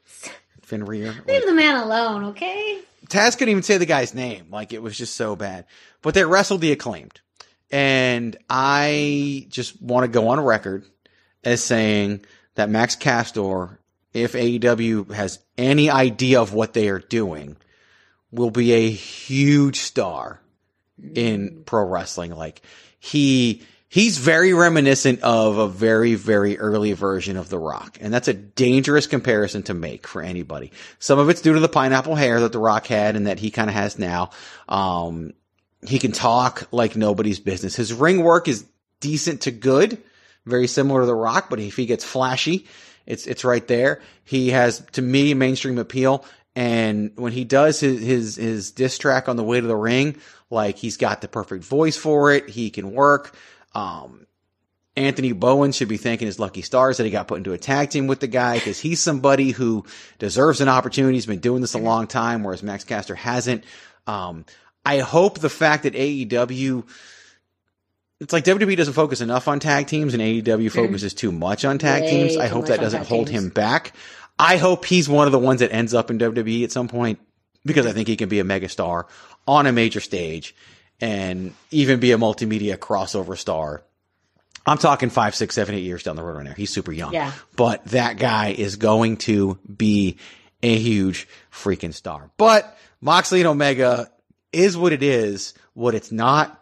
[0.65, 1.25] Finrear.
[1.27, 2.79] Leave the man alone, okay?
[3.07, 4.45] Taz couldn't even say the guy's name.
[4.51, 5.65] Like it was just so bad.
[6.01, 7.19] But they wrestled the acclaimed.
[7.71, 10.85] And I just want to go on record
[11.43, 12.25] as saying
[12.55, 13.79] that Max Caster,
[14.13, 17.57] if AEW has any idea of what they are doing,
[18.31, 20.39] will be a huge star
[21.13, 22.31] in pro wrestling.
[22.35, 22.61] Like
[22.99, 27.97] he, he's very reminiscent of a very, very early version of The Rock.
[28.01, 30.71] And that's a dangerous comparison to make for anybody.
[30.99, 33.51] Some of it's due to the pineapple hair that The Rock had and that he
[33.51, 34.31] kind of has now.
[34.67, 35.33] Um,
[35.85, 37.75] he can talk like nobody's business.
[37.75, 38.65] His ring work is
[38.99, 40.01] decent to good,
[40.45, 42.67] very similar to The Rock, but if he gets flashy,
[43.11, 44.01] it's, it's right there.
[44.23, 46.25] He has, to me, mainstream appeal.
[46.55, 50.17] And when he does his, his, his diss track on the way to the ring,
[50.49, 52.49] like he's got the perfect voice for it.
[52.49, 53.35] He can work.
[53.73, 54.27] Um,
[54.95, 57.89] Anthony Bowen should be thanking his lucky stars that he got put into a tag
[57.89, 59.85] team with the guy because he's somebody who
[60.19, 61.15] deserves an opportunity.
[61.15, 63.63] He's been doing this a long time, whereas Max Caster hasn't.
[64.07, 64.45] Um,
[64.85, 66.85] I hope the fact that AEW,
[68.21, 70.67] it's like WWE doesn't focus enough on tag teams and AEW mm-hmm.
[70.67, 72.37] focuses too much on tag Way teams.
[72.37, 73.45] I hope that doesn't hold teams.
[73.45, 73.93] him back.
[74.37, 77.19] I hope he's one of the ones that ends up in WWE at some point
[77.65, 79.05] because I think he can be a megastar
[79.47, 80.55] on a major stage
[81.01, 83.81] and even be a multimedia crossover star.
[84.67, 86.53] I'm talking five, six, seven, eight years down the road right now.
[86.53, 87.13] He's super young.
[87.13, 87.31] Yeah.
[87.55, 90.17] But that guy is going to be
[90.61, 92.29] a huge freaking star.
[92.37, 94.11] But Moxley and Omega
[94.53, 95.55] is what it is.
[95.73, 96.60] What it's not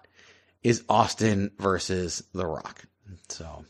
[0.63, 2.85] is Austin versus The Rock.
[3.29, 3.65] So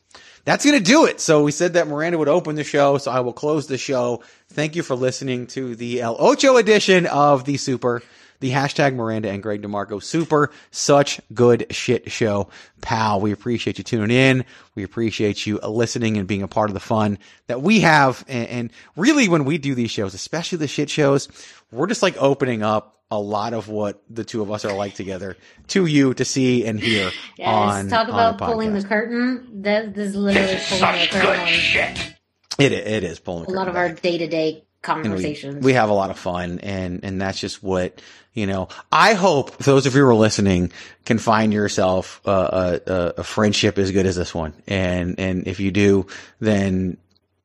[0.46, 1.20] that's going to do it.
[1.20, 2.98] So we said that Miranda would open the show.
[2.98, 4.24] So I will close the show.
[4.50, 8.02] Thank you for listening to the El Ocho edition of the Super,
[8.40, 10.52] the hashtag Miranda and Greg DeMarco Super.
[10.72, 12.50] Such good shit show,
[12.82, 13.20] pal.
[13.20, 14.46] We appreciate you tuning in.
[14.76, 18.24] We appreciate you listening and being a part of the fun that we have.
[18.28, 21.28] And, and really when we do these shows, especially the shit shows,
[21.72, 24.94] we're just like opening up a lot of what the two of us are like
[24.94, 25.36] together
[25.68, 29.64] to you to see and hear Yes, on talk on about the pulling the curtain.
[29.64, 32.14] That this is literally pulling the curtain on
[32.60, 35.04] It it is pulling the a lot curtain of our day to day and we,
[35.04, 35.64] conversations.
[35.64, 38.02] we have a lot of fun and and that's just what
[38.34, 40.72] you know i hope those of you who are listening
[41.10, 44.54] can find yourself uh, a, a, a friendship as good as this one.
[44.68, 46.06] And and if you do
[46.40, 46.98] then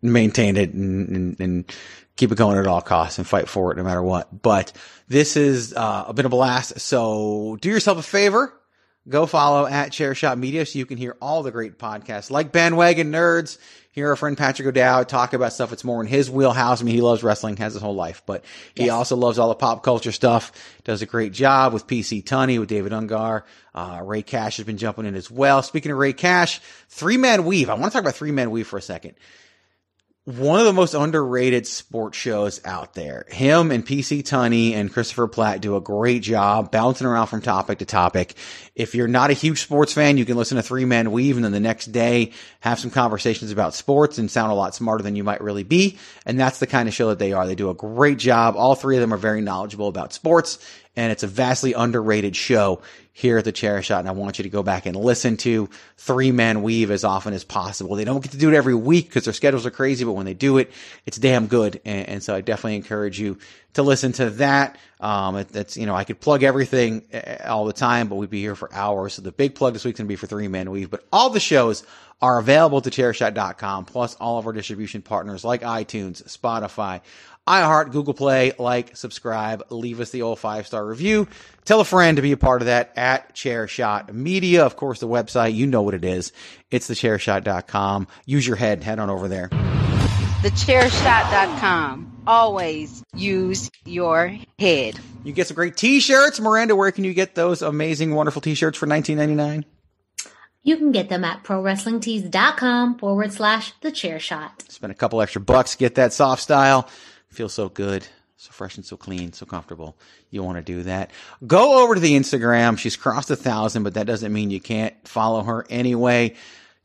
[0.03, 1.73] maintain it and, and, and
[2.17, 4.43] keep it going at all costs and fight for it no matter what.
[4.43, 4.73] But
[5.09, 6.79] this has uh, been a blast.
[6.79, 8.53] So do yourself a favor
[9.09, 13.13] go follow at Chairshot Media so you can hear all the great podcasts like Bandwagon
[13.13, 13.59] Nerds.
[13.93, 16.81] Hear our friend Patrick O'Dowd talk about stuff that's more in his wheelhouse.
[16.81, 18.45] I mean, he loves wrestling, has his whole life, but
[18.75, 20.51] he also loves all the pop culture stuff.
[20.83, 23.45] Does a great job with PC Tunney, with David Ungar.
[23.73, 25.63] Uh, Ray Cash has been jumping in as well.
[25.63, 27.71] Speaking of Ray Cash, three man weave.
[27.71, 29.15] I want to talk about three man weave for a second
[30.27, 33.27] one of the most underrated sports shows out there.
[33.29, 37.81] Him and PC Tunney and Christopher Platt do a great job bouncing around from topic
[37.81, 38.35] to topic.
[38.75, 41.45] If you're not a huge sports fan, you can listen to Three Man Weave and
[41.45, 45.15] then the next day have some conversations about sports and sound a lot smarter than
[45.15, 45.99] you might really be.
[46.25, 47.47] And that's the kind of show that they are.
[47.47, 48.57] They do a great job.
[48.57, 50.59] All three of them are very knowledgeable about sports
[50.97, 52.81] and it's a vastly underrated show
[53.17, 54.01] here at the Chair Shot.
[54.01, 57.33] And I want you to go back and listen to Three Man Weave as often
[57.33, 57.95] as possible.
[57.95, 60.27] They don't get to do it every week because their schedules are crazy, but when
[60.27, 60.73] they do it,
[61.07, 61.81] it's damn good.
[61.85, 63.39] And, and so I definitely encourage you
[63.75, 64.77] to listen to that.
[64.99, 68.41] Um, it, you know, I could plug everything uh, all the time, but we'd be
[68.41, 69.15] here for hours.
[69.15, 71.31] So the big plug this week's going to be for Three Man Weave, but all
[71.31, 71.85] the shows
[72.21, 77.01] are available to chairshot.com plus all of our distribution partners like iTunes, Spotify,
[77.47, 81.29] iHeart, Google Play, like, subscribe, leave us the old five star review.
[81.65, 84.65] Tell a friend to be a part of that at Chairshot Media.
[84.65, 86.33] Of course, the website, you know what it is.
[86.71, 88.09] It's thechairshot.com.
[88.27, 89.49] Use your head, head on over there.
[90.43, 92.23] Thechairshot.com.
[92.27, 94.99] Always use your head.
[95.25, 96.41] You get some great t-shirts.
[96.41, 99.65] Miranda, where can you get those amazing, wonderful t-shirts for 19.99?
[100.63, 104.65] You can get them at prowrestlingtees.com forward slash the chair shot.
[104.69, 106.89] Spend a couple extra bucks, get that soft style.
[107.35, 108.07] Feels so good.
[108.37, 109.97] So fresh and so clean, so comfortable.
[110.31, 111.11] You want to do that.
[111.47, 112.79] Go over to the Instagram.
[112.79, 116.35] She's crossed a thousand, but that doesn't mean you can't follow her anyway.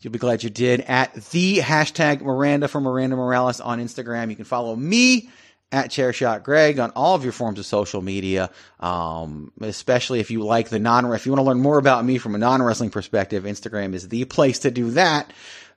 [0.01, 4.30] You'll be glad you did at the hashtag Miranda for Miranda Morales on Instagram.
[4.30, 5.30] You can follow me
[5.71, 8.49] at Chairshot Greg on all of your forms of social media.
[8.80, 12.17] Um, especially if you like the non, if you want to learn more about me
[12.17, 15.31] from a non-wrestling perspective, Instagram is the place to do that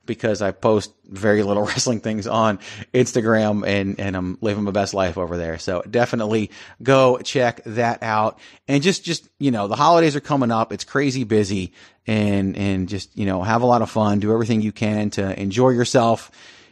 [0.07, 2.59] because I post very little wrestling things on
[2.93, 5.59] Instagram and, and I'm living my best life over there.
[5.59, 6.51] So definitely
[6.83, 8.39] go check that out.
[8.69, 10.73] And just, just, you know, the holidays are coming up.
[10.73, 11.73] It's crazy busy
[12.07, 14.21] and, and just, you know, have a lot of fun.
[14.21, 16.31] Do everything you can to enjoy yourself,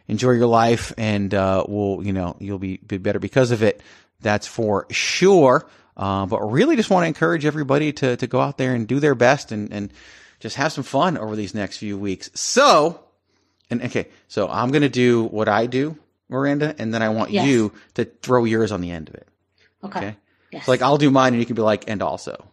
[0.09, 3.82] enjoy your life and, uh, will, you know, you'll be, be better because of it.
[4.20, 5.66] That's for sure.
[5.97, 9.01] Uh, but really just want to encourage everybody to, to go out there and do
[9.01, 9.93] their best and, and
[10.40, 12.31] just have some fun over these next few weeks.
[12.35, 13.05] So,
[13.70, 15.97] and okay, so I'm going to do what I do,
[16.28, 17.47] Miranda, and then I want Yes.
[17.47, 19.28] you to throw yours on the end of it.
[19.84, 19.98] Okay.
[19.98, 20.16] Okay.
[20.52, 20.66] Yes.
[20.66, 22.44] So like I'll do mine and you can be like, and also.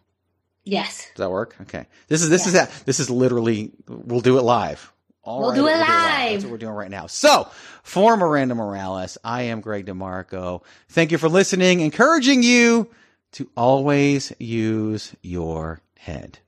[0.64, 1.08] yes.
[1.16, 1.56] Does that work?
[1.64, 1.88] Okay.
[2.08, 4.92] This is, this is that, this is literally, we'll do it live.
[5.24, 5.88] All We'll right, do it live.
[5.88, 6.44] That's live.
[6.44, 7.08] what we're doing right now.
[7.08, 7.50] So
[7.84, 10.64] for Miranda Morales, I am Greg DeMarco.
[10.90, 12.90] Thank you for listening, encouraging you
[13.34, 16.40] to always use your head.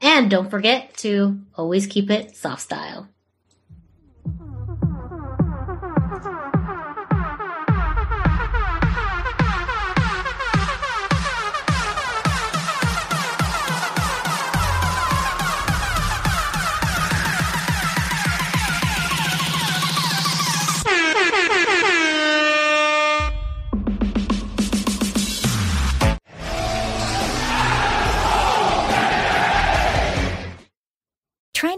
[0.00, 3.08] And don't forget to always keep it soft style.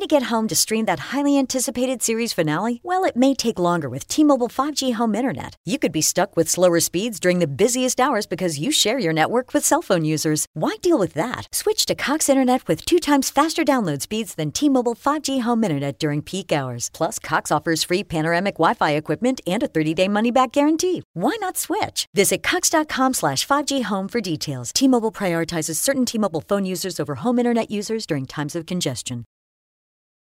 [0.00, 2.80] Trying to get home to stream that highly anticipated series finale?
[2.82, 5.56] Well, it may take longer with T Mobile 5G home internet.
[5.66, 9.12] You could be stuck with slower speeds during the busiest hours because you share your
[9.12, 10.46] network with cell phone users.
[10.54, 11.48] Why deal with that?
[11.52, 15.64] Switch to Cox Internet with two times faster download speeds than T Mobile 5G home
[15.64, 16.88] internet during peak hours.
[16.94, 21.02] Plus, Cox offers free panoramic Wi Fi equipment and a 30 day money back guarantee.
[21.12, 22.06] Why not switch?
[22.14, 24.72] Visit Cox.com slash 5G home for details.
[24.72, 28.64] T Mobile prioritizes certain T Mobile phone users over home internet users during times of
[28.64, 29.26] congestion.